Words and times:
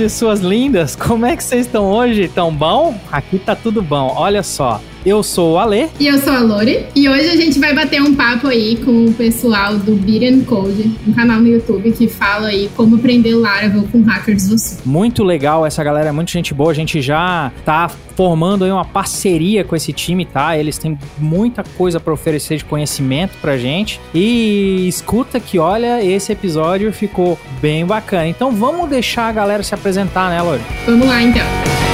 E 0.00 0.08
suas 0.08 0.38
lindas, 0.40 0.94
como 0.94 1.26
é 1.26 1.36
que 1.36 1.42
vocês 1.42 1.66
estão 1.66 1.90
hoje? 1.90 2.28
Tão 2.28 2.54
bom? 2.54 2.94
Aqui 3.10 3.36
tá 3.36 3.56
tudo 3.56 3.82
bom. 3.82 4.14
Olha 4.16 4.44
só, 4.44 4.80
eu 5.08 5.22
sou 5.22 5.54
o 5.54 5.58
Ale. 5.58 5.88
E 5.98 6.06
eu 6.06 6.18
sou 6.18 6.32
a 6.32 6.40
Lore. 6.40 6.86
E 6.94 7.08
hoje 7.08 7.28
a 7.28 7.36
gente 7.36 7.58
vai 7.58 7.74
bater 7.74 8.02
um 8.02 8.14
papo 8.14 8.46
aí 8.48 8.76
com 8.84 9.06
o 9.06 9.12
pessoal 9.12 9.76
do 9.76 9.94
Beat 9.94 10.22
and 10.22 10.44
Code, 10.44 10.92
um 11.06 11.12
canal 11.12 11.40
no 11.40 11.48
YouTube 11.48 11.90
que 11.92 12.08
fala 12.08 12.48
aí 12.48 12.68
como 12.76 12.96
aprender 12.96 13.34
Laravel 13.34 13.84
com 13.90 14.02
hackers 14.02 14.48
do 14.48 14.58
Sul. 14.58 14.78
Muito 14.84 15.24
legal, 15.24 15.64
essa 15.64 15.82
galera 15.82 16.08
é 16.08 16.12
muito 16.12 16.30
gente 16.30 16.52
boa. 16.52 16.70
A 16.70 16.74
gente 16.74 17.00
já 17.00 17.50
tá 17.64 17.88
formando 17.88 18.64
aí 18.64 18.70
uma 18.70 18.84
parceria 18.84 19.62
com 19.62 19.76
esse 19.76 19.92
time, 19.92 20.24
tá? 20.24 20.58
Eles 20.58 20.76
têm 20.76 20.98
muita 21.18 21.62
coisa 21.62 22.00
para 22.00 22.12
oferecer 22.12 22.58
de 22.58 22.64
conhecimento 22.64 23.32
pra 23.40 23.56
gente. 23.56 24.00
E 24.14 24.86
escuta 24.88 25.38
que, 25.38 25.58
olha, 25.58 26.04
esse 26.04 26.32
episódio 26.32 26.92
ficou 26.92 27.38
bem 27.60 27.86
bacana. 27.86 28.26
Então 28.26 28.50
vamos 28.50 28.90
deixar 28.90 29.28
a 29.28 29.32
galera 29.32 29.62
se 29.62 29.74
apresentar, 29.74 30.30
né, 30.30 30.42
Lore? 30.42 30.60
Vamos 30.84 31.06
lá 31.06 31.22
então. 31.22 31.87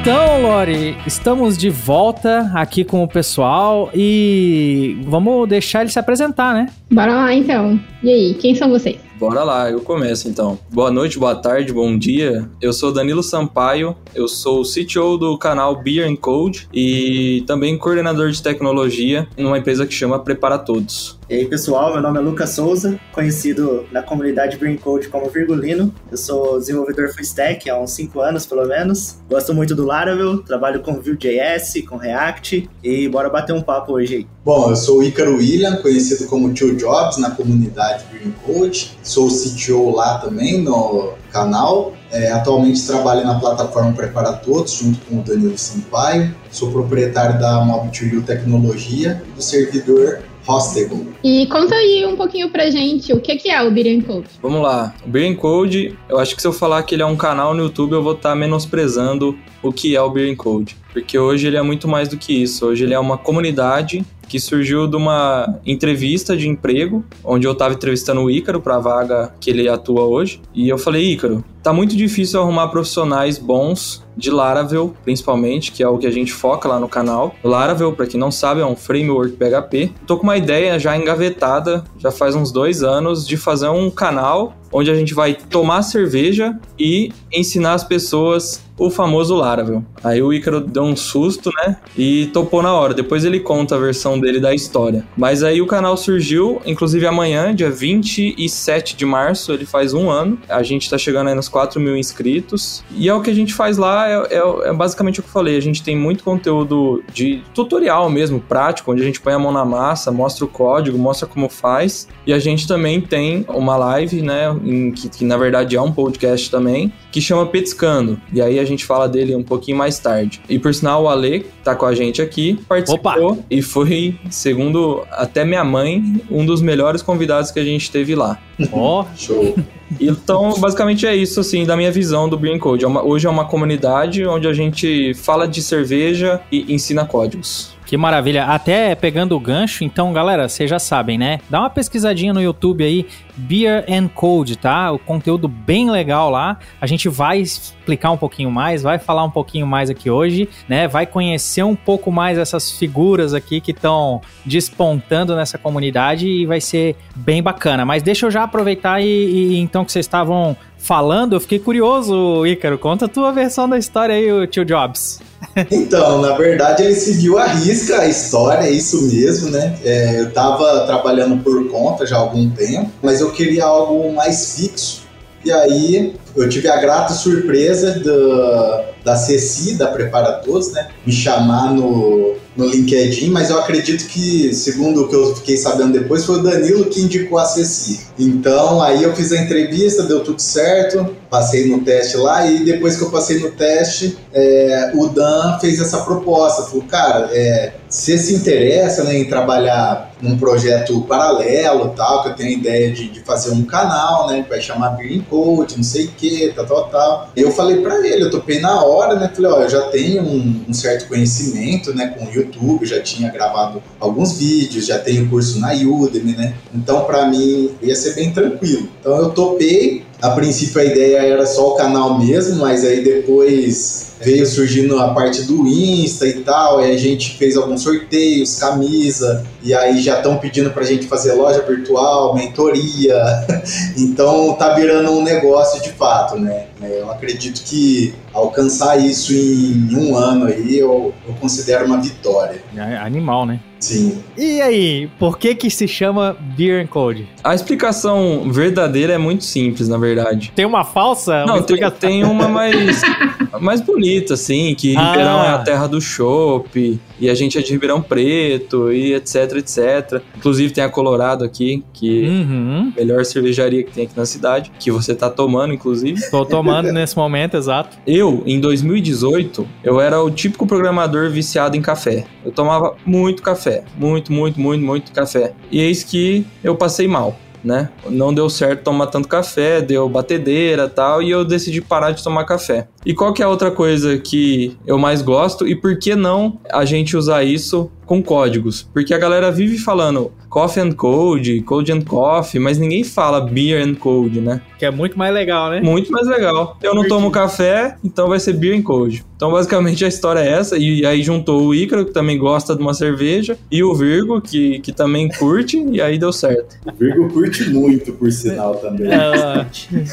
Então, 0.00 0.40
Lori, 0.40 0.96
estamos 1.06 1.58
de 1.58 1.68
volta 1.68 2.50
aqui 2.54 2.84
com 2.84 3.04
o 3.04 3.06
pessoal 3.06 3.90
e 3.94 4.98
vamos 5.04 5.46
deixar 5.46 5.82
ele 5.82 5.90
se 5.90 5.98
apresentar, 5.98 6.54
né? 6.54 6.72
Bora 6.90 7.12
lá 7.12 7.34
então. 7.34 7.78
E 8.02 8.08
aí, 8.08 8.34
quem 8.34 8.54
são 8.54 8.70
vocês? 8.70 8.96
Bora 9.18 9.44
lá, 9.44 9.70
eu 9.70 9.82
começo 9.82 10.26
então. 10.26 10.58
Boa 10.72 10.90
noite, 10.90 11.18
boa 11.18 11.36
tarde, 11.36 11.70
bom 11.70 11.98
dia. 11.98 12.48
Eu 12.62 12.72
sou 12.72 12.90
Danilo 12.90 13.22
Sampaio, 13.22 13.94
eu 14.14 14.26
sou 14.26 14.62
o 14.62 14.64
CTO 14.64 15.18
do 15.18 15.36
canal 15.36 15.82
Beer 15.82 16.08
and 16.10 16.16
Code 16.16 16.66
e 16.72 17.44
também 17.46 17.76
coordenador 17.76 18.30
de 18.30 18.42
tecnologia 18.42 19.28
numa 19.36 19.58
empresa 19.58 19.86
que 19.86 19.92
chama 19.92 20.18
Prepara 20.18 20.56
Todos. 20.58 21.19
E 21.30 21.34
aí, 21.36 21.46
pessoal, 21.46 21.92
meu 21.92 22.02
nome 22.02 22.18
é 22.18 22.20
Lucas 22.20 22.50
Souza, 22.50 22.98
conhecido 23.12 23.86
na 23.92 24.02
comunidade 24.02 24.58
and 24.66 24.78
Code 24.78 25.06
como 25.06 25.30
Virgulino. 25.30 25.94
Eu 26.10 26.16
sou 26.16 26.58
desenvolvedor 26.58 27.14
full 27.14 27.22
stack 27.22 27.70
há 27.70 27.78
uns 27.78 27.92
5 27.92 28.20
anos, 28.20 28.46
pelo 28.46 28.66
menos. 28.66 29.18
Gosto 29.30 29.54
muito 29.54 29.72
do 29.76 29.86
Laravel, 29.86 30.42
trabalho 30.42 30.80
com 30.80 31.00
Vue.js, 31.00 31.84
com 31.88 31.96
React 31.96 32.68
e 32.82 33.08
bora 33.08 33.30
bater 33.30 33.52
um 33.52 33.62
papo 33.62 33.92
hoje 33.92 34.16
aí. 34.16 34.26
Bom, 34.44 34.70
eu 34.70 34.74
sou 34.74 34.98
o 34.98 35.02
Ícaro 35.04 35.36
William, 35.36 35.76
conhecido 35.76 36.28
como 36.28 36.52
Tio 36.52 36.74
Jobs 36.74 37.16
na 37.18 37.30
comunidade 37.30 38.06
Green 38.12 38.34
Code. 38.44 38.98
Sou 39.00 39.28
CTO 39.28 39.94
lá 39.94 40.18
também 40.18 40.60
no 40.60 41.12
canal. 41.30 41.92
É, 42.10 42.32
atualmente 42.32 42.84
trabalho 42.84 43.24
na 43.24 43.38
plataforma 43.38 43.92
Prepara 43.92 44.32
Todos, 44.32 44.72
junto 44.72 44.98
com 45.06 45.20
o 45.20 45.22
Danilo 45.22 45.56
Sampaio. 45.56 46.34
Sou 46.50 46.72
proprietário 46.72 47.38
da 47.38 47.64
Mob2U 47.64 48.24
Tecnologia 48.24 49.22
e 49.28 49.36
do 49.36 49.40
servidor 49.40 50.18
Hostable. 50.50 51.06
E 51.22 51.46
conta 51.46 51.74
aí 51.74 52.04
um 52.06 52.16
pouquinho 52.16 52.50
pra 52.50 52.70
gente 52.70 53.12
o 53.12 53.20
que 53.20 53.48
é 53.48 53.62
o 53.62 53.70
Beer 53.70 54.02
Code. 54.04 54.26
Vamos 54.42 54.62
lá. 54.62 54.94
O 55.06 55.08
Beer 55.08 55.36
Code, 55.36 55.96
eu 56.08 56.18
acho 56.18 56.34
que 56.34 56.42
se 56.42 56.48
eu 56.48 56.52
falar 56.52 56.82
que 56.82 56.94
ele 56.94 57.02
é 57.02 57.06
um 57.06 57.16
canal 57.16 57.54
no 57.54 57.62
YouTube, 57.62 57.92
eu 57.92 58.02
vou 58.02 58.14
estar 58.14 58.34
menosprezando 58.34 59.38
o 59.62 59.72
que 59.72 59.94
é 59.94 60.02
o 60.02 60.10
Beer 60.10 60.34
Code. 60.36 60.76
Porque 60.92 61.18
hoje 61.18 61.46
ele 61.46 61.56
é 61.56 61.62
muito 61.62 61.86
mais 61.86 62.08
do 62.08 62.16
que 62.16 62.32
isso. 62.32 62.66
Hoje 62.66 62.84
ele 62.84 62.94
é 62.94 62.98
uma 62.98 63.16
comunidade 63.16 64.04
que 64.30 64.38
surgiu 64.38 64.86
de 64.86 64.94
uma 64.94 65.58
entrevista 65.66 66.36
de 66.36 66.48
emprego, 66.48 67.04
onde 67.24 67.48
eu 67.48 67.52
estava 67.52 67.74
entrevistando 67.74 68.20
o 68.20 68.30
Ícaro 68.30 68.60
para 68.60 68.76
a 68.76 68.78
vaga 68.78 69.34
que 69.40 69.50
ele 69.50 69.68
atua 69.68 70.02
hoje. 70.02 70.40
E 70.54 70.68
eu 70.68 70.78
falei, 70.78 71.12
Ícaro, 71.12 71.44
tá 71.64 71.72
muito 71.72 71.96
difícil 71.96 72.40
arrumar 72.40 72.68
profissionais 72.68 73.38
bons 73.38 74.04
de 74.16 74.30
Laravel, 74.30 74.94
principalmente, 75.04 75.72
que 75.72 75.82
é 75.82 75.88
o 75.88 75.98
que 75.98 76.06
a 76.06 76.10
gente 76.10 76.32
foca 76.32 76.68
lá 76.68 76.78
no 76.78 76.88
canal. 76.88 77.34
Laravel, 77.42 77.92
para 77.92 78.06
quem 78.06 78.18
não 78.18 78.30
sabe, 78.30 78.60
é 78.60 78.66
um 78.66 78.76
framework 78.76 79.36
PHP. 79.36 79.92
Tô 80.06 80.16
com 80.16 80.24
uma 80.24 80.36
ideia 80.36 80.78
já 80.78 80.96
engavetada, 80.96 81.84
já 81.98 82.10
faz 82.10 82.34
uns 82.34 82.52
dois 82.52 82.82
anos, 82.82 83.26
de 83.26 83.36
fazer 83.36 83.68
um 83.68 83.90
canal 83.90 84.54
onde 84.72 84.90
a 84.90 84.94
gente 84.94 85.14
vai 85.14 85.34
tomar 85.34 85.82
cerveja 85.82 86.58
e 86.78 87.12
ensinar 87.32 87.74
as 87.74 87.84
pessoas 87.84 88.62
o 88.80 88.88
famoso 88.88 89.34
Laravel. 89.34 89.84
Aí 90.02 90.22
o 90.22 90.32
Ícaro 90.32 90.58
deu 90.58 90.82
um 90.84 90.96
susto, 90.96 91.50
né? 91.58 91.76
E 91.98 92.30
topou 92.32 92.62
na 92.62 92.72
hora. 92.72 92.94
Depois 92.94 93.26
ele 93.26 93.38
conta 93.38 93.74
a 93.74 93.78
versão 93.78 94.18
dele 94.18 94.40
da 94.40 94.54
história. 94.54 95.04
Mas 95.14 95.42
aí 95.42 95.60
o 95.60 95.66
canal 95.66 95.98
surgiu, 95.98 96.62
inclusive 96.64 97.06
amanhã, 97.06 97.54
dia 97.54 97.70
27 97.70 98.96
de 98.96 99.04
março, 99.04 99.52
ele 99.52 99.66
faz 99.66 99.92
um 99.92 100.08
ano. 100.08 100.38
A 100.48 100.62
gente 100.62 100.88
tá 100.88 100.96
chegando 100.96 101.28
aí 101.28 101.34
nos 101.34 101.46
4 101.46 101.78
mil 101.78 101.94
inscritos. 101.94 102.82
E 102.96 103.06
é 103.06 103.12
o 103.12 103.20
que 103.20 103.28
a 103.28 103.34
gente 103.34 103.52
faz 103.52 103.76
lá, 103.76 103.99
é, 104.08 104.36
é, 104.36 104.68
é 104.68 104.72
basicamente 104.72 105.20
o 105.20 105.22
que 105.22 105.28
eu 105.28 105.32
falei. 105.32 105.56
A 105.56 105.60
gente 105.60 105.82
tem 105.82 105.96
muito 105.96 106.24
conteúdo 106.24 107.02
de 107.12 107.42
tutorial 107.54 108.08
mesmo, 108.10 108.40
prático, 108.40 108.92
onde 108.92 109.02
a 109.02 109.04
gente 109.04 109.20
põe 109.20 109.32
a 109.32 109.38
mão 109.38 109.52
na 109.52 109.64
massa, 109.64 110.10
mostra 110.10 110.44
o 110.44 110.48
código, 110.48 110.98
mostra 110.98 111.26
como 111.26 111.48
faz. 111.48 112.08
E 112.26 112.32
a 112.32 112.38
gente 112.38 112.66
também 112.66 113.00
tem 113.00 113.44
uma 113.48 113.76
live, 113.76 114.22
né? 114.22 114.48
Em, 114.64 114.90
que, 114.92 115.08
que 115.08 115.24
na 115.24 115.36
verdade 115.36 115.76
é 115.76 115.80
um 115.80 115.92
podcast 115.92 116.50
também, 116.50 116.92
que 117.10 117.20
chama 117.20 117.46
Petiscando. 117.46 118.20
E 118.32 118.40
aí 118.40 118.58
a 118.58 118.64
gente 118.64 118.84
fala 118.84 119.08
dele 119.08 119.34
um 119.34 119.42
pouquinho 119.42 119.76
mais 119.76 119.98
tarde. 119.98 120.40
E 120.48 120.58
por 120.58 120.74
sinal, 120.74 121.04
o 121.04 121.08
Ale 121.08 121.46
tá 121.64 121.74
com 121.74 121.86
a 121.86 121.94
gente 121.94 122.22
aqui, 122.22 122.58
participou 122.68 123.32
Opa. 123.32 123.38
e 123.50 123.62
foi, 123.62 124.18
segundo 124.30 125.04
até 125.10 125.44
minha 125.44 125.64
mãe, 125.64 126.22
um 126.30 126.44
dos 126.44 126.62
melhores 126.62 127.02
convidados 127.02 127.50
que 127.50 127.58
a 127.58 127.64
gente 127.64 127.90
teve 127.90 128.14
lá. 128.14 128.38
Ó, 128.72 129.02
oh. 129.02 129.06
show. 129.16 129.56
Então, 130.00 130.54
basicamente 130.60 131.06
é 131.06 131.16
isso, 131.16 131.40
assim, 131.40 131.64
da 131.64 131.76
minha 131.76 131.90
visão 131.90 132.28
do 132.28 132.38
Green 132.38 132.58
Code. 132.58 132.84
É 132.84 132.88
uma, 132.88 133.04
hoje 133.04 133.26
é 133.26 133.30
uma 133.30 133.44
comunidade 133.44 134.24
onde 134.26 134.46
a 134.46 134.52
gente 134.52 135.14
fala 135.14 135.48
de 135.48 135.62
cerveja 135.62 136.40
e 136.50 136.72
ensina 136.72 137.04
códigos. 137.04 137.74
Que 137.90 137.96
maravilha. 137.96 138.44
Até 138.44 138.94
pegando 138.94 139.34
o 139.34 139.40
gancho, 139.40 139.82
então, 139.82 140.12
galera, 140.12 140.48
vocês 140.48 140.70
já 140.70 140.78
sabem, 140.78 141.18
né? 141.18 141.40
Dá 141.50 141.58
uma 141.58 141.68
pesquisadinha 141.68 142.32
no 142.32 142.40
YouTube 142.40 142.84
aí, 142.84 143.04
Beer 143.36 143.84
and 143.88 144.06
Code, 144.06 144.56
tá? 144.56 144.92
O 144.92 144.98
conteúdo 145.00 145.48
bem 145.48 145.90
legal 145.90 146.30
lá. 146.30 146.60
A 146.80 146.86
gente 146.86 147.08
vai 147.08 147.40
explicar 147.40 148.12
um 148.12 148.16
pouquinho 148.16 148.48
mais, 148.48 148.84
vai 148.84 149.00
falar 149.00 149.24
um 149.24 149.30
pouquinho 149.30 149.66
mais 149.66 149.90
aqui 149.90 150.08
hoje, 150.08 150.48
né? 150.68 150.86
Vai 150.86 151.04
conhecer 151.04 151.64
um 151.64 151.74
pouco 151.74 152.12
mais 152.12 152.38
essas 152.38 152.70
figuras 152.70 153.34
aqui 153.34 153.60
que 153.60 153.72
estão 153.72 154.20
despontando 154.46 155.34
nessa 155.34 155.58
comunidade 155.58 156.28
e 156.28 156.46
vai 156.46 156.60
ser 156.60 156.94
bem 157.16 157.42
bacana. 157.42 157.84
Mas 157.84 158.04
deixa 158.04 158.24
eu 158.24 158.30
já 158.30 158.44
aproveitar 158.44 159.00
e, 159.00 159.06
e 159.06 159.58
então 159.58 159.84
que 159.84 159.90
vocês 159.90 160.06
estavam 160.06 160.56
falando, 160.80 161.34
eu 161.34 161.40
fiquei 161.40 161.58
curioso, 161.58 162.44
Ícaro. 162.46 162.78
Conta 162.78 163.04
a 163.04 163.08
tua 163.08 163.30
versão 163.30 163.68
da 163.68 163.78
história 163.78 164.14
aí, 164.14 164.32
o 164.32 164.46
tio 164.46 164.64
Jobs. 164.64 165.20
Então, 165.70 166.20
na 166.20 166.34
verdade, 166.36 166.82
ele 166.82 166.94
seguiu 166.94 167.38
a 167.38 167.46
risca 167.46 168.00
a 168.00 168.06
história, 168.06 168.66
é 168.66 168.70
isso 168.70 169.02
mesmo, 169.08 169.50
né? 169.50 169.78
É, 169.82 170.20
eu 170.20 170.28
estava 170.28 170.86
trabalhando 170.86 171.42
por 171.42 171.68
conta 171.70 172.06
já 172.06 172.16
há 172.16 172.20
algum 172.20 172.50
tempo, 172.50 172.90
mas 173.02 173.20
eu 173.20 173.30
queria 173.30 173.64
algo 173.64 174.12
mais 174.12 174.54
fixo. 174.56 175.02
E 175.44 175.50
aí 175.50 176.14
eu 176.36 176.48
tive 176.48 176.68
a 176.68 176.76
grata 176.76 177.14
surpresa 177.14 177.98
da, 178.00 178.84
da 179.02 179.16
Ceci, 179.16 179.74
da 179.74 179.86
Prepara 179.88 180.32
Todos, 180.34 180.72
né? 180.72 180.88
Me 181.06 181.12
chamar 181.12 181.72
no, 181.72 182.36
no 182.60 182.66
LinkedIn, 182.66 183.30
mas 183.30 183.48
eu 183.48 183.58
acredito 183.58 184.06
que, 184.06 184.52
segundo 184.54 185.02
o 185.02 185.08
que 185.08 185.14
eu 185.16 185.34
fiquei 185.36 185.56
sabendo 185.56 185.92
depois, 185.92 186.24
foi 186.24 186.38
o 186.38 186.42
Danilo 186.42 186.84
que 186.84 187.00
indicou 187.00 187.38
a 187.38 187.44
Ceci. 187.46 188.00
Então, 188.18 188.82
aí 188.82 189.02
eu 189.02 189.16
fiz 189.16 189.32
a 189.32 189.40
entrevista, 189.40 190.02
deu 190.02 190.22
tudo 190.22 190.40
certo, 190.40 191.16
passei 191.30 191.68
no 191.68 191.80
teste 191.80 192.18
lá, 192.18 192.46
e 192.46 192.64
depois 192.64 192.96
que 192.96 193.02
eu 193.02 193.10
passei 193.10 193.38
no 193.38 193.50
teste, 193.52 194.18
é, 194.32 194.92
o 194.94 195.08
Dan 195.08 195.58
fez 195.58 195.80
essa 195.80 195.98
proposta. 196.00 196.64
Falou, 196.64 196.84
cara, 196.84 197.30
é, 197.32 197.72
você 197.88 198.18
se 198.18 198.34
interessa 198.34 199.04
né, 199.04 199.16
em 199.16 199.24
trabalhar 199.24 200.12
num 200.20 200.36
projeto 200.36 201.00
paralelo, 201.02 201.94
tal, 201.96 202.22
que 202.22 202.28
eu 202.28 202.34
tenho 202.34 202.50
a 202.50 202.52
ideia 202.52 202.92
de, 202.92 203.08
de 203.08 203.20
fazer 203.20 203.50
um 203.52 203.64
canal, 203.64 204.28
né, 204.28 204.42
que 204.42 204.48
vai 204.48 204.60
chamar 204.60 204.96
Green 204.96 205.20
Code, 205.22 205.76
não 205.76 205.84
sei 205.84 206.06
o 206.06 206.10
que, 206.10 206.52
tal, 206.54 206.66
tal, 206.66 206.88
tal. 206.88 207.30
Eu 207.34 207.50
falei 207.50 207.80
para 207.80 208.06
ele, 208.06 208.24
eu 208.24 208.30
topei 208.30 208.60
na 208.60 208.84
hora, 208.84 209.14
né, 209.16 209.30
falei, 209.34 209.50
ó, 209.50 209.62
eu 209.62 209.70
já 209.70 209.82
tenho 209.82 210.22
um, 210.22 210.64
um 210.68 210.74
certo 210.74 211.08
conhecimento, 211.08 211.94
né, 211.94 212.08
com 212.08 212.26
o 212.26 212.30
YouTube, 212.30 212.49
já 212.84 213.00
tinha 213.00 213.30
gravado 213.30 213.82
alguns 213.98 214.38
vídeos, 214.38 214.86
já 214.86 214.98
tenho 214.98 215.28
curso 215.28 215.58
na 215.60 215.72
Udemy, 215.72 216.32
né? 216.32 216.54
Então, 216.74 217.04
para 217.04 217.26
mim, 217.26 217.70
ia 217.82 217.94
ser 217.94 218.14
bem 218.14 218.32
tranquilo. 218.32 218.88
Então, 219.00 219.16
eu 219.16 219.30
topei. 219.30 220.04
A 220.22 220.30
princípio, 220.30 220.80
a 220.80 220.84
ideia 220.84 221.18
era 221.18 221.46
só 221.46 221.70
o 221.70 221.76
canal 221.76 222.18
mesmo, 222.18 222.56
mas 222.56 222.84
aí 222.84 223.02
depois 223.02 224.10
veio 224.20 224.46
surgindo 224.46 224.98
a 224.98 225.14
parte 225.14 225.42
do 225.42 225.66
Insta 225.66 226.26
e 226.26 226.34
tal, 226.42 226.84
e 226.84 226.90
a 226.90 226.96
gente 226.96 227.38
fez 227.38 227.56
alguns 227.56 227.82
sorteios, 227.82 228.56
camisa, 228.56 229.46
e 229.62 229.72
aí 229.72 230.00
já 230.02 230.18
estão 230.18 230.36
pedindo 230.36 230.70
para 230.70 230.82
a 230.82 230.86
gente 230.86 231.06
fazer 231.06 231.32
loja 231.32 231.62
virtual, 231.62 232.34
mentoria, 232.34 233.16
então 233.96 234.52
tá 234.54 234.74
virando 234.74 235.10
um 235.12 235.22
negócio 235.22 235.80
de 235.80 235.90
fato, 235.92 236.38
né? 236.38 236.66
É, 236.82 237.00
eu 237.00 237.10
acredito 237.10 237.62
que 237.62 238.14
alcançar 238.32 238.96
isso 238.98 239.32
em 239.32 239.94
um 239.94 240.16
ano 240.16 240.46
aí 240.46 240.78
eu, 240.78 241.12
eu 241.26 241.34
considero 241.34 241.84
uma 241.86 242.00
vitória. 242.00 242.62
É 242.76 242.96
animal, 242.98 243.44
né? 243.46 243.60
Sim. 243.80 244.22
E 244.36 244.60
aí, 244.60 245.08
por 245.18 245.38
que 245.38 245.54
que 245.54 245.70
se 245.70 245.88
chama 245.88 246.36
Beer 246.38 246.82
and 246.84 246.86
Code? 246.88 247.26
A 247.42 247.54
explicação 247.54 248.50
verdadeira 248.52 249.14
é 249.14 249.18
muito 249.18 249.42
simples, 249.44 249.88
na 249.88 249.96
verdade. 249.96 250.52
Tem 250.54 250.66
uma 250.66 250.84
falsa? 250.84 251.46
Não, 251.46 251.54
uma 251.56 251.62
tem, 251.62 251.90
tem 251.92 252.24
uma 252.24 252.46
mais, 252.46 253.00
mais 253.58 253.80
bonita, 253.80 254.34
assim, 254.34 254.74
que 254.74 254.94
Ah. 254.96 255.08
Ribeirão 255.10 255.42
é 255.44 255.48
a 255.48 255.58
terra 255.58 255.86
do 255.86 255.98
chopp, 255.98 257.00
e 257.18 257.30
a 257.30 257.34
gente 257.34 257.56
é 257.56 257.62
de 257.62 257.72
Ribeirão 257.72 258.02
Preto, 258.02 258.92
e 258.92 259.14
etc, 259.14 259.52
etc. 259.56 260.20
Inclusive 260.36 260.72
tem 260.74 260.84
a 260.84 260.90
Colorado 260.90 261.42
aqui, 261.42 261.82
que 261.94 262.28
Uhum. 262.28 262.92
é 262.94 263.00
a 263.00 263.04
melhor 263.04 263.24
cervejaria 263.24 263.82
que 263.82 263.92
tem 263.92 264.04
aqui 264.04 264.16
na 264.16 264.26
cidade, 264.26 264.70
que 264.78 264.90
você 264.90 265.14
tá 265.14 265.30
tomando, 265.30 265.72
inclusive. 265.72 266.20
Tô 266.30 266.44
tomando 266.44 266.92
nesse 266.92 267.16
momento, 267.16 267.56
exato. 267.56 267.96
Eu, 268.06 268.42
em 268.44 268.60
2018, 268.60 269.66
eu 269.82 269.98
era 270.00 270.22
o 270.22 270.30
típico 270.30 270.66
programador 270.66 271.30
viciado 271.30 271.78
em 271.78 271.80
café. 271.82 272.24
Eu 272.44 272.52
tomava 272.60 272.94
muito 273.06 273.42
café, 273.42 273.84
muito, 273.96 274.30
muito, 274.30 274.60
muito, 274.60 274.84
muito 274.84 275.12
café. 275.12 275.54
E 275.70 275.80
eis 275.80 276.04
que 276.04 276.46
eu 276.62 276.76
passei 276.76 277.08
mal. 277.08 277.34
Né? 277.62 277.90
Não 278.08 278.32
deu 278.32 278.48
certo 278.48 278.84
tomar 278.84 279.08
tanto 279.08 279.28
café, 279.28 279.82
deu 279.82 280.08
batedeira 280.08 280.88
tal, 280.88 281.22
e 281.22 281.30
eu 281.30 281.44
decidi 281.44 281.82
parar 281.82 282.12
de 282.12 282.24
tomar 282.24 282.44
café. 282.44 282.88
E 283.04 283.14
qual 283.14 283.32
que 283.32 283.42
é 283.42 283.44
a 283.44 283.48
outra 283.48 283.70
coisa 283.70 284.18
que 284.18 284.76
eu 284.86 284.98
mais 284.98 285.22
gosto 285.22 285.66
e 285.66 285.74
por 285.74 285.98
que 285.98 286.14
não 286.14 286.58
a 286.70 286.84
gente 286.84 287.16
usar 287.16 287.42
isso 287.44 287.90
com 288.04 288.22
códigos? 288.22 288.86
Porque 288.92 289.14
a 289.14 289.18
galera 289.18 289.50
vive 289.50 289.78
falando 289.78 290.32
coffee 290.50 290.82
and 290.82 290.92
code, 290.92 291.62
code 291.62 291.92
and 291.92 292.02
coffee, 292.02 292.60
mas 292.60 292.76
ninguém 292.76 293.04
fala 293.04 293.40
beer 293.40 293.86
and 293.86 293.94
code, 293.94 294.40
né? 294.40 294.60
Que 294.78 294.84
é 294.84 294.90
muito 294.90 295.16
mais 295.16 295.32
legal, 295.32 295.70
né? 295.70 295.80
Muito 295.80 296.10
mais 296.10 296.26
legal. 296.26 296.76
Eu 296.82 296.94
não 296.94 297.06
tomo 297.06 297.30
café, 297.30 297.96
então 298.02 298.28
vai 298.28 298.40
ser 298.40 298.54
beer 298.54 298.76
and 298.76 298.82
code. 298.82 299.24
Então, 299.36 299.52
basicamente, 299.52 300.04
a 300.04 300.08
história 300.08 300.40
é 300.40 300.48
essa. 300.50 300.76
E 300.76 301.06
aí 301.06 301.22
juntou 301.22 301.62
o 301.62 301.74
Ícaro, 301.74 302.04
que 302.04 302.12
também 302.12 302.36
gosta 302.36 302.74
de 302.74 302.82
uma 302.82 302.92
cerveja, 302.92 303.56
e 303.70 303.82
o 303.82 303.94
Virgo, 303.94 304.40
que, 304.40 304.80
que 304.80 304.92
também 304.92 305.28
curte, 305.28 305.82
e 305.90 306.00
aí 306.00 306.18
deu 306.18 306.32
certo. 306.32 306.76
O 306.84 306.92
Virgo 306.98 307.28
curte 307.32 307.70
muito, 307.70 308.12
por 308.12 308.30
sinal, 308.32 308.74
também. 308.74 309.08
Ah, 309.12 309.66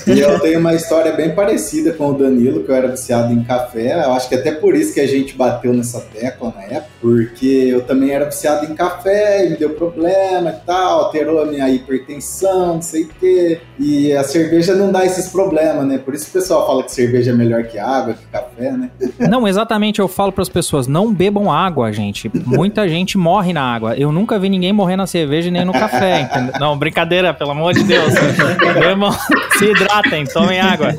E 0.08 0.20
eu 0.20 0.40
tenho 0.40 0.60
uma 0.60 0.74
história 0.76 1.12
bem 1.14 1.34
parecida 1.34 1.92
com 1.94 2.12
o 2.12 2.14
Danilo, 2.14 2.64
que 2.64 2.72
eu 2.72 2.76
era 2.78 2.88
viciado 2.88 3.34
em 3.34 3.44
café. 3.44 3.94
Eu 4.06 4.14
acho 4.14 4.30
que 4.30 4.36
até 4.36 4.52
por 4.52 4.76
isso 4.76 4.94
que 4.94 5.00
a 5.00 5.08
gente 5.08 5.36
bateu 5.36 5.74
nessa 5.74 6.02
tecla 6.02 6.54
na 6.56 6.64
época, 6.64 6.92
porque 7.02 7.46
eu 7.46 7.82
também 7.82 8.12
era 8.12 8.26
viciado 8.26 8.66
em 8.66 8.76
café 8.76 9.46
e 9.46 9.50
me 9.52 9.58
deu 9.58 9.72
problema 9.72 10.50
e 10.50 10.66
tal, 10.66 11.06
alterou 11.06 11.42
a 11.42 11.46
minha 11.46 11.70
hipertensão, 11.70 12.76
não 12.76 12.82
sei 12.82 13.04
o 13.04 13.10
quê. 13.20 13.60
E 13.80 14.14
a 14.14 14.24
cerveja 14.24 14.76
não 14.76 14.92
dá 14.92 15.06
esses 15.06 15.28
problemas, 15.30 15.86
né? 15.86 15.98
Por 15.98 16.14
isso 16.14 16.26
que 16.26 16.38
o 16.38 16.42
pessoal 16.42 16.66
fala 16.66 16.84
que 16.84 16.92
cerveja 16.92 17.32
é 17.32 17.34
melhor 17.34 17.64
que 17.64 17.78
água, 17.78 18.14
que 18.14 18.26
café, 18.28 18.72
né? 18.72 18.90
Não, 19.28 19.48
exatamente, 19.48 20.00
eu 20.00 20.08
falo 20.08 20.32
pras 20.32 20.48
pessoas, 20.48 20.88
não 20.88 21.14
bebam 21.14 21.52
água, 21.52 21.92
gente. 21.92 22.32
Muita 22.34 22.88
gente 22.88 23.18
morre 23.18 23.52
na 23.52 23.62
água. 23.62 23.96
Eu 23.96 24.12
nunca 24.12 24.40
vi 24.40 24.48
ninguém 24.48 24.72
morrer 24.72 24.96
na 24.96 25.06
cerveja 25.06 25.52
nem 25.52 25.66
no 25.66 25.74
café, 25.74 26.22
entendeu? 26.22 26.54
Não, 26.60 26.78
brincadeira, 26.78 27.34
pelo 27.34 27.52
amor 27.52 27.74
de 27.74 27.84
Deus. 27.84 28.14
Bebam, 28.80 29.12
se 29.58 29.66
hidratem, 29.66 30.26
tomem 30.26 30.60
água. 30.60 30.94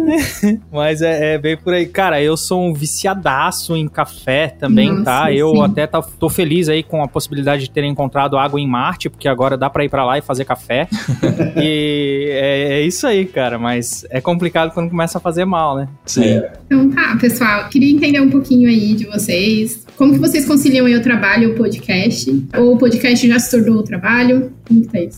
Mas 0.72 1.02
é, 1.02 1.09
é 1.10 1.38
bem 1.38 1.56
por 1.56 1.72
aí. 1.74 1.86
Cara, 1.86 2.22
eu 2.22 2.36
sou 2.36 2.62
um 2.62 2.72
viciadaço 2.72 3.76
em 3.76 3.88
café 3.88 4.48
também, 4.48 4.90
Nossa, 4.90 5.04
tá? 5.04 5.32
Eu 5.32 5.52
sim. 5.52 5.62
até 5.62 5.86
tá- 5.86 6.02
tô 6.02 6.28
feliz 6.28 6.68
aí 6.68 6.82
com 6.82 7.02
a 7.02 7.08
possibilidade 7.08 7.62
de 7.62 7.70
ter 7.70 7.84
encontrado 7.84 8.36
água 8.36 8.60
em 8.60 8.66
Marte, 8.66 9.08
porque 9.08 9.28
agora 9.28 9.56
dá 9.56 9.68
pra 9.68 9.84
ir 9.84 9.88
pra 9.88 10.04
lá 10.04 10.18
e 10.18 10.22
fazer 10.22 10.44
café. 10.44 10.88
e 11.56 12.28
é, 12.30 12.80
é 12.80 12.82
isso 12.82 13.06
aí, 13.06 13.24
cara, 13.24 13.58
mas 13.58 14.04
é 14.10 14.20
complicado 14.20 14.72
quando 14.72 14.90
começa 14.90 15.18
a 15.18 15.20
fazer 15.20 15.44
mal, 15.44 15.76
né? 15.76 15.88
Sim. 16.06 16.42
Então 16.66 16.90
tá, 16.90 17.16
pessoal, 17.20 17.68
queria 17.68 17.90
entender 17.90 18.20
um 18.20 18.30
pouquinho 18.30 18.68
aí 18.68 18.94
de 18.94 19.06
vocês. 19.06 19.86
Como 19.96 20.12
que 20.12 20.18
vocês 20.18 20.46
conciliam 20.46 20.86
aí 20.86 20.94
o 20.94 21.02
trabalho 21.02 21.44
e 21.44 21.52
o 21.52 21.54
podcast? 21.56 22.48
Ou 22.56 22.74
o 22.74 22.78
podcast 22.78 23.26
já 23.28 23.38
se 23.38 23.50
tornou 23.50 23.78
o 23.78 23.82
trabalho? 23.82 24.52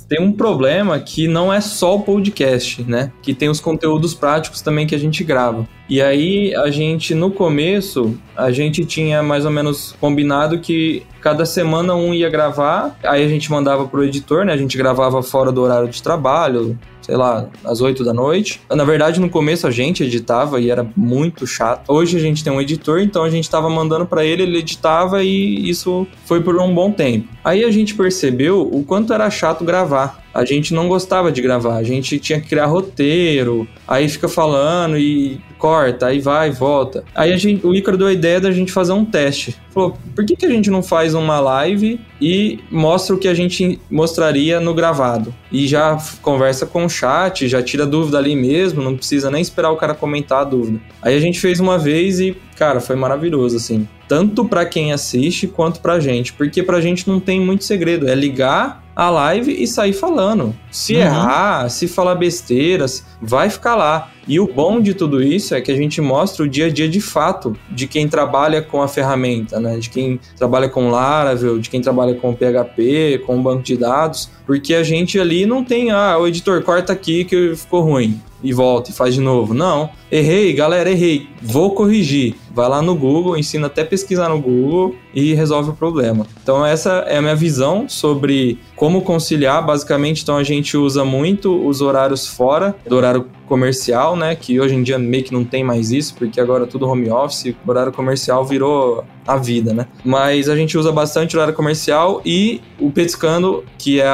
Tem 0.08 0.20
um 0.20 0.32
problema 0.32 0.98
que 0.98 1.28
não 1.28 1.52
é 1.52 1.60
só 1.60 1.96
o 1.96 2.00
podcast, 2.00 2.82
né? 2.82 3.12
Que 3.22 3.34
tem 3.34 3.48
os 3.48 3.60
conteúdos 3.60 4.14
práticos 4.14 4.60
também 4.60 4.86
que 4.86 4.94
a 4.94 4.98
gente 4.98 5.22
grava. 5.22 5.68
E 5.88 6.00
aí, 6.00 6.54
a 6.54 6.70
gente, 6.70 7.14
no 7.14 7.30
começo, 7.30 8.16
a 8.36 8.50
gente 8.50 8.84
tinha 8.84 9.22
mais 9.22 9.44
ou 9.44 9.50
menos 9.50 9.94
combinado 10.00 10.58
que 10.58 11.02
cada 11.20 11.44
semana 11.44 11.94
um 11.94 12.14
ia 12.14 12.30
gravar, 12.30 12.98
aí 13.04 13.24
a 13.24 13.28
gente 13.28 13.50
mandava 13.50 13.86
pro 13.86 14.04
editor, 14.04 14.44
né? 14.44 14.52
A 14.52 14.56
gente 14.56 14.76
gravava 14.76 15.22
fora 15.22 15.52
do 15.52 15.60
horário 15.60 15.88
de 15.88 16.02
trabalho, 16.02 16.78
sei 17.02 17.16
lá, 17.16 17.48
às 17.64 17.80
8 17.80 18.04
da 18.04 18.14
noite. 18.14 18.60
Na 18.70 18.84
verdade, 18.84 19.20
no 19.20 19.28
começo 19.28 19.66
a 19.66 19.70
gente 19.70 20.04
editava 20.04 20.60
e 20.60 20.70
era 20.70 20.86
muito 20.96 21.46
chato. 21.46 21.92
Hoje 21.92 22.16
a 22.16 22.20
gente 22.20 22.42
tem 22.42 22.52
um 22.52 22.60
editor, 22.60 23.00
então 23.00 23.24
a 23.24 23.30
gente 23.30 23.50
tava 23.50 23.68
mandando 23.68 24.06
para 24.06 24.24
ele, 24.24 24.42
ele 24.44 24.58
editava 24.58 25.22
e 25.22 25.68
isso 25.68 26.06
foi 26.24 26.40
por 26.40 26.56
um 26.56 26.74
bom 26.74 26.90
tempo. 26.90 27.28
Aí 27.44 27.64
a 27.64 27.70
gente 27.70 27.94
percebeu 27.94 28.62
o 28.62 28.84
quanto 28.84 29.12
era 29.12 29.28
chato 29.30 29.64
gravar. 29.64 30.22
A 30.32 30.44
gente 30.44 30.72
não 30.72 30.88
gostava 30.88 31.30
de 31.30 31.42
gravar, 31.42 31.76
a 31.76 31.82
gente 31.82 32.18
tinha 32.18 32.40
que 32.40 32.48
criar 32.48 32.66
roteiro, 32.66 33.68
aí 33.86 34.08
fica 34.08 34.28
falando 34.28 34.96
e 34.96 35.38
corta, 35.62 36.06
aí 36.06 36.18
vai 36.18 36.50
volta. 36.50 37.04
Aí 37.14 37.38
gente, 37.38 37.64
o 37.64 37.72
Ícaro 37.72 37.96
deu 37.96 38.08
a 38.08 38.12
ideia 38.12 38.40
da 38.40 38.50
gente 38.50 38.72
fazer 38.72 38.90
um 38.90 39.04
teste. 39.04 39.54
Falou, 39.70 39.96
por 40.12 40.26
que, 40.26 40.34
que 40.34 40.44
a 40.44 40.48
gente 40.50 40.68
não 40.68 40.82
faz 40.82 41.14
uma 41.14 41.38
live 41.38 42.00
e 42.20 42.58
mostra 42.68 43.14
o 43.14 43.18
que 43.18 43.28
a 43.28 43.34
gente 43.34 43.78
mostraria 43.88 44.58
no 44.58 44.74
gravado? 44.74 45.32
E 45.52 45.68
já 45.68 45.96
conversa 46.20 46.66
com 46.66 46.84
o 46.84 46.88
chat, 46.88 47.46
já 47.46 47.62
tira 47.62 47.86
dúvida 47.86 48.18
ali 48.18 48.34
mesmo, 48.34 48.82
não 48.82 48.96
precisa 48.96 49.30
nem 49.30 49.40
esperar 49.40 49.70
o 49.70 49.76
cara 49.76 49.94
comentar 49.94 50.40
a 50.40 50.44
dúvida. 50.44 50.80
Aí 51.00 51.16
a 51.16 51.20
gente 51.20 51.38
fez 51.38 51.60
uma 51.60 51.78
vez 51.78 52.18
e, 52.18 52.36
cara, 52.62 52.78
foi 52.78 52.94
maravilhoso, 52.94 53.56
assim. 53.56 53.88
Tanto 54.06 54.44
pra 54.44 54.64
quem 54.64 54.92
assiste 54.92 55.48
quanto 55.48 55.80
pra 55.80 55.98
gente. 55.98 56.32
Porque 56.32 56.62
pra 56.62 56.80
gente 56.80 57.08
não 57.08 57.18
tem 57.18 57.40
muito 57.40 57.64
segredo. 57.64 58.08
É 58.08 58.14
ligar 58.14 58.84
a 58.94 59.10
live 59.10 59.50
e 59.60 59.66
sair 59.66 59.92
falando. 59.92 60.54
Se 60.70 60.94
Uhum. 60.94 61.00
errar, 61.00 61.68
se 61.68 61.88
falar 61.88 62.14
besteiras, 62.14 63.04
vai 63.20 63.50
ficar 63.50 63.74
lá. 63.74 64.10
E 64.28 64.38
o 64.38 64.46
bom 64.46 64.80
de 64.80 64.94
tudo 64.94 65.20
isso 65.20 65.56
é 65.56 65.60
que 65.60 65.72
a 65.72 65.74
gente 65.76 66.00
mostra 66.00 66.44
o 66.44 66.48
dia 66.48 66.66
a 66.66 66.70
dia 66.70 66.88
de 66.88 67.00
fato 67.00 67.56
de 67.68 67.88
quem 67.88 68.06
trabalha 68.06 68.62
com 68.62 68.80
a 68.80 68.86
ferramenta, 68.86 69.58
né? 69.58 69.76
De 69.78 69.90
quem 69.90 70.20
trabalha 70.36 70.68
com 70.68 70.88
Laravel, 70.88 71.58
de 71.58 71.68
quem 71.68 71.80
trabalha 71.80 72.14
com 72.14 72.32
PHP, 72.32 73.22
com 73.26 73.42
banco 73.42 73.62
de 73.64 73.76
dados, 73.76 74.30
porque 74.46 74.72
a 74.74 74.84
gente 74.84 75.18
ali 75.18 75.46
não 75.46 75.64
tem, 75.64 75.90
ah, 75.90 76.16
o 76.16 76.28
editor 76.28 76.62
corta 76.62 76.92
aqui 76.92 77.24
que 77.24 77.56
ficou 77.56 77.80
ruim 77.82 78.20
e 78.42 78.52
volta 78.52 78.90
e 78.90 78.94
faz 78.94 79.14
de 79.14 79.20
novo. 79.20 79.54
Não. 79.54 79.90
Errei, 80.10 80.52
galera, 80.52 80.90
errei. 80.90 81.28
Vou 81.40 81.74
corrigir. 81.74 82.34
Vai 82.54 82.68
lá 82.68 82.82
no 82.82 82.94
Google, 82.94 83.36
ensina 83.36 83.66
até 83.66 83.84
pesquisar 83.84 84.28
no 84.28 84.40
Google 84.40 84.94
e 85.14 85.32
resolve 85.34 85.70
o 85.70 85.74
problema. 85.74 86.26
Então 86.42 86.64
essa 86.64 87.04
é 87.06 87.16
a 87.16 87.22
minha 87.22 87.36
visão 87.36 87.88
sobre 87.88 88.58
como 88.82 89.00
conciliar. 89.02 89.64
Basicamente, 89.64 90.24
então 90.24 90.36
a 90.36 90.42
gente 90.42 90.76
usa 90.76 91.04
muito 91.04 91.64
os 91.64 91.80
horários 91.80 92.26
fora 92.26 92.74
do 92.84 92.96
horário 92.96 93.26
comercial, 93.46 94.16
né? 94.16 94.34
Que 94.34 94.58
hoje 94.58 94.74
em 94.74 94.82
dia 94.82 94.98
meio 94.98 95.22
que 95.22 95.32
não 95.32 95.44
tem 95.44 95.62
mais 95.62 95.92
isso, 95.92 96.16
porque 96.16 96.40
agora 96.40 96.64
é 96.64 96.66
tudo 96.66 96.88
home 96.88 97.08
office, 97.08 97.54
o 97.64 97.70
horário 97.70 97.92
comercial 97.92 98.44
virou 98.44 99.04
a 99.24 99.36
vida, 99.36 99.72
né? 99.72 99.86
Mas 100.04 100.48
a 100.48 100.56
gente 100.56 100.76
usa 100.76 100.90
bastante 100.90 101.36
o 101.36 101.38
horário 101.38 101.54
comercial 101.54 102.22
e 102.24 102.60
o 102.80 102.90
Petiscando, 102.90 103.62
que 103.78 104.00
é 104.00 104.08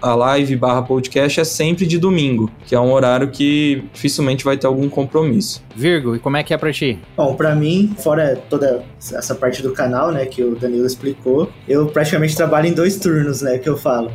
a 0.00 0.14
live 0.14 0.56
barra 0.56 0.80
podcast, 0.80 1.40
é 1.40 1.44
sempre 1.44 1.84
de 1.84 1.98
domingo, 1.98 2.50
que 2.64 2.74
é 2.74 2.80
um 2.80 2.92
horário 2.92 3.30
que 3.30 3.84
dificilmente 3.92 4.44
vai 4.44 4.56
ter 4.56 4.66
algum 4.66 4.88
compromisso. 4.88 5.62
Virgo, 5.74 6.14
e 6.16 6.18
como 6.18 6.36
é 6.36 6.42
que 6.42 6.54
é 6.54 6.56
pra 6.56 6.72
ti? 6.72 6.98
Bom, 7.16 7.34
pra 7.34 7.54
mim, 7.54 7.94
fora 7.98 8.38
toda 8.48 8.82
essa 9.12 9.34
parte 9.34 9.62
do 9.62 9.72
canal, 9.72 10.12
né, 10.12 10.26
que 10.26 10.42
o 10.42 10.54
Danilo 10.54 10.86
explicou, 10.86 11.50
eu 11.68 11.86
praticamente 11.86 12.36
trabalho 12.36 12.68
em 12.68 12.72
dois 12.72 12.96
turnos, 12.96 13.42
né, 13.42 13.58
que 13.58 13.68
eu 13.68 13.76
falo. 13.76 14.10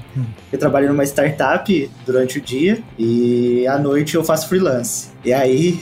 Eu 0.52 0.58
trabalho 0.58 0.88
numa 0.90 1.04
startup 1.04 1.92
durante 2.06 2.40
o 2.40 2.42
dia 2.42 2.80
e 2.98 3.68
à 3.68 3.78
noite 3.78 4.16
eu 4.16 4.24
faço 4.24 4.48
freelance. 4.48 5.10
E 5.24 5.34
aí 5.34 5.80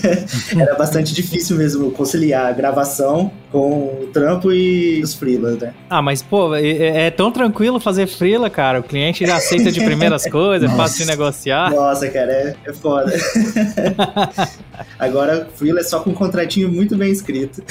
era 0.58 0.74
bastante 0.74 1.14
difícil 1.14 1.56
mesmo 1.56 1.92
conciliar 1.92 2.46
a 2.46 2.52
gravação 2.52 3.30
com 3.50 4.02
o 4.02 4.10
trampo 4.12 4.52
e 4.52 5.00
os 5.02 5.14
freelas, 5.14 5.58
né? 5.58 5.72
Ah, 5.88 6.02
mas 6.02 6.20
pô, 6.20 6.54
é, 6.54 7.06
é 7.06 7.10
tão 7.10 7.30
tranquilo 7.30 7.78
fazer 7.78 8.06
freela, 8.06 8.50
cara. 8.50 8.80
O 8.80 8.82
cliente 8.82 9.24
já 9.24 9.36
aceita 9.36 9.70
de 9.70 9.80
primeiras 9.84 10.26
coisas, 10.28 10.70
é 10.70 10.74
fácil 10.74 11.04
de 11.04 11.10
negociar. 11.10 11.70
Nossa, 11.70 12.08
cara, 12.08 12.32
é, 12.32 12.56
é 12.66 12.72
foda. 12.72 13.12
Agora, 14.98 15.48
freela 15.54 15.80
é 15.80 15.82
só 15.82 16.00
com 16.00 16.10
um 16.10 16.14
contratinho 16.14 16.70
muito 16.70 16.96
bem 16.96 17.10
escrito. 17.10 17.62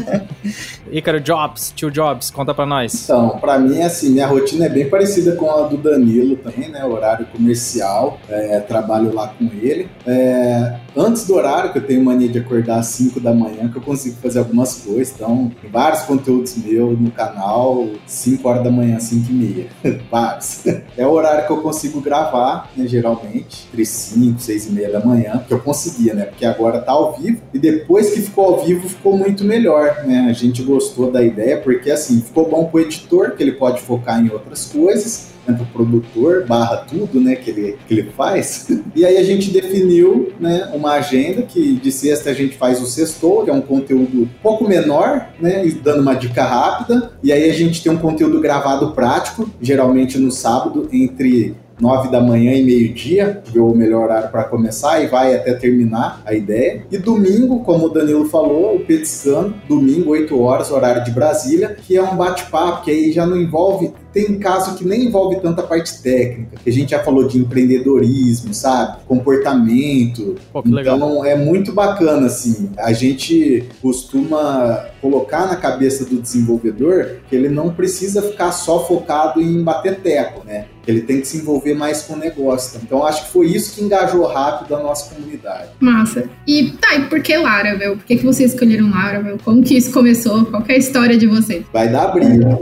Ícaro 0.90 1.20
Jobs, 1.20 1.72
tio 1.74 1.90
Jobs, 1.90 2.30
conta 2.30 2.54
pra 2.54 2.66
nós. 2.66 3.04
Então, 3.04 3.38
pra 3.38 3.58
mim, 3.58 3.82
assim, 3.82 4.10
minha 4.10 4.26
rotina 4.26 4.66
é 4.66 4.68
bem 4.68 4.88
parecida 4.88 5.32
com 5.36 5.50
a 5.50 5.68
do 5.68 5.76
Danilo 5.76 6.36
também, 6.36 6.68
né? 6.68 6.84
Horário 6.84 7.26
comercial, 7.26 8.20
é, 8.28 8.60
trabalho 8.60 9.14
lá 9.14 9.28
com 9.28 9.48
ele. 9.60 9.88
É, 10.06 10.76
antes 10.96 11.26
do 11.26 11.34
horário, 11.34 11.72
que 11.72 11.78
eu 11.78 11.86
tenho 11.86 12.04
mania 12.04 12.28
de 12.28 12.38
acordar 12.38 12.78
às 12.78 12.86
5 12.86 13.20
da 13.20 13.32
manhã, 13.32 13.68
que 13.68 13.76
eu 13.76 13.82
consigo 13.82 14.16
fazer 14.22 14.38
algumas 14.38 14.74
coisas. 14.74 15.12
Então, 15.14 15.50
vários 15.70 16.02
conteúdos 16.02 16.56
meus 16.56 16.98
no 16.98 17.10
canal, 17.10 17.88
5 18.06 18.48
horas 18.48 18.64
da 18.64 18.70
manhã, 18.70 18.98
5 18.98 19.30
e 19.30 19.34
meia. 19.34 19.66
vários. 20.10 20.64
É 20.96 21.06
o 21.06 21.10
horário 21.10 21.46
que 21.46 21.52
eu 21.52 21.62
consigo 21.62 22.00
gravar, 22.00 22.70
né, 22.76 22.86
geralmente, 22.86 23.66
entre 23.68 23.84
5, 23.84 24.40
6 24.40 24.66
e 24.66 24.72
meia 24.72 24.90
da 24.90 25.04
manhã, 25.04 25.42
que 25.46 25.52
eu 25.52 25.60
conseguia, 25.60 26.14
né? 26.14 26.24
Porque 26.24 26.44
agora 26.44 26.80
tá 26.80 26.92
ao 26.92 27.16
vivo. 27.16 27.40
E 27.52 27.58
depois 27.58 28.10
que 28.10 28.20
ficou 28.20 28.44
ao 28.46 28.64
vivo, 28.64 28.88
ficou 28.88 29.16
muito 29.16 29.44
melhor, 29.44 30.04
né? 30.04 30.26
A 30.28 30.32
gente 30.32 30.62
gostou 30.62 31.10
da 31.10 31.22
ideia, 31.22 31.58
porque 31.58 31.90
assim, 31.90 32.20
ficou 32.20 32.48
bom 32.48 32.66
pro 32.66 32.80
editor, 32.80 33.32
que 33.32 33.42
ele 33.42 33.52
pode 33.52 33.80
focar 33.80 34.20
em 34.20 34.30
outras 34.30 34.66
coisas 34.66 35.30
o 35.48 35.66
produtor 35.66 36.44
barra 36.46 36.78
tudo, 36.78 37.20
né, 37.20 37.34
que 37.36 37.50
ele, 37.50 37.78
que 37.86 37.94
ele 37.94 38.10
faz. 38.16 38.68
E 38.94 39.04
aí 39.04 39.16
a 39.16 39.22
gente 39.22 39.50
definiu, 39.50 40.32
né, 40.40 40.68
uma 40.74 40.92
agenda 40.92 41.42
que 41.42 41.74
de 41.74 41.92
sexta 41.92 42.30
a 42.30 42.34
gente 42.34 42.56
faz 42.56 42.82
o 42.82 42.86
sextou, 42.86 43.44
que 43.44 43.50
é 43.50 43.52
um 43.52 43.60
conteúdo 43.60 44.22
um 44.22 44.28
pouco 44.42 44.66
menor, 44.66 45.28
né, 45.40 45.64
dando 45.82 46.02
uma 46.02 46.14
dica 46.14 46.42
rápida. 46.42 47.12
E 47.22 47.32
aí 47.32 47.48
a 47.48 47.52
gente 47.52 47.82
tem 47.82 47.92
um 47.92 47.98
conteúdo 47.98 48.40
gravado 48.40 48.92
prático, 48.92 49.48
geralmente 49.60 50.18
no 50.18 50.30
sábado, 50.30 50.88
entre 50.92 51.54
9 51.80 52.10
da 52.10 52.20
manhã 52.20 52.52
e 52.52 52.64
meio-dia, 52.64 53.42
ver 53.52 53.60
o 53.60 53.74
melhor 53.74 54.04
horário 54.04 54.30
para 54.30 54.44
começar 54.44 55.02
e 55.02 55.06
vai 55.06 55.34
até 55.34 55.54
terminar 55.54 56.22
a 56.24 56.34
ideia. 56.34 56.84
E 56.90 56.98
domingo, 56.98 57.60
como 57.60 57.86
o 57.86 57.88
Danilo 57.88 58.26
falou, 58.26 58.76
o 58.76 58.80
Petiscando, 58.80 59.54
domingo, 59.68 60.10
8 60.10 60.40
horas, 60.40 60.70
horário 60.70 61.04
de 61.04 61.10
Brasília, 61.10 61.76
que 61.86 61.96
é 61.96 62.02
um 62.02 62.16
bate-papo, 62.16 62.84
que 62.84 62.90
aí 62.90 63.12
já 63.12 63.26
não 63.26 63.36
envolve 63.36 63.92
tem 64.12 64.38
caso 64.38 64.76
que 64.76 64.84
nem 64.84 65.04
envolve 65.04 65.40
tanta 65.40 65.62
parte 65.62 66.02
técnica, 66.02 66.56
que 66.62 66.68
a 66.68 66.72
gente 66.72 66.90
já 66.90 67.02
falou 67.02 67.26
de 67.26 67.38
empreendedorismo, 67.38 68.52
sabe? 68.52 68.98
Comportamento. 69.06 70.36
Pô, 70.52 70.62
então 70.64 71.24
é 71.24 71.36
muito 71.36 71.72
bacana, 71.72 72.26
assim. 72.26 72.70
A 72.78 72.92
gente 72.92 73.64
costuma 73.80 74.86
colocar 75.00 75.46
na 75.46 75.56
cabeça 75.56 76.04
do 76.04 76.20
desenvolvedor 76.20 77.20
que 77.28 77.36
ele 77.36 77.48
não 77.48 77.72
precisa 77.72 78.22
ficar 78.22 78.52
só 78.52 78.84
focado 78.84 79.40
em 79.40 79.62
bater 79.62 80.00
teco, 80.00 80.44
né? 80.44 80.66
Ele 80.90 81.02
tem 81.02 81.20
que 81.20 81.26
se 81.26 81.38
envolver 81.38 81.74
mais 81.74 82.02
com 82.02 82.14
o 82.14 82.16
negócio. 82.16 82.80
Então, 82.82 83.04
acho 83.04 83.26
que 83.26 83.32
foi 83.32 83.46
isso 83.46 83.74
que 83.74 83.82
engajou 83.82 84.26
rápido 84.26 84.74
a 84.74 84.82
nossa 84.82 85.14
comunidade. 85.14 85.70
Massa. 85.80 86.28
E 86.46 86.72
tá, 86.72 86.96
e 86.96 87.04
por 87.04 87.22
que 87.22 87.36
Laravel? 87.36 87.96
Por 87.96 88.04
que, 88.04 88.16
que 88.16 88.24
vocês 88.24 88.52
escolheram 88.52 88.90
Laravel? 88.90 89.38
Como 89.44 89.62
que 89.62 89.76
isso 89.76 89.92
começou? 89.92 90.44
Qual 90.46 90.62
é 90.68 90.74
a 90.74 90.78
história 90.78 91.16
de 91.16 91.26
vocês? 91.26 91.64
Vai 91.72 91.88
dar 91.88 92.08
briga. 92.08 92.50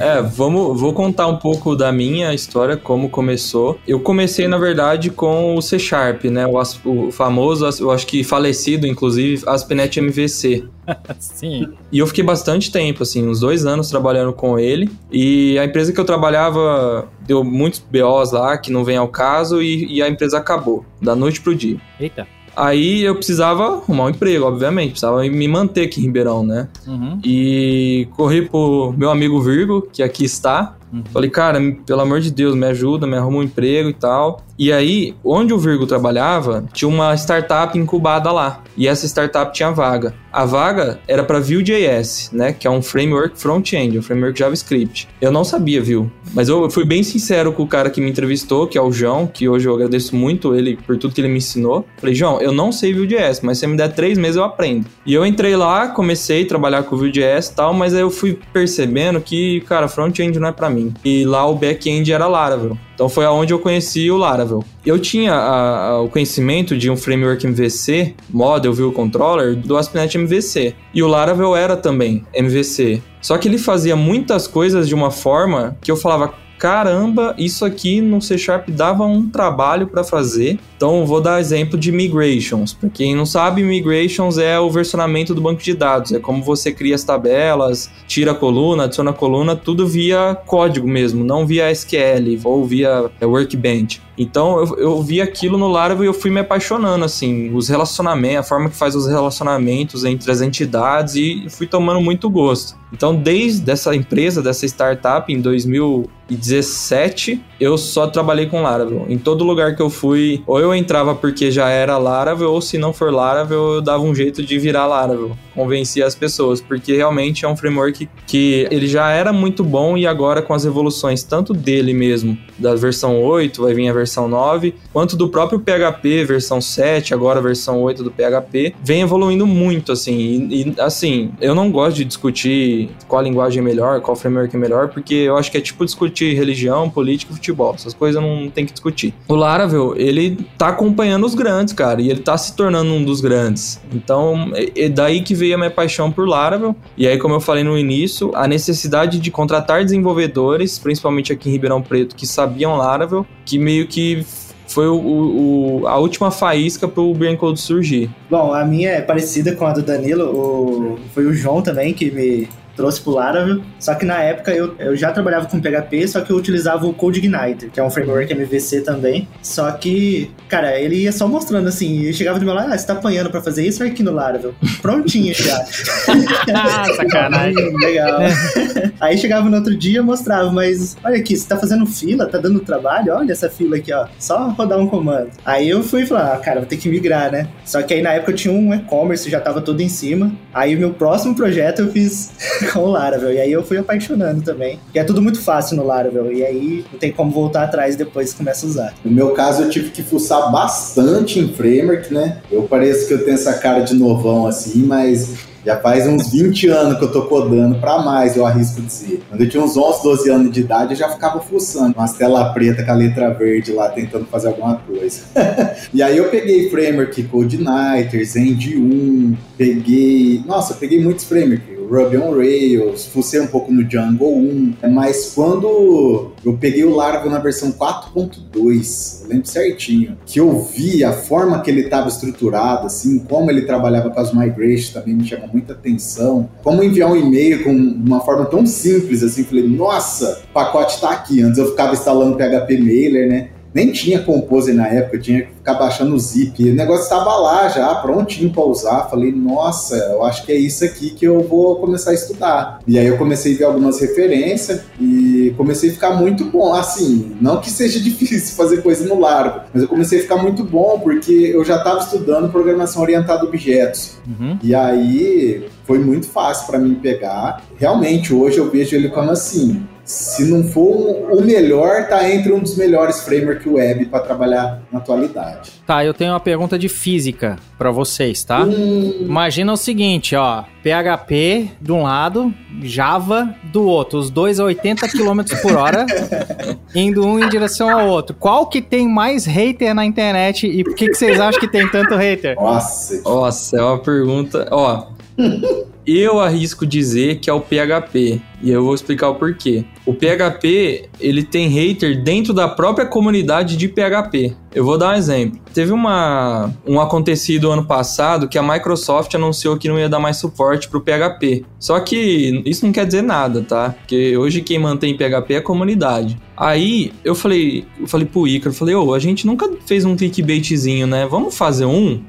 é, 0.00 0.22
vamos, 0.22 0.80
vou 0.80 0.92
contar 0.92 1.26
um 1.26 1.36
pouco 1.36 1.74
da 1.74 1.92
minha 1.92 2.34
história, 2.34 2.76
como 2.76 3.08
começou. 3.08 3.78
Eu 3.86 4.00
comecei, 4.00 4.46
na 4.46 4.58
verdade, 4.58 5.10
com 5.10 5.56
o 5.56 5.62
C 5.62 5.78
Sharp, 5.78 6.24
né? 6.24 6.46
O, 6.46 6.60
o 6.84 7.10
famoso, 7.10 7.68
eu 7.80 7.90
acho 7.90 8.06
que 8.06 8.22
falecido, 8.22 8.86
inclusive, 8.86 9.42
ASP.NET 9.46 10.00
MVC. 10.00 10.64
Sim. 11.18 11.74
E 11.90 11.98
eu 11.98 12.06
fiquei 12.06 12.24
bastante 12.24 12.70
tempo, 12.70 13.02
assim, 13.02 13.26
uns 13.26 13.40
dois 13.40 13.64
anos 13.66 13.88
trabalhando 13.88 14.32
com 14.32 14.58
ele. 14.58 14.90
E 15.10 15.58
a 15.58 15.64
empresa 15.64 15.92
que 15.92 16.00
eu 16.00 16.04
trabalhava 16.04 17.08
deu 17.26 17.42
muitos 17.42 17.80
BOs 17.80 18.32
lá, 18.32 18.56
que 18.58 18.70
não 18.70 18.84
vem 18.84 18.96
ao 18.96 19.08
caso, 19.08 19.62
e, 19.62 19.86
e 19.94 20.02
a 20.02 20.08
empresa 20.08 20.38
acabou, 20.38 20.84
da 21.00 21.14
noite 21.14 21.40
pro 21.40 21.54
dia. 21.54 21.78
Eita. 21.98 22.26
Aí 22.56 23.02
eu 23.02 23.14
precisava 23.16 23.78
arrumar 23.78 24.04
um 24.04 24.10
emprego, 24.10 24.44
obviamente. 24.44 24.90
Precisava 24.90 25.22
me 25.22 25.48
manter 25.48 25.86
aqui 25.86 26.00
em 26.00 26.04
Ribeirão, 26.04 26.44
né? 26.44 26.68
Uhum. 26.86 27.18
E 27.24 28.06
corri 28.16 28.48
pro 28.48 28.94
meu 28.96 29.10
amigo 29.10 29.40
Virgo, 29.40 29.88
que 29.92 30.02
aqui 30.02 30.24
está. 30.24 30.76
Uhum. 30.94 31.02
Falei, 31.12 31.28
cara, 31.28 31.60
pelo 31.84 32.00
amor 32.00 32.20
de 32.20 32.30
Deus, 32.30 32.54
me 32.54 32.66
ajuda, 32.66 33.06
me 33.06 33.16
arruma 33.16 33.38
um 33.38 33.42
emprego 33.42 33.88
e 33.88 33.94
tal. 33.94 34.44
E 34.56 34.72
aí, 34.72 35.14
onde 35.24 35.52
o 35.52 35.58
Virgo 35.58 35.84
trabalhava, 35.84 36.64
tinha 36.72 36.88
uma 36.88 37.12
startup 37.14 37.76
incubada 37.76 38.30
lá. 38.30 38.62
E 38.76 38.86
essa 38.86 39.04
startup 39.06 39.52
tinha 39.52 39.72
vaga. 39.72 40.14
A 40.32 40.44
vaga 40.44 41.00
era 41.08 41.24
para 41.24 41.40
Vue.js, 41.40 42.30
né? 42.32 42.52
Que 42.52 42.66
é 42.66 42.70
um 42.70 42.82
framework 42.82 43.38
front-end, 43.38 43.98
um 43.98 44.02
framework 44.02 44.38
JavaScript. 44.38 45.08
Eu 45.20 45.32
não 45.32 45.44
sabia 45.44 45.82
Vue, 45.82 46.10
mas 46.32 46.48
eu 46.48 46.68
fui 46.70 46.84
bem 46.84 47.02
sincero 47.02 47.52
com 47.52 47.62
o 47.62 47.68
cara 47.68 47.88
que 47.88 48.00
me 48.00 48.10
entrevistou, 48.10 48.66
que 48.66 48.76
é 48.76 48.82
o 48.82 48.90
João, 48.90 49.26
que 49.26 49.48
hoje 49.48 49.68
eu 49.68 49.74
agradeço 49.74 50.14
muito 50.16 50.54
ele 50.54 50.76
por 50.76 50.96
tudo 50.98 51.14
que 51.14 51.20
ele 51.20 51.28
me 51.28 51.38
ensinou. 51.38 51.86
Falei, 51.98 52.14
João, 52.14 52.40
eu 52.40 52.52
não 52.52 52.72
sei 52.72 52.92
Vue.js, 52.92 53.40
mas 53.42 53.58
se 53.58 53.64
você 53.64 53.66
me 53.68 53.76
der 53.76 53.92
três 53.92 54.18
meses 54.18 54.36
eu 54.36 54.44
aprendo. 54.44 54.86
E 55.06 55.14
eu 55.14 55.24
entrei 55.24 55.54
lá, 55.54 55.88
comecei 55.88 56.42
a 56.42 56.48
trabalhar 56.48 56.82
com 56.82 56.96
Vue.js 56.96 57.48
e 57.48 57.54
tal, 57.54 57.72
mas 57.72 57.94
aí 57.94 58.00
eu 58.00 58.10
fui 58.10 58.38
percebendo 58.52 59.20
que, 59.20 59.60
cara, 59.62 59.86
front-end 59.86 60.38
não 60.40 60.48
é 60.48 60.52
para 60.52 60.68
mim. 60.68 60.83
E 61.04 61.24
lá 61.24 61.46
o 61.46 61.54
back-end 61.54 62.12
era 62.12 62.26
Laravel. 62.26 62.76
Então 62.94 63.08
foi 63.08 63.24
aonde 63.24 63.52
eu 63.52 63.58
conheci 63.58 64.10
o 64.10 64.16
Laravel. 64.16 64.64
Eu 64.84 64.98
tinha 64.98 65.32
a, 65.34 65.88
a, 65.88 66.00
o 66.02 66.08
conhecimento 66.08 66.76
de 66.76 66.90
um 66.90 66.96
framework 66.96 67.46
MVC, 67.46 68.14
Model 68.30 68.72
View 68.72 68.92
Controller, 68.92 69.56
do 69.56 69.76
ASP.NET 69.76 70.16
MVC. 70.16 70.74
E 70.92 71.02
o 71.02 71.08
Laravel 71.08 71.56
era 71.56 71.76
também 71.76 72.24
MVC. 72.32 73.02
Só 73.20 73.38
que 73.38 73.48
ele 73.48 73.58
fazia 73.58 73.96
muitas 73.96 74.46
coisas 74.46 74.86
de 74.86 74.94
uma 74.94 75.10
forma 75.10 75.76
que 75.80 75.90
eu 75.90 75.96
falava, 75.96 76.34
caramba, 76.64 77.34
isso 77.36 77.62
aqui 77.62 78.00
no 78.00 78.22
C 78.22 78.38
Sharp 78.38 78.70
dava 78.70 79.04
um 79.04 79.28
trabalho 79.28 79.86
para 79.86 80.02
fazer. 80.02 80.58
Então, 80.78 81.04
vou 81.04 81.20
dar 81.20 81.38
exemplo 81.38 81.78
de 81.78 81.92
migrations. 81.92 82.72
Para 82.72 82.88
quem 82.88 83.14
não 83.14 83.26
sabe, 83.26 83.62
migrations 83.62 84.38
é 84.38 84.58
o 84.58 84.70
versionamento 84.70 85.34
do 85.34 85.42
banco 85.42 85.62
de 85.62 85.74
dados. 85.74 86.12
É 86.12 86.18
como 86.18 86.42
você 86.42 86.72
cria 86.72 86.94
as 86.94 87.04
tabelas, 87.04 87.90
tira 88.06 88.30
a 88.30 88.34
coluna, 88.34 88.84
adiciona 88.84 89.10
a 89.10 89.12
coluna, 89.12 89.54
tudo 89.54 89.86
via 89.86 90.34
código 90.46 90.88
mesmo, 90.88 91.22
não 91.22 91.46
via 91.46 91.70
SQL 91.70 92.40
ou 92.44 92.64
via 92.64 93.10
Workbench. 93.20 94.00
Então 94.16 94.60
eu, 94.60 94.78
eu 94.78 95.02
vi 95.02 95.20
aquilo 95.20 95.58
no 95.58 95.68
Laravel 95.68 96.04
e 96.04 96.06
eu 96.06 96.14
fui 96.14 96.30
me 96.30 96.40
apaixonando, 96.40 97.04
assim, 97.04 97.54
os 97.54 97.68
relacionamentos, 97.68 98.38
a 98.38 98.42
forma 98.42 98.70
que 98.70 98.76
faz 98.76 98.94
os 98.94 99.06
relacionamentos 99.06 100.02
entre 100.04 100.30
as 100.30 100.40
entidades 100.40 101.16
e 101.16 101.46
fui 101.50 101.66
tomando 101.66 102.00
muito 102.00 102.30
gosto. 102.30 102.76
Então, 102.92 103.16
desde 103.16 103.68
essa 103.70 103.94
empresa, 103.94 104.40
dessa 104.40 104.64
startup, 104.66 105.30
em 105.32 105.40
2017, 105.40 107.42
eu 107.58 107.76
só 107.76 108.06
trabalhei 108.06 108.46
com 108.46 108.62
Laravel. 108.62 109.04
Em 109.08 109.18
todo 109.18 109.42
lugar 109.42 109.74
que 109.74 109.82
eu 109.82 109.90
fui, 109.90 110.44
ou 110.46 110.60
eu 110.60 110.72
entrava 110.72 111.12
porque 111.12 111.50
já 111.50 111.68
era 111.68 111.98
Laravel, 111.98 112.52
ou 112.52 112.62
se 112.62 112.78
não 112.78 112.92
for 112.92 113.12
Laravel, 113.12 113.74
eu 113.74 113.82
dava 113.82 114.04
um 114.04 114.14
jeito 114.14 114.44
de 114.44 114.56
virar 114.60 114.86
Laravel. 114.86 115.36
Convencia 115.54 116.06
as 116.06 116.14
pessoas, 116.14 116.60
porque 116.60 116.96
realmente 116.96 117.44
é 117.44 117.48
um 117.48 117.56
framework 117.56 118.08
que 118.26 118.66
ele 118.70 118.86
já 118.86 119.10
era 119.10 119.32
muito 119.32 119.62
bom 119.62 119.96
e 119.96 120.06
agora 120.06 120.42
com 120.42 120.54
as 120.54 120.64
evoluções, 120.64 121.22
tanto 121.22 121.52
dele 121.52 121.92
mesmo, 121.92 122.36
da 122.58 122.74
versão 122.74 123.22
8, 123.22 123.62
vai 123.62 123.74
vir 123.74 123.88
a 123.88 123.92
versão 123.92 124.14
versão 124.14 124.28
9, 124.28 124.74
quanto 124.92 125.16
do 125.16 125.28
próprio 125.28 125.58
PHP 125.58 126.24
versão 126.24 126.60
7, 126.60 127.12
agora 127.12 127.40
versão 127.40 127.82
8 127.82 128.04
do 128.04 128.10
PHP, 128.10 128.74
vem 128.82 129.02
evoluindo 129.02 129.46
muito, 129.46 129.92
assim. 129.92 130.48
E, 130.50 130.62
e, 130.62 130.74
assim, 130.78 131.32
eu 131.40 131.54
não 131.54 131.70
gosto 131.70 131.96
de 131.96 132.04
discutir 132.04 132.90
qual 133.08 133.22
linguagem 133.22 133.60
é 133.60 133.62
melhor, 133.62 134.00
qual 134.00 134.16
framework 134.16 134.54
é 134.54 134.58
melhor, 134.58 134.88
porque 134.88 135.14
eu 135.14 135.36
acho 135.36 135.50
que 135.50 135.58
é 135.58 135.60
tipo 135.60 135.84
discutir 135.84 136.34
religião, 136.34 136.88
política 136.88 137.32
e 137.32 137.34
futebol. 137.34 137.74
Essas 137.74 137.94
coisas 137.94 138.22
não 138.22 138.50
tem 138.50 138.64
que 138.64 138.72
discutir. 138.72 139.14
O 139.26 139.34
Laravel, 139.34 139.94
ele 139.96 140.46
tá 140.56 140.68
acompanhando 140.68 141.24
os 141.24 141.34
grandes, 141.34 141.74
cara, 141.74 142.00
e 142.00 142.10
ele 142.10 142.20
tá 142.20 142.36
se 142.36 142.54
tornando 142.54 142.92
um 142.92 143.04
dos 143.04 143.20
grandes. 143.20 143.80
Então, 143.92 144.52
é, 144.54 144.84
é 144.84 144.88
daí 144.88 145.22
que 145.22 145.34
veio 145.44 145.54
a 145.54 145.58
minha 145.58 145.70
paixão 145.70 146.10
por 146.10 146.26
Laravel. 146.26 146.74
E 146.96 147.06
aí, 147.06 147.18
como 147.18 147.34
eu 147.34 147.40
falei 147.40 147.62
no 147.62 147.76
início, 147.76 148.30
a 148.34 148.48
necessidade 148.48 149.18
de 149.18 149.30
contratar 149.30 149.84
desenvolvedores, 149.84 150.78
principalmente 150.78 151.32
aqui 151.32 151.50
em 151.50 151.52
Ribeirão 151.52 151.82
Preto, 151.82 152.16
que 152.16 152.26
sabiam 152.26 152.76
Laravel, 152.76 153.26
que 153.44 153.58
meio 153.58 153.86
que 153.86 154.24
foi 154.66 154.88
o, 154.88 154.96
o, 154.96 155.86
a 155.86 155.98
última 155.98 156.30
faísca 156.30 156.88
para 156.88 157.02
o 157.02 157.12
Brain 157.12 157.36
Code 157.36 157.60
surgir. 157.60 158.10
Bom, 158.30 158.54
a 158.54 158.64
minha 158.64 158.90
é 158.90 159.00
parecida 159.02 159.54
com 159.54 159.66
a 159.66 159.72
do 159.72 159.82
Danilo. 159.82 160.24
O, 160.24 160.98
foi 161.12 161.26
o 161.26 161.34
João 161.34 161.60
também 161.60 161.92
que 161.92 162.10
me 162.10 162.48
trouxe 162.76 163.00
pro 163.00 163.12
Laravel. 163.12 163.62
Só 163.78 163.94
que 163.94 164.04
na 164.04 164.18
época 164.18 164.52
eu, 164.52 164.74
eu 164.78 164.96
já 164.96 165.12
trabalhava 165.12 165.46
com 165.46 165.60
PHP, 165.60 166.08
só 166.08 166.20
que 166.20 166.30
eu 166.30 166.36
utilizava 166.36 166.86
o 166.86 166.94
CodeIgniter, 166.94 167.70
que 167.70 167.80
é 167.80 167.82
um 167.82 167.90
framework 167.90 168.32
MVC 168.32 168.82
também. 168.82 169.28
Só 169.42 169.70
que, 169.72 170.30
cara, 170.48 170.78
ele 170.78 170.96
ia 171.02 171.12
só 171.12 171.26
mostrando 171.26 171.68
assim, 171.68 172.02
e 172.02 172.12
chegava 172.12 172.38
do 172.38 172.44
meu 172.44 172.54
lado, 172.54 172.72
ah, 172.72 172.78
você 172.78 172.86
tá 172.86 172.94
apanhando 172.94 173.30
pra 173.30 173.40
fazer 173.40 173.66
isso 173.66 173.82
aqui 173.82 174.02
no 174.02 174.12
Laravel. 174.12 174.54
Prontinho 174.80 175.34
já. 175.34 175.64
ah, 176.54 176.84
sacanagem. 176.96 177.76
Legal. 177.78 178.20
Aí 179.00 179.18
chegava 179.18 179.48
no 179.48 179.56
outro 179.56 179.76
dia 179.76 179.98
e 179.98 180.02
mostrava, 180.02 180.50
mas 180.50 180.96
olha 181.04 181.16
aqui, 181.16 181.36
você 181.36 181.48
tá 181.48 181.56
fazendo 181.56 181.86
fila, 181.86 182.26
tá 182.26 182.38
dando 182.38 182.60
trabalho, 182.60 183.14
olha 183.14 183.32
essa 183.32 183.48
fila 183.48 183.76
aqui, 183.76 183.92
ó. 183.92 184.06
Só 184.18 184.48
rodar 184.50 184.78
um 184.78 184.86
comando. 184.86 185.30
Aí 185.44 185.68
eu 185.68 185.82
fui 185.82 186.06
falar, 186.06 186.34
ah, 186.34 186.38
cara, 186.38 186.60
vou 186.60 186.68
ter 186.68 186.76
que 186.76 186.88
migrar, 186.88 187.30
né? 187.30 187.48
Só 187.64 187.82
que 187.82 187.94
aí 187.94 188.02
na 188.02 188.12
época 188.12 188.32
eu 188.32 188.36
tinha 188.36 188.52
um 188.54 188.74
e-commerce, 188.74 189.30
já 189.30 189.40
tava 189.40 189.60
tudo 189.60 189.80
em 189.80 189.88
cima. 189.88 190.32
Aí 190.52 190.74
o 190.74 190.78
meu 190.78 190.92
próximo 190.92 191.34
projeto 191.34 191.80
eu 191.80 191.90
fiz 191.90 192.32
com 192.72 192.80
o 192.80 192.90
Laravel. 192.90 193.32
E 193.32 193.40
aí 193.40 193.52
eu 193.52 193.62
fui 193.62 193.78
apaixonando 193.78 194.42
também. 194.42 194.78
E 194.94 194.98
é 194.98 195.04
tudo 195.04 195.22
muito 195.22 195.40
fácil 195.40 195.76
no 195.76 195.84
Laravel. 195.84 196.32
E 196.32 196.44
aí 196.44 196.84
não 196.92 196.98
tem 196.98 197.12
como 197.12 197.30
voltar 197.30 197.64
atrás 197.64 197.96
depois 197.96 198.32
que 198.32 198.38
começa 198.38 198.66
a 198.66 198.68
usar. 198.68 198.94
No 199.04 199.10
meu 199.10 199.30
caso, 199.30 199.62
eu 199.62 199.70
tive 199.70 199.90
que 199.90 200.02
fuçar 200.02 200.50
bastante 200.50 201.38
em 201.38 201.52
framework, 201.52 202.12
né? 202.12 202.38
Eu 202.50 202.62
pareço 202.64 203.06
que 203.08 203.14
eu 203.14 203.24
tenho 203.24 203.34
essa 203.34 203.54
cara 203.54 203.80
de 203.80 203.94
novão 203.94 204.46
assim, 204.46 204.84
mas 204.84 205.34
Já 205.64 205.78
faz 205.78 206.06
uns 206.06 206.30
20 206.30 206.68
anos 206.68 206.98
que 206.98 207.04
eu 207.04 207.10
tô 207.10 207.22
codando 207.22 207.78
pra 207.78 207.98
mais, 207.98 208.36
eu 208.36 208.44
arrisco 208.44 208.82
dizer. 208.82 209.22
Quando 209.30 209.40
eu 209.40 209.48
tinha 209.48 209.62
uns 209.62 209.76
11, 209.76 210.02
12 210.02 210.30
anos 210.30 210.52
de 210.52 210.60
idade, 210.60 210.92
eu 210.92 210.96
já 210.98 211.08
ficava 211.08 211.40
fuçando 211.40 211.94
umas 211.96 212.12
tela 212.12 212.52
preta 212.52 212.84
com 212.84 212.90
a 212.90 212.94
letra 212.94 213.30
verde 213.32 213.72
lá, 213.72 213.88
tentando 213.88 214.26
fazer 214.26 214.48
alguma 214.48 214.76
coisa. 214.76 215.22
e 215.92 216.02
aí 216.02 216.18
eu 216.18 216.28
peguei 216.28 216.68
framework 216.68 217.22
CodeNighter, 217.24 218.26
Zend 218.26 218.76
1, 218.76 219.36
peguei... 219.56 220.42
Nossa, 220.46 220.74
eu 220.74 220.76
peguei 220.76 221.02
muitos 221.02 221.24
frameworks. 221.24 221.73
Ruby 221.88 222.16
on 222.16 222.34
Rails, 222.36 223.06
fucei 223.06 223.40
um 223.40 223.46
pouco 223.46 223.72
no 223.72 223.84
Django 223.84 224.26
1, 224.26 224.74
mas 224.90 225.32
quando 225.34 226.32
eu 226.44 226.56
peguei 226.58 226.84
o 226.84 226.94
Laravel 226.94 227.30
na 227.30 227.38
versão 227.38 227.72
4.2, 227.72 229.22
eu 229.22 229.28
lembro 229.28 229.46
certinho, 229.46 230.16
que 230.26 230.40
eu 230.40 230.60
vi 230.62 231.04
a 231.04 231.12
forma 231.12 231.60
que 231.60 231.70
ele 231.70 231.82
estava 231.82 232.08
estruturado, 232.08 232.86
assim, 232.86 233.18
como 233.18 233.50
ele 233.50 233.62
trabalhava 233.62 234.10
com 234.10 234.20
as 234.20 234.32
migrations 234.32 234.90
também 234.90 235.14
me 235.14 235.26
chamou 235.26 235.48
muita 235.52 235.72
atenção, 235.72 236.48
como 236.62 236.82
enviar 236.82 237.10
um 237.10 237.16
e-mail 237.16 237.64
com 237.64 237.70
uma 237.70 238.20
forma 238.20 238.46
tão 238.46 238.66
simples, 238.66 239.22
assim, 239.22 239.44
falei, 239.44 239.66
nossa, 239.66 240.42
o 240.50 240.52
pacote 240.52 240.94
está 240.94 241.10
aqui, 241.10 241.42
antes 241.42 241.58
eu 241.58 241.70
ficava 241.70 241.92
instalando 241.92 242.36
PHP 242.36 242.78
Mailer, 242.78 243.28
né, 243.28 243.48
nem 243.74 243.90
tinha 243.90 244.22
Composer 244.22 244.72
na 244.72 244.86
época, 244.86 245.18
tinha 245.18 245.42
que 245.42 245.54
ficar 245.54 245.74
baixando 245.74 246.14
o 246.14 246.18
zip. 246.18 246.62
O 246.70 246.74
negócio 246.74 247.02
estava 247.02 247.36
lá 247.36 247.68
já, 247.68 247.92
prontinho 247.96 248.50
para 248.50 248.62
usar. 248.62 249.08
Falei, 249.10 249.32
nossa, 249.32 249.96
eu 249.96 250.22
acho 250.24 250.46
que 250.46 250.52
é 250.52 250.54
isso 250.54 250.84
aqui 250.84 251.10
que 251.10 251.24
eu 251.24 251.40
vou 251.40 251.76
começar 251.76 252.12
a 252.12 252.14
estudar. 252.14 252.78
E 252.86 252.96
aí 252.96 253.06
eu 253.06 253.18
comecei 253.18 253.54
a 253.54 253.58
ver 253.58 253.64
algumas 253.64 254.00
referências 254.00 254.82
e 255.00 255.52
comecei 255.56 255.90
a 255.90 255.92
ficar 255.92 256.12
muito 256.12 256.44
bom. 256.44 256.72
Assim, 256.72 257.36
não 257.40 257.60
que 257.60 257.68
seja 257.68 257.98
difícil 258.00 258.54
fazer 258.54 258.80
coisa 258.80 259.04
no 259.06 259.18
largo, 259.18 259.62
mas 259.72 259.82
eu 259.82 259.88
comecei 259.88 260.20
a 260.20 260.22
ficar 260.22 260.36
muito 260.36 260.62
bom 260.62 261.00
porque 261.00 261.32
eu 261.32 261.64
já 261.64 261.76
estava 261.78 261.98
estudando 261.98 262.52
programação 262.52 263.02
orientada 263.02 263.42
a 263.42 263.44
objetos. 263.44 264.18
Uhum. 264.26 264.56
E 264.62 264.72
aí 264.72 265.66
foi 265.84 265.98
muito 265.98 266.28
fácil 266.28 266.66
para 266.68 266.78
mim 266.78 266.94
pegar. 266.94 267.62
Realmente, 267.76 268.32
hoje 268.32 268.58
eu 268.58 268.70
vejo 268.70 268.94
ele 268.94 269.08
como 269.08 269.32
assim 269.32 269.84
se 270.04 270.44
não 270.44 270.62
for 270.62 271.32
o 271.32 271.40
melhor, 271.40 272.06
tá 272.08 272.30
entre 272.30 272.52
um 272.52 272.60
dos 272.60 272.76
melhores 272.76 273.22
framework 273.22 273.66
web 273.66 274.04
para 274.06 274.20
trabalhar 274.20 274.82
na 274.92 274.98
atualidade. 274.98 275.72
Tá, 275.86 276.04
eu 276.04 276.12
tenho 276.12 276.32
uma 276.32 276.40
pergunta 276.40 276.78
de 276.78 276.88
física 276.88 277.56
para 277.78 277.90
vocês, 277.90 278.44
tá? 278.44 278.64
Hum... 278.64 279.14
Imagina 279.20 279.72
o 279.72 279.76
seguinte, 279.76 280.36
ó, 280.36 280.64
PHP 280.82 281.70
de 281.80 281.92
um 281.92 282.02
lado, 282.02 282.52
Java 282.82 283.54
do 283.72 283.84
outro, 283.84 284.18
os 284.18 284.28
dois 284.28 284.60
a 284.60 284.64
80 284.64 285.08
km 285.08 285.40
por 285.62 285.74
hora, 285.76 286.04
indo 286.94 287.24
um 287.24 287.42
em 287.42 287.48
direção 287.48 287.88
ao 287.88 288.06
outro. 288.06 288.36
Qual 288.38 288.66
que 288.66 288.82
tem 288.82 289.08
mais 289.08 289.46
hater 289.46 289.94
na 289.94 290.04
internet 290.04 290.66
e 290.66 290.84
por 290.84 290.94
que, 290.94 291.08
que 291.08 291.14
vocês 291.14 291.40
acham 291.40 291.60
que 291.60 291.68
tem 291.68 291.88
tanto 291.90 292.14
hater? 292.14 292.56
Nossa, 292.56 293.22
Nossa, 293.22 293.78
é 293.78 293.82
uma 293.82 293.98
pergunta, 293.98 294.68
ó. 294.70 295.06
Eu 296.06 296.38
arrisco 296.38 296.86
dizer 296.86 297.36
que 297.40 297.48
é 297.48 297.52
o 297.52 297.60
PHP 297.60 298.38
e 298.64 298.70
eu 298.70 298.82
vou 298.82 298.94
explicar 298.94 299.28
o 299.28 299.34
porquê. 299.34 299.84
O 300.06 300.14
PHP, 300.14 301.10
ele 301.20 301.42
tem 301.42 301.68
hater 301.68 302.22
dentro 302.22 302.54
da 302.54 302.66
própria 302.66 303.04
comunidade 303.04 303.76
de 303.76 303.88
PHP. 303.88 304.56
Eu 304.74 304.84
vou 304.84 304.96
dar 304.96 305.10
um 305.10 305.14
exemplo. 305.14 305.60
Teve 305.72 305.92
uma, 305.92 306.72
um 306.86 306.98
acontecido 306.98 307.70
ano 307.70 307.84
passado 307.84 308.48
que 308.48 308.58
a 308.58 308.62
Microsoft 308.62 309.32
anunciou 309.34 309.76
que 309.76 309.88
não 309.88 309.98
ia 309.98 310.08
dar 310.08 310.18
mais 310.18 310.38
suporte 310.38 310.88
para 310.88 310.98
o 310.98 311.00
PHP. 311.00 311.64
Só 311.78 312.00
que 312.00 312.62
isso 312.64 312.84
não 312.84 312.92
quer 312.92 313.06
dizer 313.06 313.22
nada, 313.22 313.62
tá? 313.62 313.90
Porque 313.90 314.36
hoje 314.36 314.62
quem 314.62 314.78
mantém 314.78 315.16
PHP 315.16 315.54
é 315.54 315.56
a 315.58 315.62
comunidade. 315.62 316.36
Aí 316.56 317.12
eu 317.24 317.34
falei, 317.34 317.84
eu 318.00 318.06
falei 318.06 318.26
pro 318.26 318.48
Icaro, 318.48 318.70
eu 318.70 318.78
falei, 318.78 318.94
ô, 318.94 319.06
oh, 319.06 319.14
a 319.14 319.18
gente 319.18 319.46
nunca 319.46 319.68
fez 319.86 320.04
um 320.04 320.16
clickbaitzinho, 320.16 321.06
né? 321.06 321.26
Vamos 321.26 321.56
fazer 321.56 321.84
um 321.84 322.20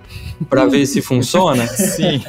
para 0.49 0.65
ver 0.65 0.85
se 0.85 1.01
funciona? 1.01 1.65
Sim. 1.69 2.21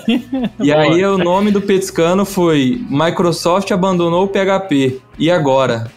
E 0.61 0.73
aí 0.73 1.05
o 1.05 1.19
nome 1.19 1.51
do 1.51 1.61
petiscano 1.61 2.25
foi 2.25 2.81
Microsoft 2.89 3.71
abandonou 3.97 4.25
o 4.25 4.29
PHP. 4.29 5.01
E 5.19 5.31
agora? 5.31 5.91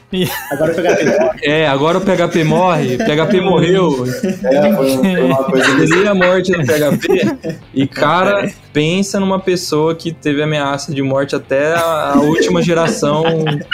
Agora 0.51 0.71
o 0.71 0.75
PHP 0.75 1.05
morre. 1.05 1.39
É, 1.43 1.67
agora 1.67 1.97
o 1.97 2.01
PHP 2.01 2.43
morre, 2.45 2.95
o 2.95 2.97
PHP 2.97 3.41
morreu. 3.43 4.05
É, 4.05 4.73
foi, 4.73 4.97
foi 4.97 5.21
uma 5.23 5.43
coisa 5.43 6.09
a 6.09 6.15
morte 6.15 6.51
do 6.51 6.65
PHP. 6.65 7.59
E, 7.73 7.87
cara, 7.87 8.49
pensa 8.73 9.19
numa 9.19 9.39
pessoa 9.39 9.95
que 9.95 10.11
teve 10.11 10.41
ameaça 10.41 10.93
de 10.93 11.01
morte 11.01 11.35
até 11.35 11.73
a, 11.73 12.13
a 12.13 12.19
última 12.19 12.61
geração 12.61 13.23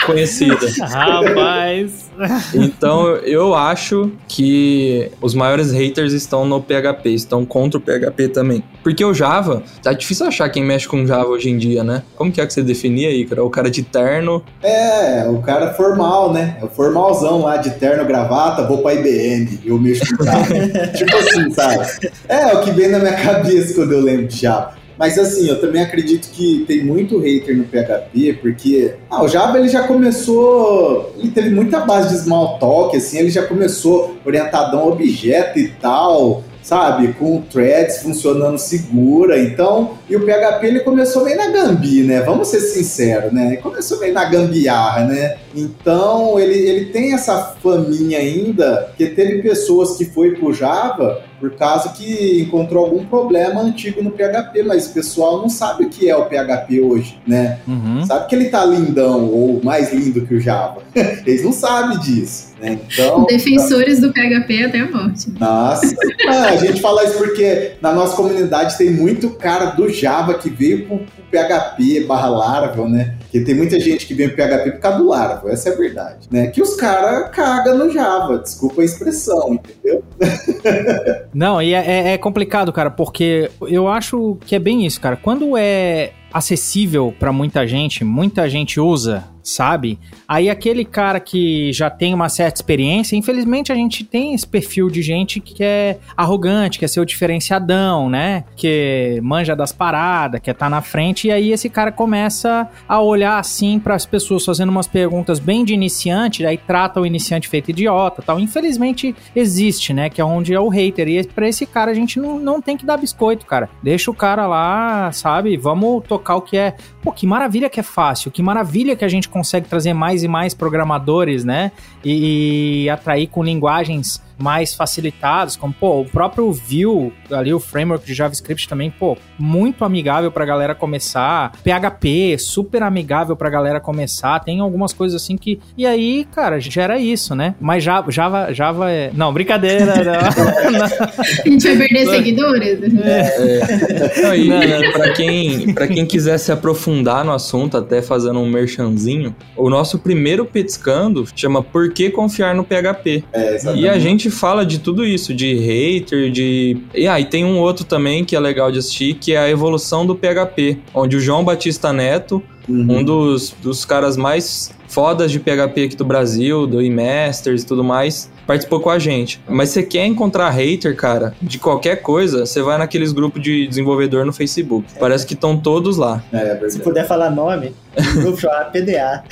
conhecida. 0.04 0.68
Rapaz. 0.80 2.05
Então, 2.54 3.16
eu 3.16 3.54
acho 3.54 4.10
que 4.28 5.10
os 5.20 5.34
maiores 5.34 5.72
haters 5.72 6.12
estão 6.12 6.44
no 6.44 6.60
PHP, 6.60 7.10
estão 7.10 7.44
contra 7.44 7.78
o 7.78 7.80
PHP 7.80 8.28
também. 8.28 8.62
Porque 8.82 9.04
o 9.04 9.12
Java, 9.12 9.62
tá 9.82 9.92
difícil 9.92 10.26
achar 10.26 10.48
quem 10.48 10.64
mexe 10.64 10.88
com 10.88 11.06
Java 11.06 11.28
hoje 11.28 11.50
em 11.50 11.58
dia, 11.58 11.82
né? 11.84 12.02
Como 12.16 12.32
que 12.32 12.40
é 12.40 12.46
que 12.46 12.52
você 12.52 12.62
definia 12.62 13.08
aí, 13.08 13.24
cara? 13.24 13.44
O 13.44 13.50
cara 13.50 13.70
de 13.70 13.82
terno. 13.82 14.42
É, 14.62 15.26
o 15.28 15.40
cara 15.40 15.74
formal, 15.74 16.32
né? 16.32 16.56
É 16.60 16.64
o 16.64 16.68
formalzão 16.68 17.42
lá 17.42 17.56
de 17.56 17.70
terno, 17.70 18.04
gravata, 18.04 18.66
vou 18.66 18.78
pra 18.78 18.94
IBM, 18.94 19.60
eu 19.64 19.78
mexo 19.78 20.16
com 20.16 20.24
Java. 20.24 20.46
tipo 20.96 21.16
assim, 21.16 21.50
sabe? 21.50 22.10
É, 22.28 22.46
o 22.54 22.62
que 22.62 22.70
vem 22.70 22.88
na 22.88 22.98
minha 22.98 23.14
cabeça 23.14 23.74
quando 23.74 23.92
eu 23.92 24.00
lembro 24.00 24.26
de 24.26 24.36
Java. 24.40 24.85
Mas 24.98 25.18
assim, 25.18 25.48
eu 25.48 25.60
também 25.60 25.82
acredito 25.82 26.30
que 26.30 26.64
tem 26.66 26.84
muito 26.84 27.18
hater 27.18 27.56
no 27.56 27.64
PHP, 27.64 28.38
porque 28.40 28.94
ah, 29.10 29.22
o 29.22 29.28
Java 29.28 29.58
ele 29.58 29.68
já 29.68 29.86
começou, 29.86 31.14
ele 31.18 31.30
teve 31.30 31.50
muita 31.50 31.80
base 31.80 32.10
de 32.10 32.14
Smalltalk, 32.16 32.96
assim, 32.96 33.18
ele 33.18 33.30
já 33.30 33.44
começou 33.44 34.16
orientadão 34.24 34.80
a 34.80 34.86
objeto 34.86 35.58
e 35.58 35.68
tal 35.68 36.42
sabe? 36.66 37.12
Com 37.12 37.42
threads 37.42 38.02
funcionando 38.02 38.58
segura. 38.58 39.38
Então, 39.38 39.96
e 40.10 40.16
o 40.16 40.26
PHP 40.26 40.66
ele 40.66 40.80
começou 40.80 41.24
meio 41.24 41.36
na 41.36 41.48
gambi, 41.48 42.02
né? 42.02 42.22
Vamos 42.22 42.48
ser 42.48 42.58
sinceros, 42.58 43.32
né? 43.32 43.46
Ele 43.46 43.56
começou 43.58 44.00
meio 44.00 44.12
na 44.12 44.24
gambiarra, 44.24 45.04
né? 45.04 45.36
Então, 45.54 46.40
ele, 46.40 46.54
ele 46.54 46.86
tem 46.86 47.14
essa 47.14 47.54
faminha 47.62 48.18
ainda, 48.18 48.92
que 48.96 49.06
teve 49.06 49.42
pessoas 49.42 49.96
que 49.96 50.06
foi 50.06 50.32
pro 50.34 50.52
Java 50.52 51.22
por 51.38 51.52
causa 51.52 51.90
que 51.90 52.42
encontrou 52.42 52.84
algum 52.84 53.04
problema 53.04 53.60
antigo 53.60 54.02
no 54.02 54.10
PHP, 54.10 54.62
mas 54.62 54.86
o 54.86 54.92
pessoal 54.92 55.38
não 55.38 55.48
sabe 55.48 55.84
o 55.84 55.88
que 55.90 56.08
é 56.08 56.16
o 56.16 56.26
PHP 56.26 56.80
hoje, 56.80 57.18
né? 57.26 57.58
Uhum. 57.66 58.04
Sabe 58.06 58.28
que 58.28 58.34
ele 58.34 58.46
tá 58.46 58.64
lindão 58.64 59.26
ou 59.26 59.62
mais 59.62 59.92
lindo 59.92 60.26
que 60.26 60.34
o 60.34 60.40
Java. 60.40 60.82
Eles 61.26 61.44
não 61.44 61.52
sabem 61.52 61.98
disso, 61.98 62.54
né? 62.60 62.78
Então, 62.86 63.24
Defensores 63.24 64.00
do 64.00 64.12
PHP 64.12 64.64
até 64.64 64.80
a 64.80 64.90
morte. 64.90 65.30
Nossa, 65.38 65.94
ah, 66.28 66.44
a 66.50 66.56
gente 66.56 66.80
fala 66.80 67.04
isso 67.04 67.18
porque 67.18 67.72
na 67.80 67.92
nossa 67.92 68.16
comunidade 68.16 68.78
tem 68.78 68.90
muito 68.90 69.30
cara 69.30 69.66
do 69.66 69.88
Java 69.88 70.34
que 70.34 70.48
veio 70.48 70.86
pro, 70.86 70.98
pro 70.98 71.24
PHP 71.30 72.04
barra 72.06 72.28
Laravel, 72.28 72.88
né? 72.88 73.15
Porque 73.26 73.40
tem 73.40 73.54
muita 73.54 73.78
gente 73.78 74.06
que 74.06 74.14
vem 74.14 74.28
PHP 74.28 74.72
por 74.72 74.80
causa 74.80 74.98
do 74.98 75.08
Laravel, 75.08 75.50
essa 75.50 75.68
é 75.68 75.72
a 75.72 75.76
verdade, 75.76 76.28
né? 76.30 76.46
Que 76.46 76.62
os 76.62 76.74
caras 76.76 77.30
cagam 77.34 77.76
no 77.76 77.90
Java, 77.90 78.38
desculpa 78.38 78.82
a 78.82 78.84
expressão, 78.84 79.54
entendeu? 79.54 80.02
Não, 81.34 81.60
e 81.60 81.74
é, 81.74 81.84
é, 81.86 82.12
é 82.12 82.18
complicado, 82.18 82.72
cara, 82.72 82.90
porque 82.90 83.50
eu 83.68 83.88
acho 83.88 84.38
que 84.46 84.54
é 84.54 84.58
bem 84.58 84.86
isso, 84.86 85.00
cara. 85.00 85.16
Quando 85.16 85.56
é 85.56 86.12
acessível 86.32 87.14
para 87.18 87.32
muita 87.32 87.66
gente, 87.66 88.04
muita 88.04 88.48
gente 88.48 88.78
usa, 88.78 89.24
sabe? 89.46 89.98
Aí 90.26 90.50
aquele 90.50 90.84
cara 90.84 91.20
que 91.20 91.72
já 91.72 91.88
tem 91.88 92.12
uma 92.12 92.28
certa 92.28 92.58
experiência, 92.58 93.16
infelizmente 93.16 93.70
a 93.70 93.74
gente 93.74 94.04
tem 94.04 94.34
esse 94.34 94.46
perfil 94.46 94.90
de 94.90 95.00
gente 95.02 95.40
que 95.40 95.62
é 95.62 95.98
arrogante, 96.16 96.78
quer 96.78 96.88
ser 96.88 97.00
o 97.00 97.04
diferenciadão, 97.04 98.10
né? 98.10 98.44
Que 98.56 99.20
manja 99.22 99.54
das 99.54 99.72
paradas, 99.72 100.40
quer 100.40 100.50
estar 100.50 100.66
tá 100.66 100.70
na 100.70 100.82
frente, 100.82 101.28
e 101.28 101.30
aí 101.30 101.52
esse 101.52 101.68
cara 101.68 101.92
começa 101.92 102.68
a 102.88 103.00
olhar 103.00 103.38
assim 103.38 103.78
para 103.78 103.94
as 103.94 104.04
pessoas 104.04 104.44
fazendo 104.44 104.70
umas 104.70 104.88
perguntas 104.88 105.38
bem 105.38 105.64
de 105.64 105.72
iniciante, 105.72 106.44
aí 106.44 106.58
trata 106.58 107.00
o 107.00 107.06
iniciante 107.06 107.48
feito 107.48 107.70
idiota, 107.70 108.22
tal. 108.22 108.40
Infelizmente 108.40 109.14
existe, 109.34 109.92
né? 109.92 110.10
Que 110.10 110.20
é 110.20 110.24
onde 110.24 110.52
é 110.52 110.60
o 110.60 110.68
hater. 110.68 111.08
E 111.08 111.24
para 111.24 111.48
esse 111.48 111.64
cara 111.66 111.92
a 111.92 111.94
gente 111.94 112.18
não, 112.18 112.38
não 112.38 112.60
tem 112.60 112.76
que 112.76 112.84
dar 112.84 112.96
biscoito, 112.96 113.46
cara. 113.46 113.68
Deixa 113.82 114.10
o 114.10 114.14
cara 114.14 114.46
lá, 114.46 115.12
sabe? 115.12 115.56
Vamos 115.56 116.04
tocar 116.06 116.36
o 116.36 116.42
que 116.42 116.56
é. 116.56 116.74
Pô, 117.02 117.12
que 117.12 117.26
maravilha 117.26 117.70
que 117.70 117.78
é 117.78 117.82
fácil, 117.82 118.30
que 118.30 118.42
maravilha 118.42 118.96
que 118.96 119.04
a 119.04 119.08
gente 119.08 119.28
consegue 119.36 119.68
trazer 119.68 119.92
mais 119.92 120.22
e 120.22 120.28
mais 120.28 120.54
programadores, 120.54 121.44
né? 121.44 121.70
E, 122.04 122.84
e 122.84 122.90
atrair 122.90 123.26
com 123.26 123.44
linguagens 123.44 124.22
mais 124.38 124.74
facilitados, 124.74 125.56
como 125.56 125.72
pô, 125.72 126.00
o 126.00 126.04
próprio 126.04 126.52
Vue, 126.52 127.12
ali 127.30 127.52
o 127.52 127.60
framework 127.60 128.06
de 128.06 128.14
JavaScript 128.14 128.68
também, 128.68 128.90
pô, 128.90 129.16
muito 129.38 129.84
amigável 129.84 130.30
pra 130.30 130.44
galera 130.44 130.74
começar. 130.74 131.52
PHP, 131.62 132.36
super 132.38 132.82
amigável 132.82 133.36
pra 133.36 133.50
galera 133.50 133.80
começar. 133.80 134.40
Tem 134.40 134.60
algumas 134.60 134.92
coisas 134.92 135.22
assim 135.22 135.36
que. 135.36 135.60
E 135.76 135.86
aí, 135.86 136.26
cara, 136.34 136.60
gera 136.60 136.98
isso, 136.98 137.34
né? 137.34 137.54
Mas 137.60 137.82
Java, 137.82 138.10
Java, 138.10 138.52
Java 138.52 138.90
é. 138.90 139.10
Não, 139.14 139.32
brincadeira. 139.32 139.94
Não. 140.04 140.82
A 141.18 141.48
gente 141.48 141.66
vai 141.68 141.88
perder 141.88 142.06
seguidores. 142.08 142.78
É. 143.04 144.22
é. 144.22 144.26
Aí, 144.26 144.48
não, 144.48 144.92
pra, 144.92 145.12
quem, 145.12 145.74
pra 145.74 145.86
quem 145.86 146.04
quiser 146.06 146.38
se 146.38 146.52
aprofundar 146.52 147.24
no 147.24 147.32
assunto, 147.32 147.76
até 147.76 148.02
fazendo 148.02 148.40
um 148.40 148.48
merchanzinho, 148.48 149.34
o 149.56 149.70
nosso 149.70 149.98
primeiro 149.98 150.44
Petscando 150.44 151.26
chama 151.34 151.62
Por 151.62 151.92
que 151.92 152.10
confiar 152.10 152.54
no 152.54 152.64
PHP? 152.64 153.24
É, 153.32 153.74
e 153.74 153.88
a 153.88 153.98
gente 153.98 154.25
gente 154.26 154.30
fala 154.30 154.66
de 154.66 154.78
tudo 154.78 155.04
isso, 155.04 155.32
de 155.32 155.54
hater, 155.54 156.30
de. 156.30 156.76
E 156.94 157.06
aí 157.06 157.22
ah, 157.22 157.26
tem 157.26 157.44
um 157.44 157.58
outro 157.58 157.84
também 157.84 158.24
que 158.24 158.34
é 158.34 158.40
legal 158.40 158.70
de 158.70 158.78
assistir, 158.78 159.14
que 159.14 159.32
é 159.32 159.38
a 159.38 159.48
evolução 159.48 160.04
do 160.04 160.14
PHP, 160.14 160.78
onde 160.92 161.16
o 161.16 161.20
João 161.20 161.44
Batista 161.44 161.92
Neto, 161.92 162.42
uhum. 162.68 162.98
um 162.98 163.04
dos, 163.04 163.54
dos 163.62 163.84
caras 163.84 164.16
mais 164.16 164.74
fodas 164.88 165.30
de 165.30 165.38
PHP 165.38 165.84
aqui 165.84 165.96
do 165.96 166.04
Brasil, 166.04 166.66
do 166.66 166.80
e-masters 166.80 167.62
e 167.62 167.66
tudo 167.66 167.84
mais, 167.84 168.30
participou 168.46 168.80
com 168.80 168.90
a 168.90 168.98
gente. 168.98 169.40
Mas 169.48 169.70
você 169.70 169.82
quer 169.82 170.06
encontrar 170.06 170.48
hater, 170.50 170.96
cara, 170.96 171.34
de 171.42 171.58
qualquer 171.58 171.96
coisa, 171.96 172.46
você 172.46 172.62
vai 172.62 172.78
naqueles 172.78 173.12
grupos 173.12 173.42
de 173.42 173.66
desenvolvedor 173.66 174.24
no 174.24 174.32
Facebook. 174.32 174.86
É. 174.94 174.98
Parece 174.98 175.26
que 175.26 175.34
estão 175.34 175.56
todos 175.56 175.96
lá. 175.96 176.22
É, 176.32 176.58
é 176.62 176.70
Se 176.70 176.78
puder 176.78 177.06
falar 177.06 177.30
nome, 177.30 177.74
grupo 178.20 178.40
chama 178.40 178.64
PDA. 178.66 179.24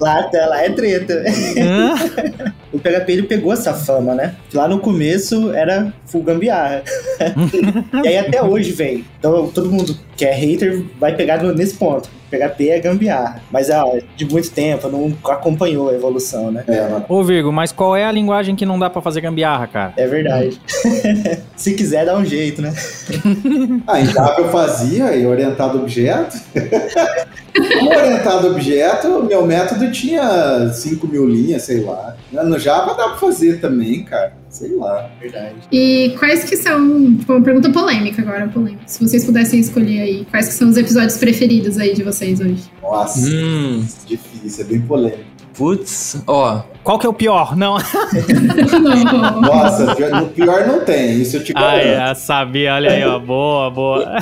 lá, 0.00 0.30
lá 0.32 0.62
é 0.62 0.70
treta. 0.70 1.24
o 2.72 2.78
PHP 2.78 3.12
ele 3.12 3.22
pegou 3.24 3.52
essa 3.52 3.74
fama, 3.74 4.14
né? 4.14 4.34
Lá 4.52 4.68
no 4.68 4.78
começo 4.78 5.52
era 5.52 5.92
full 6.06 6.22
gambiarra. 6.22 6.82
e 8.04 8.08
aí 8.08 8.18
até 8.18 8.42
hoje 8.42 8.72
vem. 8.72 9.04
Então 9.18 9.48
todo 9.48 9.70
mundo 9.70 9.96
que 10.16 10.24
é 10.24 10.32
hater 10.32 10.84
vai 10.98 11.14
pegar 11.14 11.42
nesse 11.42 11.74
ponto. 11.74 12.08
PHP 12.32 12.70
é 12.70 12.80
gambiarra. 12.80 13.42
Mas 13.50 13.68
é 13.68 13.78
de 14.16 14.24
muito 14.24 14.50
tempo, 14.50 14.88
não 14.88 15.14
acompanhou 15.30 15.90
a 15.90 15.94
evolução, 15.94 16.50
né? 16.50 16.64
É, 16.66 16.88
Ô, 17.08 17.22
Virgo, 17.22 17.52
mas 17.52 17.72
qual 17.72 17.94
é 17.94 18.06
a 18.06 18.12
linguagem 18.12 18.56
que 18.56 18.64
não 18.64 18.78
dá 18.78 18.88
para 18.88 19.02
fazer 19.02 19.20
gambiarra, 19.20 19.66
cara? 19.66 19.92
É 19.96 20.06
verdade. 20.06 20.58
Se 21.54 21.74
quiser, 21.74 22.06
dá 22.06 22.16
um 22.16 22.24
jeito, 22.24 22.62
né? 22.62 22.72
ah, 23.86 24.00
em 24.00 24.06
Java 24.06 24.40
eu 24.40 24.50
fazia, 24.50 25.14
e 25.14 25.26
orientado 25.26 25.78
objeto. 25.78 26.40
Como 27.78 27.90
orientado 27.90 28.48
objeto, 28.48 29.22
meu 29.24 29.46
método 29.46 29.90
tinha 29.90 30.70
5 30.72 31.06
mil 31.06 31.26
linhas, 31.26 31.62
sei 31.62 31.80
lá. 31.82 32.16
No 32.32 32.58
Java 32.58 32.94
dá 32.94 33.08
pra 33.10 33.16
fazer 33.18 33.60
também, 33.60 34.04
cara. 34.04 34.32
Sei 34.48 34.74
lá, 34.76 35.10
verdade. 35.20 35.56
E 35.70 36.14
quais 36.18 36.44
que 36.44 36.56
são, 36.56 37.16
tipo, 37.16 37.32
uma 37.32 37.42
pergunta 37.42 37.70
polêmica 37.70 38.22
agora, 38.22 38.48
polêmica. 38.48 38.82
Se 38.86 39.00
vocês 39.00 39.24
pudessem 39.24 39.60
escolher 39.60 40.00
aí, 40.00 40.26
quais 40.30 40.48
que 40.48 40.54
são 40.54 40.68
os 40.68 40.76
episódios 40.76 41.16
preferidos 41.16 41.78
aí 41.78 41.94
de 41.94 42.02
vocês 42.02 42.40
hoje? 42.40 42.70
Nossa, 42.82 43.20
hum. 43.20 43.86
difícil, 44.06 44.64
é 44.64 44.68
bem 44.68 44.80
polêmico. 44.82 45.24
Putz, 45.54 46.22
ó, 46.26 46.64
qual 46.82 46.98
que 46.98 47.06
é 47.06 47.08
o 47.08 47.12
pior? 47.12 47.56
Não. 47.56 47.76
Nossa, 49.40 49.94
no 50.20 50.26
pior 50.28 50.66
não 50.66 50.84
tem, 50.84 51.20
isso 51.20 51.36
eu 51.36 51.44
te 51.44 51.52
garanto. 51.52 51.74
Ah, 51.74 52.10
é, 52.10 52.14
sabia, 52.14 52.74
olha 52.74 52.90
aí, 52.90 53.04
ó, 53.04 53.18
boa, 53.18 53.70
boa. 53.70 54.16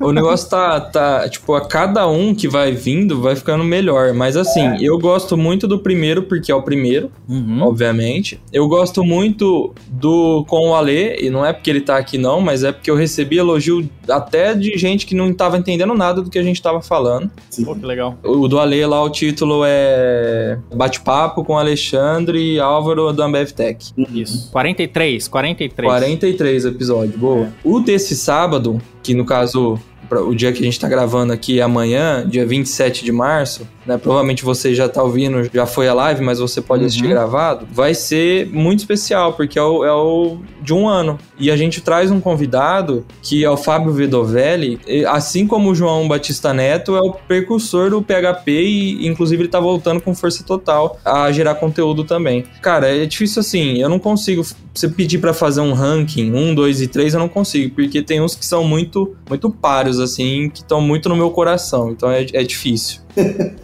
O 0.00 0.12
negócio 0.12 0.48
tá, 0.48 0.80
tá, 0.80 1.28
tipo, 1.28 1.54
a 1.54 1.66
cada 1.66 2.06
um 2.06 2.34
que 2.34 2.48
vai 2.48 2.72
vindo 2.72 3.20
vai 3.20 3.34
ficando 3.36 3.64
melhor, 3.64 4.12
mas 4.12 4.36
assim, 4.36 4.66
é. 4.66 4.76
eu 4.80 4.98
gosto 4.98 5.36
muito 5.36 5.66
do 5.66 5.78
primeiro 5.78 6.24
porque 6.24 6.52
é 6.52 6.54
o 6.54 6.62
primeiro, 6.62 7.10
uhum. 7.28 7.62
obviamente. 7.62 8.40
Eu 8.52 8.68
gosto 8.68 9.04
muito 9.04 9.74
do 9.88 10.44
com 10.48 10.70
o 10.70 10.74
Ale, 10.74 11.16
e 11.20 11.30
não 11.30 11.44
é 11.44 11.52
porque 11.52 11.70
ele 11.70 11.80
tá 11.80 11.96
aqui 11.96 12.18
não, 12.18 12.40
mas 12.40 12.64
é 12.64 12.72
porque 12.72 12.90
eu 12.90 12.96
recebi 12.96 13.38
elogio 13.38 13.88
até 14.08 14.54
de 14.54 14.76
gente 14.76 15.06
que 15.06 15.14
não 15.14 15.32
tava 15.32 15.56
entendendo 15.56 15.94
nada 15.94 16.20
do 16.20 16.30
que 16.30 16.38
a 16.38 16.42
gente 16.42 16.60
tava 16.60 16.82
falando. 16.82 17.30
Sim. 17.50 17.64
Pô, 17.64 17.74
que 17.74 17.84
legal. 17.84 18.18
O 18.22 18.46
do 18.48 18.58
Ale 18.58 18.84
lá, 18.84 19.02
o 19.02 19.10
título 19.10 19.62
é 19.64 20.58
Bate-Papo 20.74 21.44
com 21.44 21.53
com 21.54 21.58
Alexandre 21.58 22.54
e 22.54 22.58
Álvaro 22.58 23.12
da 23.12 23.26
Ambev 23.26 23.52
Tech. 23.52 23.92
Isso. 24.12 24.50
43, 24.50 25.28
43. 25.28 25.88
43 25.88 26.64
episódios, 26.64 27.16
boa. 27.16 27.46
É. 27.46 27.50
O 27.62 27.78
desse 27.78 28.16
sábado, 28.16 28.80
que 29.02 29.14
no 29.14 29.24
caso 29.24 29.78
o 30.10 30.34
dia 30.34 30.52
que 30.52 30.60
a 30.60 30.64
gente 30.64 30.74
está 30.74 30.88
gravando 30.88 31.32
aqui 31.32 31.60
amanhã, 31.60 32.26
dia 32.28 32.44
27 32.44 33.04
de 33.04 33.12
março, 33.12 33.66
né? 33.86 33.98
Provavelmente 33.98 34.44
você 34.44 34.74
já 34.74 34.86
está 34.86 35.02
ouvindo, 35.02 35.48
já 35.52 35.66
foi 35.66 35.88
a 35.88 35.94
live, 35.94 36.22
mas 36.22 36.38
você 36.38 36.60
pode 36.60 36.82
uhum. 36.82 36.86
assistir 36.86 37.08
gravado. 37.08 37.66
Vai 37.70 37.94
ser 37.94 38.46
muito 38.46 38.80
especial, 38.80 39.32
porque 39.34 39.58
é 39.58 39.62
o, 39.62 39.84
é 39.84 39.92
o 39.92 40.38
de 40.60 40.72
um 40.72 40.88
ano. 40.88 41.18
E 41.38 41.50
a 41.50 41.56
gente 41.56 41.80
traz 41.80 42.10
um 42.10 42.20
convidado 42.20 43.04
que 43.22 43.44
é 43.44 43.50
o 43.50 43.56
Fábio 43.56 43.92
Vedovelli, 43.92 44.80
assim 45.08 45.46
como 45.46 45.70
o 45.70 45.74
João 45.74 46.06
Batista 46.08 46.52
Neto, 46.54 46.96
é 46.96 47.00
o 47.00 47.12
precursor 47.12 47.90
do 47.90 48.02
PHP 48.02 48.50
e, 48.50 49.06
inclusive, 49.06 49.42
ele 49.42 49.48
está 49.48 49.60
voltando 49.60 50.00
com 50.00 50.14
força 50.14 50.44
total 50.44 50.98
a 51.04 51.30
gerar 51.32 51.56
conteúdo 51.56 52.04
também. 52.04 52.44
Cara, 52.62 52.88
é 52.88 53.04
difícil 53.06 53.40
assim, 53.40 53.78
eu 53.78 53.88
não 53.88 53.98
consigo. 53.98 54.44
Você 54.74 54.88
pedir 54.88 55.18
para 55.18 55.32
fazer 55.32 55.60
um 55.60 55.72
ranking, 55.72 56.32
um, 56.32 56.52
dois 56.52 56.80
e 56.80 56.88
três, 56.88 57.14
eu 57.14 57.20
não 57.20 57.28
consigo, 57.28 57.74
porque 57.74 58.02
tem 58.02 58.20
uns 58.20 58.34
que 58.34 58.44
são 58.44 58.64
muito, 58.64 59.14
muito 59.28 59.48
páreos, 59.48 60.00
assim, 60.00 60.50
que 60.50 60.62
estão 60.62 60.80
muito 60.80 61.08
no 61.08 61.14
meu 61.14 61.30
coração, 61.30 61.92
então 61.92 62.10
é, 62.10 62.26
é 62.32 62.42
difícil 62.42 63.03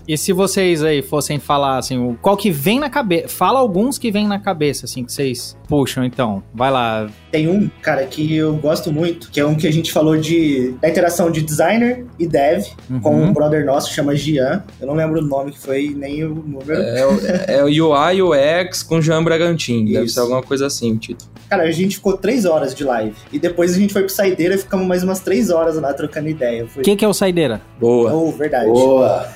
e 0.06 0.16
se 0.16 0.32
vocês 0.32 0.82
aí 0.82 1.02
fossem 1.02 1.38
falar 1.38 1.78
assim, 1.78 2.16
qual 2.20 2.36
que 2.36 2.50
vem 2.50 2.78
na 2.78 2.90
cabeça? 2.90 3.28
Fala 3.28 3.58
alguns 3.58 3.98
que 3.98 4.10
vem 4.10 4.26
na 4.26 4.38
cabeça, 4.38 4.86
assim, 4.86 5.04
que 5.04 5.12
vocês 5.12 5.56
puxam, 5.68 6.04
então. 6.04 6.42
Vai 6.54 6.70
lá. 6.70 7.08
Tem 7.30 7.48
um, 7.48 7.70
cara, 7.80 8.04
que 8.04 8.34
eu 8.34 8.54
gosto 8.56 8.92
muito, 8.92 9.30
que 9.30 9.38
é 9.38 9.46
um 9.46 9.54
que 9.54 9.66
a 9.66 9.72
gente 9.72 9.92
falou 9.92 10.16
de 10.16 10.74
da 10.80 10.88
interação 10.88 11.30
de 11.30 11.42
designer 11.42 12.04
e 12.18 12.26
dev 12.26 12.64
uhum. 12.88 13.00
com 13.00 13.22
um 13.22 13.32
brother 13.32 13.64
nosso 13.64 13.88
que 13.88 13.94
chama 13.94 14.16
Gian. 14.16 14.62
Eu 14.80 14.86
não 14.86 14.94
lembro 14.94 15.20
o 15.20 15.24
nome 15.24 15.52
que 15.52 15.58
foi, 15.58 15.94
nem 15.96 16.24
o 16.24 16.34
número. 16.34 16.72
É, 16.72 17.58
é 17.58 17.62
o 17.62 17.66
UI 17.66 18.22
UX 18.22 18.82
com 18.82 19.00
Jean 19.00 19.22
Bragantin. 19.22 19.84
Deve 19.84 20.08
ser 20.08 20.20
alguma 20.20 20.42
coisa 20.42 20.66
assim 20.66 20.92
o 20.92 20.98
título. 20.98 21.30
Cara, 21.48 21.64
a 21.64 21.70
gente 21.72 21.96
ficou 21.96 22.16
três 22.16 22.44
horas 22.44 22.74
de 22.74 22.84
live. 22.84 23.14
E 23.32 23.38
depois 23.38 23.74
a 23.74 23.78
gente 23.78 23.92
foi 23.92 24.02
pro 24.02 24.12
Saideira 24.12 24.54
e 24.54 24.58
ficamos 24.58 24.86
mais 24.86 25.02
umas 25.02 25.20
três 25.20 25.50
horas 25.50 25.76
lá 25.76 25.92
trocando 25.92 26.28
ideia. 26.28 26.64
O 26.76 26.82
que, 26.82 26.94
que 26.94 27.04
é 27.04 27.08
o 27.08 27.14
Saideira? 27.14 27.60
Boa. 27.78 28.12
Oh, 28.12 28.30
verdade. 28.30 28.66
Boa. 28.66 29.28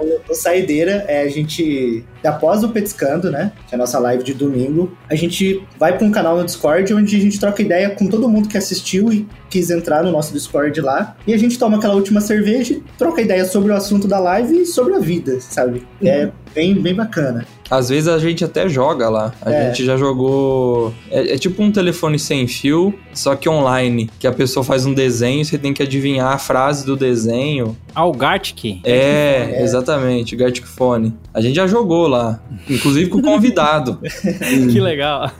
O, 0.00 0.32
o 0.32 0.34
Saideira 0.34 1.04
é 1.08 1.22
a 1.22 1.28
gente, 1.28 2.04
após 2.24 2.62
o 2.62 2.68
Petiscando, 2.68 3.30
né? 3.30 3.52
Que 3.68 3.74
é 3.74 3.76
a 3.76 3.78
nossa 3.78 3.98
live 3.98 4.22
de 4.22 4.34
domingo, 4.34 4.96
a 5.08 5.14
gente 5.14 5.62
vai 5.78 5.96
para 5.96 6.06
um 6.06 6.10
canal 6.10 6.36
no 6.36 6.44
Discord 6.44 6.92
onde 6.94 7.16
a 7.16 7.20
gente 7.20 7.38
troca 7.38 7.62
ideia 7.62 7.90
com 7.90 8.06
todo 8.06 8.28
mundo 8.28 8.48
que 8.48 8.58
assistiu 8.58 9.12
e 9.12 9.26
quis 9.48 9.70
entrar 9.70 10.02
no 10.02 10.10
nosso 10.10 10.32
Discord 10.32 10.80
lá. 10.80 11.16
E 11.26 11.34
a 11.34 11.38
gente 11.38 11.58
toma 11.58 11.76
aquela 11.76 11.94
última 11.94 12.20
cerveja 12.20 12.74
e 12.74 12.82
troca 12.96 13.20
ideia 13.20 13.44
sobre 13.44 13.72
o 13.72 13.74
assunto 13.74 14.08
da 14.08 14.18
live 14.18 14.62
e 14.62 14.66
sobre 14.66 14.94
a 14.94 14.98
vida, 14.98 15.40
sabe? 15.40 15.86
É 16.02 16.24
uhum. 16.24 16.32
bem, 16.54 16.74
bem 16.74 16.94
bacana. 16.94 17.44
Às 17.72 17.88
vezes 17.88 18.06
a 18.06 18.18
gente 18.18 18.44
até 18.44 18.68
joga 18.68 19.08
lá. 19.08 19.32
A 19.40 19.50
é. 19.50 19.68
gente 19.68 19.86
já 19.86 19.96
jogou. 19.96 20.92
É, 21.10 21.32
é, 21.32 21.38
tipo 21.38 21.62
um 21.62 21.72
telefone 21.72 22.18
sem 22.18 22.46
fio, 22.46 22.92
só 23.14 23.34
que 23.34 23.48
online. 23.48 24.10
Que 24.18 24.26
a 24.26 24.32
pessoa 24.32 24.62
faz 24.62 24.84
um 24.84 24.92
desenho 24.92 25.40
e 25.40 25.44
você 25.46 25.56
tem 25.56 25.72
que 25.72 25.82
adivinhar 25.82 26.34
a 26.34 26.36
frase 26.36 26.84
do 26.84 26.94
desenho. 26.94 27.74
Ah, 27.94 28.04
o 28.04 28.12
Gartic? 28.12 28.82
É, 28.84 29.54
é. 29.54 29.62
exatamente, 29.62 30.36
Gartic 30.36 30.66
Phone. 30.66 31.14
A 31.32 31.40
gente 31.40 31.56
já 31.56 31.66
jogou 31.66 32.08
lá, 32.08 32.42
inclusive 32.68 33.08
com 33.08 33.20
o 33.20 33.22
convidado. 33.22 33.98
que 34.70 34.78
legal. 34.78 35.30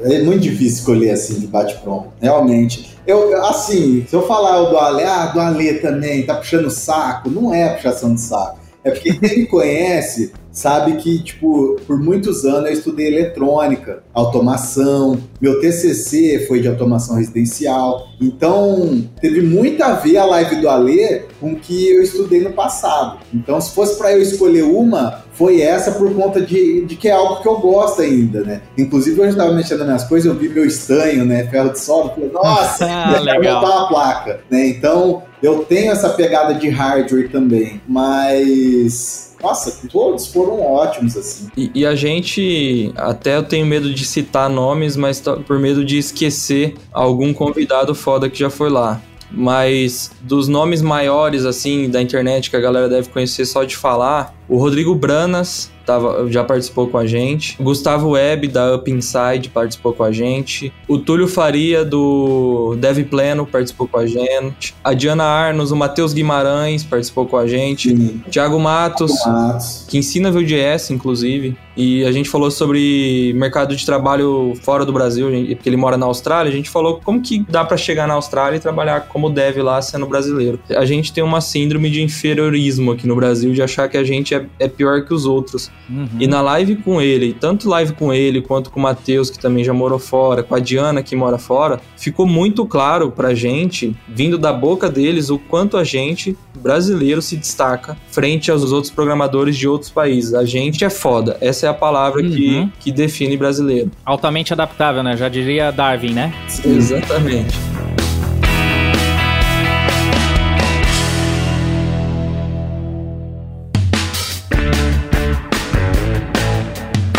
É 0.00 0.22
muito 0.22 0.40
difícil 0.40 0.78
escolher 0.78 1.10
assim 1.10 1.40
de 1.40 1.46
bate-pronto, 1.46 2.08
realmente. 2.22 2.96
Eu, 3.06 3.36
assim, 3.44 4.02
se 4.08 4.16
eu 4.16 4.26
falar 4.26 4.62
o 4.62 4.70
do 4.70 4.78
Ale, 4.78 5.02
ah, 5.02 5.26
do 5.26 5.38
Ale 5.38 5.74
também, 5.74 6.22
tá 6.22 6.36
puxando 6.36 6.66
o 6.66 6.70
saco, 6.70 7.28
não 7.28 7.52
é 7.52 7.68
puxação 7.74 8.14
de 8.14 8.22
saco. 8.22 8.58
É 8.82 8.90
porque 8.92 9.12
quem 9.12 9.40
me 9.40 9.46
conhece 9.46 10.32
sabe 10.60 10.96
que, 10.96 11.22
tipo, 11.22 11.80
por 11.86 11.98
muitos 11.98 12.44
anos 12.44 12.66
eu 12.66 12.72
estudei 12.72 13.06
eletrônica, 13.06 14.02
automação, 14.12 15.18
meu 15.40 15.58
TCC 15.58 16.44
foi 16.46 16.60
de 16.60 16.68
automação 16.68 17.16
residencial, 17.16 18.08
então 18.20 19.02
teve 19.22 19.40
muito 19.40 19.82
a 19.82 19.94
ver 19.94 20.18
a 20.18 20.26
live 20.26 20.56
do 20.56 20.68
Alê 20.68 21.22
com 21.40 21.52
o 21.52 21.56
que 21.56 21.90
eu 21.90 22.02
estudei 22.02 22.42
no 22.42 22.52
passado. 22.52 23.20
Então, 23.32 23.58
se 23.58 23.70
fosse 23.72 23.96
para 23.96 24.12
eu 24.12 24.20
escolher 24.20 24.64
uma, 24.64 25.24
foi 25.32 25.62
essa 25.62 25.92
por 25.92 26.14
conta 26.14 26.42
de, 26.42 26.84
de 26.84 26.94
que 26.94 27.08
é 27.08 27.12
algo 27.12 27.40
que 27.40 27.48
eu 27.48 27.58
gosto 27.58 28.02
ainda, 28.02 28.42
né? 28.42 28.60
Inclusive, 28.76 29.18
hoje 29.18 29.30
eu 29.30 29.32
estava 29.32 29.54
mexendo 29.54 29.78
nas 29.78 29.86
minhas 29.86 30.04
coisas, 30.04 30.30
eu 30.30 30.38
vi 30.38 30.50
meu 30.50 30.66
estanho, 30.66 31.24
né? 31.24 31.46
Ferro 31.48 31.70
de 31.70 31.80
solda, 31.80 32.10
falei, 32.10 32.30
nossa, 32.30 32.84
ah, 32.90 33.18
legal. 33.20 33.64
a 33.64 33.88
placa, 33.88 34.40
né? 34.50 34.68
Então, 34.68 35.22
eu 35.42 35.60
tenho 35.60 35.90
essa 35.90 36.10
pegada 36.10 36.52
de 36.52 36.68
hardware 36.68 37.30
também, 37.30 37.80
mas 37.88 39.29
nossa, 39.42 39.88
todos 39.88 40.26
foram 40.26 40.60
ótimos, 40.60 41.16
assim. 41.16 41.48
E, 41.56 41.70
e, 41.74 41.86
a 41.86 41.94
gente, 41.94 42.92
até 42.96 43.36
eu 43.36 43.42
tenho 43.42 43.66
medo 43.66 43.92
de 43.92 44.04
citar 44.04 44.48
nomes, 44.48 44.96
mas 44.96 45.22
por 45.46 45.58
medo 45.58 45.84
de 45.84 45.98
esquecer 45.98 46.74
algum 46.92 47.32
convidado 47.32 47.94
foda 47.94 48.28
que 48.28 48.38
já 48.38 48.50
foi 48.50 48.70
lá. 48.70 49.00
Mas 49.32 50.10
dos 50.22 50.48
nomes 50.48 50.82
maiores, 50.82 51.44
assim, 51.44 51.88
da 51.88 52.02
internet 52.02 52.50
que 52.50 52.56
a 52.56 52.60
galera 52.60 52.88
deve 52.88 53.08
conhecer 53.08 53.46
só 53.46 53.62
de 53.62 53.76
falar, 53.76 54.34
o 54.48 54.58
Rodrigo 54.58 54.94
Branas 54.94 55.70
tava, 55.90 56.30
já 56.30 56.44
participou 56.44 56.86
com 56.86 56.98
a 56.98 57.06
gente. 57.06 57.56
Gustavo 57.60 58.10
Webb, 58.10 58.46
da 58.46 58.76
Up 58.76 58.88
Inside, 58.88 59.48
participou 59.52 59.92
com 59.92 60.04
a 60.04 60.12
gente. 60.12 60.72
O 60.86 60.98
Túlio 60.98 61.26
Faria, 61.26 61.84
do 61.84 62.76
Dev 62.78 63.04
Pleno, 63.06 63.44
participou 63.44 63.88
com 63.88 63.98
a 63.98 64.06
gente. 64.06 64.74
A 64.84 64.94
Diana 64.94 65.24
Arnos, 65.24 65.72
o 65.72 65.76
Matheus 65.76 66.12
Guimarães, 66.12 66.84
participou 66.84 67.26
com 67.26 67.36
a 67.36 67.46
gente. 67.46 67.88
Sim. 67.88 68.22
Thiago 68.30 68.60
Matos, 68.60 69.12
Matos, 69.26 69.84
que 69.88 69.98
ensina 69.98 70.30
Vue.js, 70.30 70.90
inclusive. 70.90 71.56
E 71.76 72.04
a 72.04 72.12
gente 72.12 72.28
falou 72.28 72.50
sobre 72.50 73.32
mercado 73.34 73.74
de 73.74 73.86
trabalho 73.86 74.52
fora 74.62 74.84
do 74.84 74.92
Brasil, 74.92 75.28
porque 75.54 75.68
ele 75.68 75.76
mora 75.76 75.96
na 75.96 76.06
Austrália. 76.06 76.52
A 76.52 76.54
gente 76.54 76.68
falou 76.68 77.00
como 77.02 77.22
que 77.22 77.44
dá 77.48 77.64
para 77.64 77.76
chegar 77.76 78.06
na 78.06 78.14
Austrália 78.14 78.58
e 78.58 78.60
trabalhar 78.60 79.08
como 79.08 79.30
dev 79.30 79.58
lá 79.58 79.80
sendo 79.80 80.06
brasileiro. 80.06 80.60
A 80.68 80.84
gente 80.84 81.12
tem 81.12 81.24
uma 81.24 81.40
síndrome 81.40 81.90
de 81.90 82.02
inferiorismo 82.02 82.92
aqui 82.92 83.06
no 83.06 83.16
Brasil, 83.16 83.52
de 83.52 83.62
achar 83.62 83.88
que 83.88 83.96
a 83.96 84.04
gente 84.04 84.34
é, 84.34 84.44
é 84.58 84.68
pior 84.68 85.04
que 85.04 85.14
os 85.14 85.24
outros. 85.24 85.70
Uhum. 85.88 86.08
E 86.18 86.26
na 86.26 86.40
live 86.40 86.76
com 86.76 87.00
ele, 87.00 87.32
tanto 87.32 87.68
live 87.68 87.92
com 87.94 88.12
ele 88.12 88.40
quanto 88.40 88.70
com 88.70 88.78
o 88.78 88.82
Matheus, 88.82 89.30
que 89.30 89.38
também 89.38 89.64
já 89.64 89.72
morou 89.72 89.98
fora, 89.98 90.42
com 90.42 90.54
a 90.54 90.58
Diana, 90.58 91.02
que 91.02 91.16
mora 91.16 91.38
fora, 91.38 91.80
ficou 91.96 92.26
muito 92.26 92.64
claro 92.66 93.10
pra 93.10 93.34
gente, 93.34 93.94
vindo 94.08 94.38
da 94.38 94.52
boca 94.52 94.88
deles, 94.88 95.30
o 95.30 95.38
quanto 95.38 95.76
a 95.76 95.84
gente, 95.84 96.36
brasileiro, 96.56 97.20
se 97.20 97.36
destaca 97.36 97.96
frente 98.10 98.50
aos 98.50 98.72
outros 98.72 98.92
programadores 98.92 99.56
de 99.56 99.66
outros 99.66 99.90
países. 99.90 100.34
A 100.34 100.44
gente 100.44 100.84
é 100.84 100.90
foda. 100.90 101.36
Essa 101.40 101.66
é 101.66 101.68
a 101.68 101.74
palavra 101.74 102.22
uhum. 102.22 102.30
que, 102.30 102.72
que 102.80 102.92
define 102.92 103.36
brasileiro. 103.36 103.90
Altamente 104.04 104.52
adaptável, 104.52 105.02
né? 105.02 105.16
Já 105.16 105.28
diria 105.28 105.70
Darwin, 105.70 106.12
né? 106.12 106.32
Exatamente. 106.64 107.54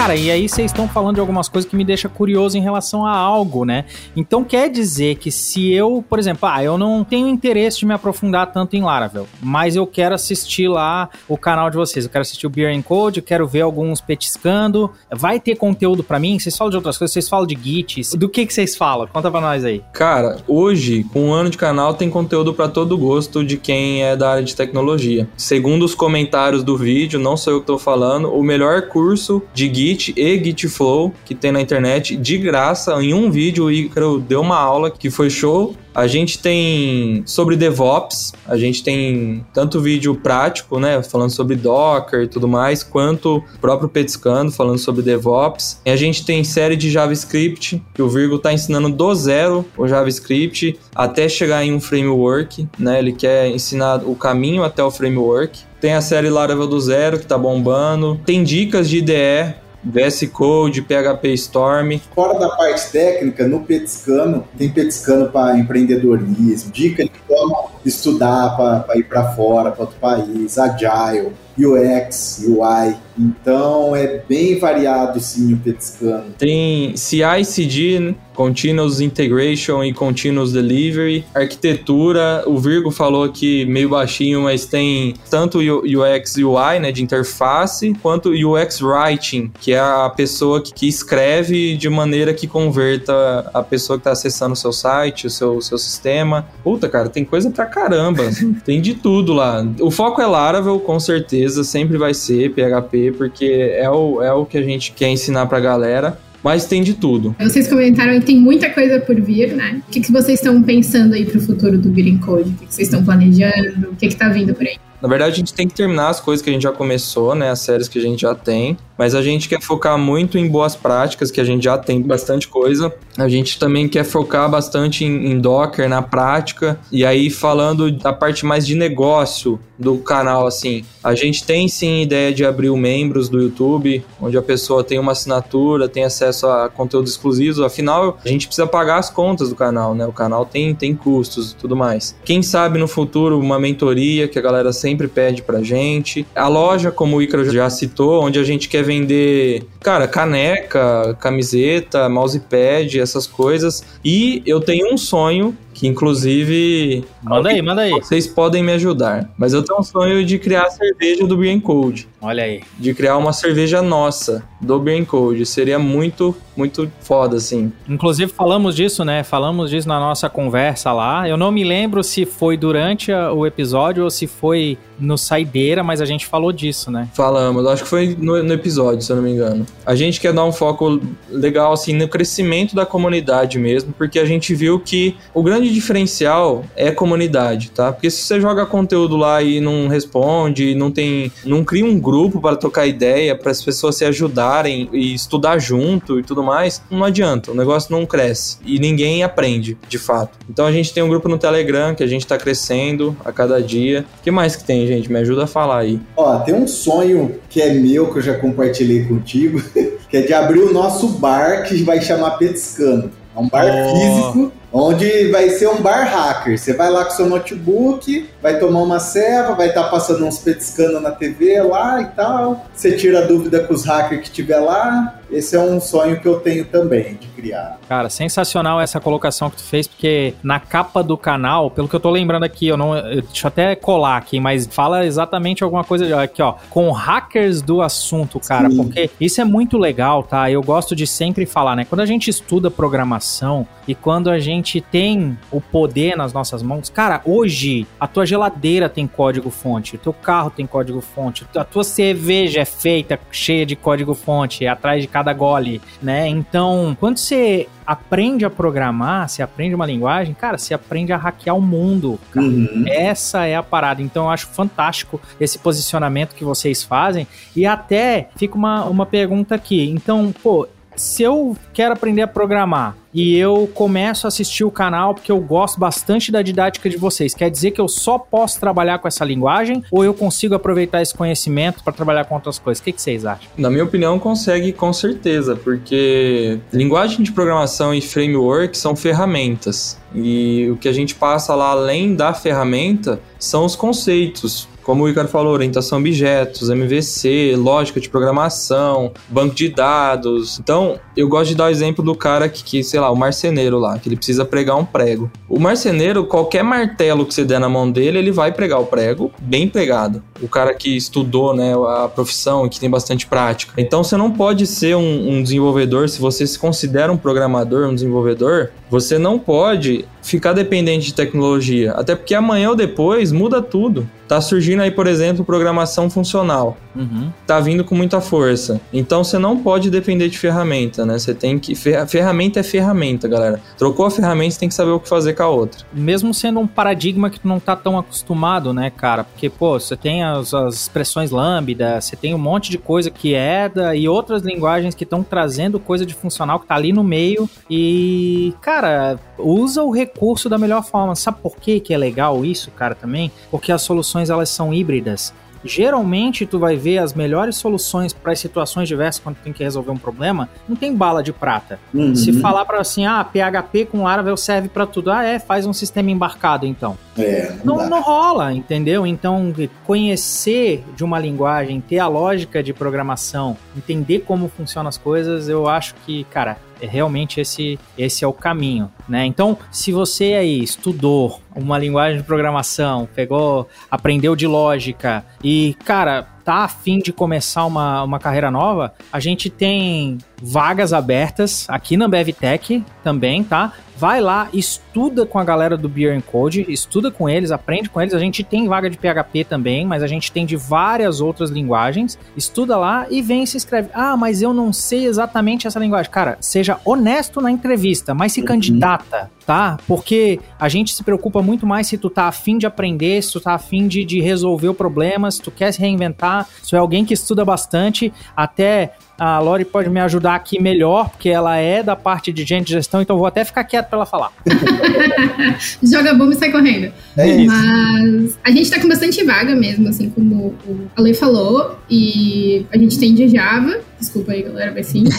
Cara, 0.02 0.16
e 0.16 0.32
aí 0.32 0.50
vocês 0.50 0.72
estão 0.72 0.88
falando 0.88 1.14
de 1.14 1.20
algumas 1.20 1.48
coisas 1.48 1.70
que 1.70 1.76
me 1.76 1.86
deixa 1.86 2.10
curioso 2.10 2.58
em 2.58 2.62
relação 2.62 3.06
a 3.06 3.16
algo, 3.16 3.64
né? 3.64 3.86
Então 4.16 4.44
quer 4.44 4.68
dizer 4.68 5.18
que 5.18 5.32
se 5.32 5.72
eu, 5.72 6.04
por 6.10 6.18
exemplo, 6.18 6.50
ah, 6.52 6.64
eu 6.64 6.76
não 6.76 7.04
tenho 7.04 7.28
interesse 7.28 7.78
de 7.78 7.86
me 7.86 7.94
aprofundar 7.94 8.52
tanto 8.52 8.76
em 8.76 8.82
Laravel, 8.82 9.28
mas 9.40 9.76
eu 9.76 9.86
quero 9.86 10.16
assistir 10.16 10.68
lá 10.68 11.08
o 11.30 11.38
canal 11.38 11.70
de 11.70 11.78
vocês, 11.78 12.04
eu 12.04 12.10
quero 12.10 12.24
assistir 12.24 12.48
o 12.48 12.50
Beer 12.50 12.76
and 12.76 12.82
Code, 12.82 13.20
eu 13.20 13.24
quero 13.24 13.48
ver 13.48 13.62
alguns 13.62 14.02
petiscando, 14.02 14.90
vai 15.12 15.40
ter 15.40 15.56
conteúdo 15.56 16.04
para 16.04 16.18
mim? 16.18 16.40
Vocês 16.40 16.58
falam 16.58 16.72
de 16.72 16.78
outras 16.78 16.98
coisas, 16.98 17.14
vocês 17.14 17.30
falam 17.30 17.46
de 17.46 17.56
Gits, 17.62 18.16
do 18.16 18.28
que 18.28 18.44
que 18.48 18.56
vocês 18.56 18.76
falam? 18.76 19.06
Conta 19.06 19.30
pra 19.30 19.40
nós 19.40 19.64
aí. 19.64 19.84
Cara, 19.94 20.38
hoje, 20.48 21.04
com 21.14 21.28
um 21.28 21.32
ano 21.32 21.52
de 21.52 21.60
canal, 21.60 21.94
tem 21.94 22.10
conteúdo 22.10 22.56
para 22.56 22.68
todo 22.68 22.98
gosto 22.98 23.46
de 23.46 23.56
quem 23.56 24.04
é 24.04 24.16
da 24.16 24.32
área 24.32 24.44
de 24.44 24.56
tecnologia. 24.56 25.30
Segundo 25.38 25.86
os 25.86 25.94
comentários 25.94 26.64
do 26.64 26.76
vídeo, 26.76 27.20
não 27.20 27.38
sou 27.38 27.54
eu 27.54 27.60
que 27.62 27.68
tô 27.68 27.78
falando, 27.78 28.34
o 28.34 28.42
melhor 28.42 28.88
curso 28.88 29.44
de 29.54 29.72
Git 29.72 29.91
Git 29.92 30.14
e 30.16 30.44
Gitflow 30.44 31.14
que 31.26 31.36
tem 31.36 31.52
na 31.52 31.62
internet 31.62 32.16
de 32.16 32.38
graça. 32.38 32.94
Em 33.02 33.14
um 33.14 33.30
vídeo, 33.30 33.66
o 33.66 33.72
Icaro 33.72 34.20
deu 34.20 34.42
uma 34.42 34.58
aula 34.58 34.90
que 34.92 35.10
foi 35.10 35.30
show. 35.30 35.76
A 35.94 36.08
gente 36.08 36.40
tem 36.40 37.22
sobre 37.26 37.58
DevOps, 37.58 38.32
a 38.48 38.56
gente 38.56 38.82
tem 38.82 39.46
tanto 39.54 39.82
vídeo 39.82 40.16
prático, 40.16 40.80
né, 40.80 41.04
falando 41.04 41.32
sobre 41.32 41.58
Docker 41.58 42.22
e 42.22 42.28
tudo 42.30 42.48
mais, 42.48 42.82
quanto 42.82 43.38
o 43.40 43.60
próprio 43.60 43.90
Petiscando 43.90 44.54
falando 44.54 44.78
sobre 44.78 45.02
DevOps. 45.02 45.82
E 45.86 45.92
a 45.92 45.98
gente 45.98 46.26
tem 46.26 46.46
série 46.46 46.78
de 46.78 46.90
JavaScript, 46.90 47.84
que 47.94 48.02
o 48.02 48.08
Virgo 48.08 48.38
está 48.38 48.54
ensinando 48.54 48.88
do 48.88 49.14
zero 49.14 49.66
o 49.78 49.86
JavaScript 49.86 50.80
até 50.96 51.28
chegar 51.28 51.66
em 51.66 51.74
um 51.74 51.82
framework, 51.82 52.70
né? 52.80 53.00
Ele 53.00 53.12
quer 53.12 53.50
ensinar 53.50 54.02
o 54.06 54.16
caminho 54.16 54.64
até 54.64 54.82
o 54.82 54.90
framework. 54.90 55.60
Tem 55.82 55.94
a 55.94 56.02
série 56.02 56.30
Laravel 56.30 56.68
do 56.68 56.80
Zero, 56.80 57.18
que 57.18 57.26
tá 57.26 57.38
bombando. 57.38 58.22
Tem 58.24 58.44
dicas 58.44 58.88
de 58.88 59.00
IDE 59.00 59.56
VS 59.84 60.28
Code, 60.32 60.82
PHP 60.82 61.34
Storm. 61.34 62.00
Fora 62.14 62.40
da 62.40 62.50
parte 62.50 62.92
técnica, 62.92 63.48
no 63.48 63.62
Petiscano, 63.62 64.48
tem 64.58 64.70
Petiscano 64.70 65.30
para 65.30 65.58
empreendedorismo, 65.58 66.72
dica 66.72 67.04
de 67.04 67.12
como 67.28 67.72
estudar 67.86 68.56
para 68.56 68.98
ir 68.98 69.04
para 69.04 69.34
fora, 69.34 69.72
para 69.72 69.82
outro 69.82 69.98
país, 70.00 70.58
Agile, 70.58 71.34
UX, 71.58 72.44
UI. 72.48 72.96
Então 73.18 73.96
é 73.96 74.22
bem 74.28 74.58
variado 74.58 75.20
sim 75.20 75.54
o 75.54 75.58
Petiscano. 75.58 76.26
Tem 76.38 76.96
CI/CD, 76.96 78.00
né? 78.00 78.16
Continuous 78.34 79.02
Integration 79.02 79.84
e 79.84 79.94
Continuous 79.94 80.54
Delivery. 80.54 81.26
Arquitetura, 81.36 82.44
o 82.48 82.58
Virgo 82.58 82.90
falou 82.90 83.24
aqui 83.24 83.66
meio 83.66 83.90
baixinho, 83.90 84.44
mas 84.44 84.66
tem 84.66 85.14
tanto 85.30 85.60
UX 85.60 86.38
e 86.38 86.44
UI, 86.44 86.80
né, 86.80 86.92
de 86.92 87.04
interface, 87.04 87.94
quanto 88.02 88.30
UX 88.30 88.82
Writing, 88.82 89.52
que 89.60 89.74
é 89.74 89.80
a 89.80 90.12
pessoa 90.16 90.62
que, 90.62 90.74
que 90.74 90.88
escreve 90.88 91.76
de 91.76 91.90
maneira 91.90 92.34
que 92.34 92.48
converta 92.48 93.50
a 93.54 93.62
pessoa 93.62 93.98
que 93.98 94.02
está 94.02 94.12
acessando 94.12 94.54
o 94.54 94.56
seu 94.56 94.72
site, 94.72 95.28
o 95.28 95.30
seu, 95.30 95.62
seu 95.62 95.78
sistema. 95.78 96.48
Puta, 96.64 96.88
cara, 96.90 97.10
tem 97.10 97.26
coisa 97.26 97.52
pra 97.52 97.66
caramba. 97.66 98.24
tem 98.66 98.82
de 98.82 98.96
tudo 98.96 99.34
lá. 99.34 99.66
O 99.80 99.92
foco 99.92 100.22
é 100.22 100.26
Laravel, 100.26 100.80
com 100.80 101.00
certeza, 101.00 101.41
sempre 101.64 101.98
vai 101.98 102.14
ser 102.14 102.54
PHP, 102.54 103.14
porque 103.18 103.46
é 103.46 103.90
o, 103.90 104.22
é 104.22 104.32
o 104.34 104.46
que 104.46 104.58
a 104.58 104.64
gente 104.64 104.92
quer 104.92 105.10
ensinar 105.10 105.46
pra 105.48 105.60
galera 105.60 106.18
mas 106.44 106.66
tem 106.66 106.82
de 106.82 106.96
tudo. 106.96 107.36
Vocês 107.40 107.68
comentaram 107.68 108.20
que 108.20 108.26
tem 108.26 108.40
muita 108.40 108.70
coisa 108.70 109.00
por 109.00 109.20
vir, 109.22 109.54
né? 109.54 109.82
O 109.88 109.92
que, 109.92 110.02
que 110.02 110.12
vocês 110.12 110.40
estão 110.40 110.62
pensando 110.64 111.14
aí 111.14 111.24
para 111.24 111.38
o 111.38 111.42
futuro 111.42 111.78
do 111.78 111.90
Beating 111.90 112.18
Code? 112.18 112.50
O 112.50 112.54
que, 112.54 112.66
que 112.66 112.74
vocês 112.74 112.88
estão 112.88 113.04
planejando? 113.04 113.92
O 113.92 113.96
que 113.96 114.08
está 114.08 114.28
vindo 114.30 114.54
por 114.54 114.66
aí? 114.66 114.78
Na 115.02 115.08
verdade, 115.08 115.34
a 115.34 115.36
gente 115.36 115.54
tem 115.54 115.68
que 115.68 115.74
terminar 115.74 116.10
as 116.10 116.20
coisas 116.20 116.44
que 116.44 116.50
a 116.50 116.54
gente 116.54 116.64
já 116.64 116.72
começou, 116.72 117.34
né? 117.34 117.50
As 117.50 117.60
séries 117.60 117.88
que 117.88 117.98
a 117.98 118.02
gente 118.02 118.22
já 118.22 118.36
tem. 118.36 118.78
Mas 118.98 119.16
a 119.16 119.22
gente 119.22 119.50
quer 119.50 119.60
focar 119.60 119.98
muito 119.98 120.38
em 120.38 120.48
boas 120.48 120.76
práticas, 120.76 121.32
que 121.32 121.42
a 121.42 121.44
gente 121.44 121.64
já 121.64 121.76
tem 121.76 122.00
bastante 122.02 122.48
coisa. 122.48 122.94
A 123.18 123.28
gente 123.28 123.58
também 123.58 123.88
quer 123.88 124.04
focar 124.04 124.48
bastante 124.48 125.04
em, 125.04 125.32
em 125.32 125.40
Docker, 125.40 125.90
na 125.90 126.04
prática. 126.04 126.80
E 126.92 127.04
aí, 127.04 127.32
falando 127.32 127.92
da 127.92 128.14
parte 128.14 128.46
mais 128.46 128.66
de 128.66 128.76
negócio 128.76 129.60
do 129.78 129.98
canal, 129.98 130.46
assim, 130.46 130.86
a 131.04 131.16
gente 131.16 131.44
tem 131.44 131.68
sim 131.68 132.04
ideia 132.04 132.32
de 132.32 132.46
abrir 132.46 132.70
o 132.70 132.78
membros 132.78 133.28
do 133.28 133.42
YouTube, 133.42 134.06
onde 134.22 134.38
a 134.38 134.42
pessoa 134.42 134.84
tem 134.84 135.00
uma 135.00 135.14
assinatura, 135.14 135.90
tem 135.90 136.04
acesso 136.04 136.46
a 136.46 136.70
conteúdo 136.70 137.08
exclusivo. 137.08 137.66
Afinal, 137.66 138.20
a 138.24 138.28
gente 138.28 138.46
precisa 138.46 138.68
pagar 138.68 139.00
as 139.00 139.10
contas 139.10 139.50
do 139.50 139.56
canal, 139.56 139.96
né? 139.96 140.06
O 140.06 140.14
canal 140.14 140.46
tem, 140.46 140.76
tem 140.76 140.96
custos 140.96 141.54
e 141.54 141.56
tudo 141.56 141.76
mais. 141.76 142.16
Quem 142.24 142.44
sabe 142.44 142.78
no 142.78 142.88
futuro 142.88 143.40
uma 143.40 143.60
mentoria 143.60 144.28
que 144.28 144.38
a 144.38 144.42
galera 144.44 144.72
sempre 144.72 144.91
sempre 144.92 145.08
pede 145.08 145.42
pra 145.42 145.64
gente. 145.64 146.26
A 146.36 146.48
loja, 146.48 146.92
como 146.92 147.18
o 147.18 147.22
Icaro 147.22 147.50
já 147.50 147.70
citou, 147.70 148.24
onde 148.24 148.38
a 148.40 148.44
gente 148.44 148.68
quer 148.68 148.84
vender, 148.84 149.64
cara, 149.80 150.08
caneca, 150.08 151.18
camiseta, 151.20 152.08
mousepad, 152.10 153.00
essas 153.00 153.26
coisas. 153.26 153.84
E 154.04 154.44
eu 154.46 154.60
tenho 154.60 154.94
um 154.94 154.98
sonho 154.98 155.58
que 155.82 155.88
inclusive. 155.88 157.04
Manda 157.24 157.50
aí, 157.50 157.60
manda 157.60 157.82
aí. 157.82 157.90
Vocês 157.90 158.28
podem 158.28 158.64
me 158.64 158.72
ajudar. 158.74 159.28
Mas 159.36 159.52
eu 159.52 159.64
tenho 159.64 159.80
um 159.80 159.84
sonho 159.84 160.24
de 160.24 160.38
criar 160.38 160.66
a 160.66 160.70
cerveja 160.70 161.26
do 161.26 161.36
Beer 161.36 161.60
Code. 161.60 162.08
Olha 162.22 162.44
aí. 162.44 162.62
De 162.78 162.94
criar 162.94 163.18
uma 163.18 163.34
cerveja 163.34 163.82
nossa 163.82 164.44
do 164.62 164.78
Beer 164.78 165.04
Code. 165.08 165.44
Seria 165.44 165.80
muito, 165.80 166.36
muito 166.56 166.88
foda, 167.00 167.38
assim. 167.38 167.74
Inclusive, 167.90 168.32
falamos 168.32 168.76
disso, 168.76 169.04
né? 169.04 169.24
Falamos 169.24 169.72
disso 169.72 169.88
na 169.88 170.00
nossa 170.00 170.30
conversa 170.30 170.94
lá. 170.94 171.28
Eu 171.28 171.36
não 171.36 171.52
me 171.52 171.64
lembro 171.64 172.04
se 172.04 172.28
foi 172.28 172.56
durante 172.56 173.12
o 173.12 173.44
episódio 173.44 174.04
ou 174.04 174.12
se 174.12 174.28
foi 174.28 174.78
no 175.02 175.18
Saideira, 175.18 175.84
mas 175.84 176.00
a 176.00 176.06
gente 176.06 176.28
falou 176.28 176.52
disso, 176.52 176.92
né? 176.92 177.10
Falamos, 177.14 177.66
acho 177.66 177.84
que 177.84 177.90
foi 177.90 178.16
no, 178.18 178.42
no, 178.44 178.54
episódio, 178.54 179.02
se 179.02 179.12
eu 179.12 179.16
não 179.16 179.24
me 179.24 179.32
engano. 179.32 179.66
A 179.84 179.96
gente 179.96 180.22
quer 180.22 180.32
dar 180.32 180.46
um 180.46 180.52
foco 180.52 181.02
legal, 181.28 181.74
assim, 181.74 181.94
no 181.94 182.08
crescimento 182.08 182.76
da 182.76 182.86
comunidade 182.86 183.58
mesmo, 183.58 183.92
porque 183.98 184.20
a 184.20 184.26
gente 184.26 184.54
viu 184.54 184.80
que 184.80 185.18
o 185.34 185.42
grande 185.42 185.71
diferencial 185.72 186.64
é 186.76 186.92
comunidade, 186.92 187.72
tá? 187.72 187.92
Porque 187.92 188.10
se 188.10 188.24
você 188.24 188.40
joga 188.40 188.66
conteúdo 188.66 189.18
lá 189.18 189.42
e 189.42 189.60
não 189.60 189.88
responde, 189.88 190.76
não 190.76 190.92
tem. 190.92 191.32
não 191.46 191.64
cria 191.64 191.86
um 191.86 192.00
grupo 192.00 192.40
para 192.42 192.56
trocar 192.56 192.88
ideia, 192.88 193.36
para 193.36 193.52
as 193.52 193.64
pessoas 193.64 193.96
se 193.96 194.06
ajudarem 194.06 194.90
e 194.92 195.14
estudar 195.14 195.58
junto 195.60 196.20
e 196.20 196.24
tudo 196.24 196.44
mais, 196.44 196.82
não 196.90 197.04
adianta, 197.04 197.52
o 197.52 197.56
negócio 197.56 197.92
não 197.92 198.06
cresce 198.06 198.58
e 198.66 198.80
ninguém 198.80 199.24
aprende, 199.24 199.78
de 199.88 199.98
fato. 199.98 200.38
Então 200.50 200.66
a 200.66 200.72
gente 200.72 200.94
tem 200.94 201.04
um 201.04 201.10
grupo 201.10 201.28
no 201.28 201.38
Telegram 201.38 201.96
que 201.96 202.04
a 202.04 202.08
gente 202.08 202.26
tá 202.26 202.38
crescendo 202.38 203.16
a 203.24 203.32
cada 203.32 203.62
dia. 203.62 204.06
O 204.20 204.24
que 204.24 204.32
mais 204.32 204.56
que 204.56 204.64
tem, 204.64 204.86
gente? 204.88 205.12
Me 205.12 205.20
ajuda 205.20 205.44
a 205.44 205.48
falar 205.48 205.80
aí. 205.80 206.00
Ó, 206.16 206.40
tem 206.40 206.54
um 206.54 206.68
sonho 206.68 207.36
que 207.50 207.62
é 207.62 207.74
meu, 207.74 208.12
que 208.12 208.20
eu 208.20 208.22
já 208.22 208.38
compartilhei 208.38 209.06
contigo, 209.06 209.62
que 210.10 210.18
é 210.18 210.22
de 210.22 210.34
abrir 210.34 210.60
o 210.60 210.74
nosso 210.74 211.08
bar 211.08 211.64
que 211.64 211.84
vai 211.84 212.02
chamar 212.02 212.32
Petiscando. 212.32 213.12
É 213.36 213.40
um 213.40 213.48
bar 213.48 213.66
oh. 213.66 213.96
físico 213.96 214.61
onde 214.72 215.30
vai 215.30 215.50
ser 215.50 215.68
um 215.68 215.82
bar 215.82 216.06
hacker. 216.06 216.58
Você 216.58 216.74
vai 216.74 216.90
lá 216.90 217.06
com 217.06 217.12
seu 217.12 217.28
notebook, 217.28 218.30
vai 218.42 218.60
tomar 218.60 218.82
uma 218.82 219.00
ceva, 219.00 219.54
vai 219.54 219.70
estar 219.70 219.84
tá 219.84 219.90
passando 219.90 220.26
uns 220.26 220.38
petiscando 220.38 221.00
na 221.00 221.12
TV 221.12 221.62
lá 221.62 222.02
e 222.02 222.06
tal. 222.06 222.66
Você 222.74 222.94
tira 222.94 223.20
a 223.20 223.28
dúvida 223.28 223.62
com 223.62 223.74
os 223.74 223.86
hackers 223.86 224.22
que 224.22 224.32
tiver 224.32 224.60
lá. 224.60 225.18
Esse 225.30 225.56
é 225.56 225.60
um 225.60 225.80
sonho 225.80 226.20
que 226.20 226.28
eu 226.28 226.42
tenho 226.42 226.66
também 226.66 227.16
de 227.16 227.28
criar. 227.28 227.80
Cara, 227.88 228.10
sensacional 228.10 228.82
essa 228.82 229.00
colocação 229.00 229.50
que 229.50 229.58
tu 229.58 229.64
fez, 229.64 229.88
porque 229.88 230.34
na 230.44 230.60
capa 230.60 231.02
do 231.02 231.18
canal, 231.18 231.72
pelo 231.72 231.88
que 231.88 231.96
eu 231.96 232.02
tô 232.02 232.10
lembrando 232.10 232.44
aqui, 232.44 232.68
eu 232.68 232.76
não. 232.76 232.98
Eu, 232.98 233.22
deixa 233.22 233.48
eu 233.48 233.48
até 233.48 233.76
colar 233.76 234.18
aqui, 234.18 234.42
mas 234.42 234.68
fala 234.68 235.06
exatamente 235.06 235.64
alguma 235.64 235.86
coisa 235.86 236.22
aqui, 236.22 236.42
ó. 236.42 236.56
Com 236.70 236.92
hackers 236.92 237.62
do 237.62 237.82
assunto, 237.82 238.42
cara, 238.42 238.70
Sim. 238.70 238.76
porque 238.76 239.10
isso 239.22 239.40
é 239.40 239.46
muito 239.46 239.78
legal, 239.78 240.24
tá? 240.24 240.52
Eu 240.52 240.62
gosto 240.62 240.94
de 240.94 241.08
sempre 241.08 241.46
falar, 241.46 241.78
né? 241.78 241.86
Quando 241.86 242.02
a 242.02 242.06
gente 242.06 242.30
estuda 242.30 242.70
programação 242.70 243.66
e 243.88 243.96
quando 243.96 244.30
a 244.30 244.38
gente 244.38 244.61
gente 244.62 244.80
tem 244.82 245.38
o 245.52 245.60
poder 245.60 246.16
nas 246.16 246.32
nossas 246.32 246.62
mãos. 246.62 246.90
Cara, 246.90 247.22
hoje 247.26 247.88
a 248.00 248.08
tua 248.08 248.26
geladeira 248.26 248.88
tem 248.88 249.08
código-fonte, 249.08 249.96
o 249.96 250.00
teu 250.00 250.14
carro 250.14 250.50
tem 250.50 250.66
código-fonte, 250.66 251.46
a 251.56 251.64
tua 251.64 251.84
cerveja 251.84 252.62
é 252.62 252.66
feita 252.66 253.20
cheia 253.32 253.66
de 253.66 253.76
código-fonte, 253.76 254.66
atrás 254.66 255.02
de 255.02 255.08
cada 255.08 255.34
gole, 255.34 255.82
né? 256.02 256.28
Então, 256.28 256.96
quando 257.00 257.18
você 257.18 257.68
aprende 257.86 258.46
a 258.46 258.50
programar, 258.50 259.28
você 259.28 259.42
aprende 259.42 259.76
uma 259.76 259.86
linguagem, 259.86 260.34
cara, 260.34 260.58
você 260.58 260.74
aprende 260.74 261.12
a 261.12 261.18
hackear 261.18 261.58
o 261.58 261.62
mundo. 261.62 262.20
Uhum. 262.36 262.86
Essa 262.88 263.46
é 263.46 263.56
a 263.56 263.64
parada. 263.64 264.02
Então 264.02 264.26
eu 264.26 264.30
acho 264.30 264.48
fantástico 264.48 265.20
esse 265.40 265.60
posicionamento 265.60 266.34
que 266.36 266.44
vocês 266.44 266.84
fazem. 266.84 267.28
E 267.56 267.66
até 267.66 268.30
fica 268.38 268.56
uma, 268.56 268.86
uma 268.86 269.06
pergunta 269.06 269.56
aqui. 269.56 269.90
Então, 269.90 270.34
pô, 270.42 270.68
se 271.02 271.24
eu 271.24 271.58
quero 271.74 271.94
aprender 271.94 272.22
a 272.22 272.28
programar 272.28 272.96
e 273.12 273.36
eu 273.36 273.70
começo 273.74 274.28
a 274.28 274.30
assistir 274.30 274.64
o 274.64 274.70
canal 274.70 275.16
porque 275.16 275.32
eu 275.32 275.40
gosto 275.40 275.80
bastante 275.80 276.32
da 276.32 276.44
didática 276.44 276.88
de 276.90 276.96
vocês, 276.96 277.34
quer 277.34 277.50
dizer 277.50 277.72
que 277.72 277.82
eu 277.82 277.88
só 277.88 278.20
posso 278.20 278.60
trabalhar 278.60 279.00
com 279.00 279.08
essa 279.08 279.26
linguagem 279.26 279.84
ou 279.90 280.06
eu 280.06 280.14
consigo 280.14 280.54
aproveitar 280.54 281.02
esse 281.02 281.14
conhecimento 281.14 281.84
para 281.84 281.92
trabalhar 281.92 282.26
com 282.26 282.36
outras 282.36 282.60
coisas? 282.60 282.80
O 282.80 282.84
que, 282.84 282.92
que 282.92 283.02
vocês 283.02 283.26
acham? 283.26 283.50
Na 283.58 283.70
minha 283.70 283.84
opinião, 283.84 284.20
consegue 284.20 284.72
com 284.72 284.94
certeza, 284.94 285.56
porque 285.56 286.60
linguagem 286.72 287.24
de 287.24 287.32
programação 287.32 287.94
e 287.94 288.00
framework 288.00 288.78
são 288.78 288.96
ferramentas. 288.96 290.00
E 290.14 290.70
o 290.70 290.78
que 290.78 290.88
a 290.88 290.94
gente 290.94 291.16
passa 291.16 291.56
lá 291.56 291.72
além 291.72 292.16
da 292.16 292.34
ferramenta 292.34 293.20
são 293.40 293.66
os 293.66 293.76
conceitos. 293.76 294.68
Como 294.84 295.04
o 295.04 295.08
Ricardo 295.08 295.28
falou, 295.28 295.54
orientação 295.54 295.98
a 295.98 296.02
objetos, 296.02 296.70
MVC, 296.70 297.56
lógica 297.58 298.00
de 298.00 298.10
programação, 298.10 299.12
banco 299.30 299.56
de 299.56 299.70
dados. 299.70 300.60
Então, 300.60 301.00
eu 301.16 301.28
gosto 301.28 301.50
de 301.50 301.56
dar 301.56 301.66
o 301.66 301.70
exemplo 301.70 302.04
do 302.04 302.16
cara 302.16 302.50
que, 302.50 302.64
que, 302.64 302.84
sei 302.84 303.00
lá, 303.00 303.12
o 303.12 303.16
marceneiro 303.16 303.78
lá, 303.78 304.00
que 304.00 304.10
ele 304.10 304.16
precisa 304.16 304.44
pregar 304.44 304.78
um 304.78 304.86
prego. 304.86 305.32
O 305.48 305.60
marceneiro, 305.60 306.26
qualquer 306.26 306.64
martelo 306.64 307.26
que 307.26 307.34
você 307.34 307.46
der 307.46 307.60
na 307.60 307.70
mão 307.70 307.92
dele, 307.92 308.18
ele 308.18 308.32
vai 308.32 308.52
pregar 308.52 308.80
o 308.80 308.86
prego 308.86 309.32
bem 309.40 309.68
pregado. 309.68 310.24
O 310.42 310.48
cara 310.48 310.74
que 310.74 310.96
estudou, 310.96 311.56
né, 311.56 311.74
a 311.74 312.08
profissão 312.08 312.68
que 312.68 312.80
tem 312.80 312.90
bastante 312.90 313.28
prática. 313.28 313.74
Então, 313.78 314.04
você 314.04 314.18
não 314.18 314.32
pode 314.32 314.66
ser 314.66 314.96
um, 314.96 315.30
um 315.38 315.44
desenvolvedor, 315.44 316.10
se 316.10 316.20
você 316.20 316.46
se 316.48 316.58
considera 316.58 317.12
um 317.12 317.18
programador, 317.18 317.88
um 317.88 317.94
desenvolvedor, 317.94 318.72
você 318.92 319.18
não 319.18 319.40
pode 319.40 320.04
ficar 320.22 320.52
dependente 320.52 321.08
de 321.08 321.14
tecnologia. 321.14 321.94
Até 321.94 322.14
porque 322.14 322.36
amanhã 322.36 322.72
ou 322.72 322.76
depois 322.76 323.32
muda 323.32 323.62
tudo. 323.62 324.08
Tá 324.28 324.42
surgindo 324.42 324.82
aí, 324.82 324.92
por 324.92 325.08
exemplo, 325.08 325.46
programação 325.46 326.10
funcional. 326.10 326.78
Uhum. 326.96 327.32
Tá 327.46 327.60
vindo 327.60 327.84
com 327.84 327.96
muita 327.96 328.20
força. 328.22 328.82
Então 328.92 329.24
você 329.24 329.38
não 329.38 329.58
pode 329.58 329.90
depender 329.90 330.30
de 330.30 330.38
ferramenta, 330.38 331.06
né? 331.06 331.18
Você 331.18 331.34
tem 331.34 331.58
que. 331.58 331.76
Ferramenta 331.76 332.60
é 332.60 332.64
ferramenta, 332.64 333.28
galera. 333.28 333.62
Trocou 333.78 334.06
a 334.06 334.12
ferramenta, 334.12 334.52
você 334.52 334.60
tem 334.60 334.70
que 334.70 334.76
saber 334.76 334.92
o 334.92 335.00
que 335.00 335.08
fazer 335.08 335.34
com 335.34 335.44
a 335.44 335.48
outra. 335.48 335.86
Mesmo 335.94 336.34
sendo 336.34 336.60
um 336.60 336.68
paradigma 336.68 337.30
que 337.30 337.40
tu 337.40 337.48
não 337.48 337.60
tá 337.60 337.76
tão 337.76 337.98
acostumado, 337.98 338.74
né, 338.74 338.90
cara? 338.90 339.24
Porque, 339.24 339.50
pô, 339.50 339.80
você 339.80 339.96
tem 339.96 340.24
as, 340.24 340.54
as 340.54 340.76
expressões 340.76 341.32
lambda, 341.32 342.00
você 342.00 342.16
tem 342.16 342.34
um 342.34 342.38
monte 342.38 342.70
de 342.70 342.78
coisa 342.78 343.10
que 343.10 343.34
é 343.34 343.70
da, 343.70 343.96
e 343.96 344.08
outras 344.08 344.44
linguagens 344.44 344.96
que 344.96 345.04
estão 345.04 345.24
trazendo 345.24 345.80
coisa 345.80 346.06
de 346.06 346.14
funcional 346.14 346.60
que 346.60 346.68
tá 346.68 346.76
ali 346.76 346.92
no 346.92 347.04
meio. 347.04 347.50
E, 347.70 348.54
cara, 348.62 349.20
usa 349.38 349.84
o 349.84 349.92
recurso 349.92 350.50
da 350.50 350.58
melhor 350.58 350.84
forma. 350.84 351.16
Sabe 351.16 351.38
por 351.42 351.56
que, 351.58 351.80
que 351.80 351.94
é 351.94 351.98
legal 351.98 352.44
isso, 352.46 352.72
cara, 352.72 352.96
também? 352.96 353.32
Porque 353.50 353.72
as 353.72 353.82
soluções 353.82 354.30
elas 354.30 354.50
são 354.50 354.74
híbridas. 354.74 355.34
Geralmente 355.64 356.46
tu 356.46 356.60
vai 356.60 356.76
ver 356.76 356.98
as 357.00 357.14
melhores 357.14 357.56
soluções 357.56 358.14
para 358.14 358.36
situações 358.36 358.88
diversas 358.88 359.22
quando 359.22 359.38
tu 359.38 359.44
tem 359.44 359.54
que 359.54 359.64
resolver 359.64 359.92
um 359.92 359.98
problema, 359.98 360.50
não 360.68 360.76
tem 360.76 360.96
bala 360.96 361.22
de 361.22 361.32
prata. 361.32 361.80
Uhum. 361.94 362.16
Se 362.16 362.34
falar 362.34 362.66
para 362.66 362.80
assim, 362.80 363.06
ah, 363.06 363.24
PHP 363.24 363.86
com 363.86 364.04
Laravel 364.04 364.38
serve 364.38 364.70
para 364.70 364.86
tudo, 364.86 365.12
ah, 365.12 365.24
é, 365.24 365.40
faz 365.40 365.66
um 365.66 365.74
sistema 365.74 366.10
embarcado 366.10 366.66
então. 366.66 366.98
É, 367.18 367.54
não, 367.64 367.78
não, 367.78 367.90
não, 367.90 368.02
rola, 368.02 368.54
entendeu? 368.54 369.06
Então, 369.06 369.54
conhecer 369.86 370.84
de 370.96 371.04
uma 371.04 371.20
linguagem, 371.20 371.82
ter 371.82 372.00
a 372.00 372.08
lógica 372.08 372.64
de 372.64 372.74
programação, 372.74 373.58
entender 373.76 374.20
como 374.20 374.48
funcionam 374.48 374.90
as 374.90 374.98
coisas, 374.98 375.50
eu 375.50 375.68
acho 375.68 375.94
que, 376.06 376.24
cara, 376.26 376.58
realmente 376.82 377.40
esse, 377.40 377.80
esse 377.98 378.24
é 378.24 378.28
o 378.28 378.34
caminho, 378.34 378.92
né? 379.08 379.26
Então, 379.26 379.58
se 379.72 379.92
você 379.92 380.34
aí 380.34 380.64
estudou 380.64 381.42
uma 381.56 381.78
linguagem 381.78 382.20
de 382.20 382.24
programação, 382.24 383.08
pegou, 383.14 383.68
aprendeu 383.90 384.36
de 384.36 384.48
lógica 384.48 385.26
e, 385.44 385.76
cara, 385.86 386.24
tá 386.44 386.64
afim 386.64 387.00
de 387.00 387.14
começar 387.14 387.66
uma, 387.66 388.04
uma 388.04 388.20
carreira 388.20 388.50
nova, 388.50 388.94
a 389.12 389.20
gente 389.20 389.50
tem 389.50 390.18
vagas 390.42 390.92
abertas 390.94 391.66
aqui 391.70 391.96
na 391.96 392.08
BevTech 392.08 392.84
também, 393.04 393.44
tá? 393.44 393.74
Vai 394.02 394.20
lá, 394.20 394.50
estuda 394.52 395.28
com 395.28 395.38
a 395.38 395.44
galera 395.44 395.78
do 395.78 395.88
Beer 395.88 396.20
Code, 396.24 396.66
estuda 396.68 397.12
com 397.12 397.30
eles, 397.30 397.52
aprende 397.52 397.88
com 397.88 398.02
eles. 398.02 398.16
A 398.16 398.20
gente 398.20 398.44
tem 398.44 398.68
vaga 398.68 398.90
de 398.90 398.98
PHP 398.98 399.44
também, 399.44 399.86
mas 399.86 400.02
a 400.02 400.08
gente 400.08 400.32
tem 400.32 400.44
de 400.44 400.56
várias 400.56 401.22
outras 401.22 401.52
linguagens. 401.52 402.18
Estuda 402.36 402.76
lá 402.78 403.06
e 403.12 403.22
vem 403.22 403.44
e 403.44 403.48
se 403.48 403.58
inscreve. 403.58 403.90
Ah, 403.94 404.18
mas 404.18 404.42
eu 404.42 404.56
não 404.56 404.74
sei 404.74 405.06
exatamente 405.06 405.68
essa 405.68 405.78
linguagem. 405.78 406.12
Cara, 406.12 406.36
seja 406.42 406.80
honesto 406.84 407.40
na 407.42 407.52
entrevista, 407.52 408.16
mas 408.16 408.34
se 408.34 408.40
uhum. 408.40 408.48
candidata, 408.48 409.30
tá? 409.46 409.78
Porque 409.88 410.40
a 410.60 410.68
gente 410.68 410.96
se 410.96 411.04
preocupa 411.04 411.44
muito 411.44 411.68
mais 411.68 411.86
se 411.86 411.96
tu 411.96 412.10
tá 412.10 412.24
afim 412.24 412.58
de 412.58 412.66
aprender, 412.66 413.22
se 413.22 413.34
tu 413.34 413.40
tá 413.40 413.54
afim 413.54 413.88
de, 413.88 414.04
de 414.04 414.20
resolver 414.20 414.70
o 414.70 414.74
problema, 414.74 415.30
se 415.30 415.40
tu 415.40 415.52
quer 415.52 415.72
se 415.72 415.80
reinventar, 415.80 416.48
se 416.64 416.76
é 416.76 416.80
alguém 416.80 417.06
que 417.06 417.14
estuda 417.14 417.46
bastante, 417.46 418.12
até 418.36 418.96
a 419.18 419.40
Lori 419.40 419.66
pode 419.66 419.90
me 419.90 420.00
ajudar 420.00 420.36
aqui 420.36 420.60
melhor, 420.60 421.10
porque 421.10 421.30
ela 421.30 421.58
é 421.58 421.84
da 421.84 421.96
parte 421.96 422.34
de 422.34 422.44
gente 422.44 422.68
de 422.68 422.74
gestão, 422.74 423.02
então 423.02 423.18
vou 423.18 423.26
até 423.26 423.46
ficar 423.46 423.64
quieto 423.64 423.88
para 423.88 423.98
ela 423.98 424.06
falar. 424.06 424.32
Joga 425.84 426.14
bomba 426.14 426.34
e 426.34 426.36
sai 426.36 426.52
correndo. 426.52 426.92
É 427.18 427.28
isso. 427.28 427.56
Mas 427.56 428.40
a 428.44 428.52
gente 428.52 428.70
tá 428.70 428.80
com 428.80 428.88
bastante 428.88 429.24
vaga 429.24 429.56
mesmo, 429.56 429.88
assim 429.90 430.10
como 430.10 430.56
o 430.66 430.88
Ale 430.96 431.14
falou, 431.14 431.78
e 431.90 432.66
a 432.72 432.78
gente 432.78 432.98
tem 433.00 433.14
de 433.14 433.28
Java. 433.28 433.80
Desculpa 434.02 434.32
aí, 434.32 434.42
galera, 434.42 434.74
vai 434.74 434.84
sim. 434.84 435.04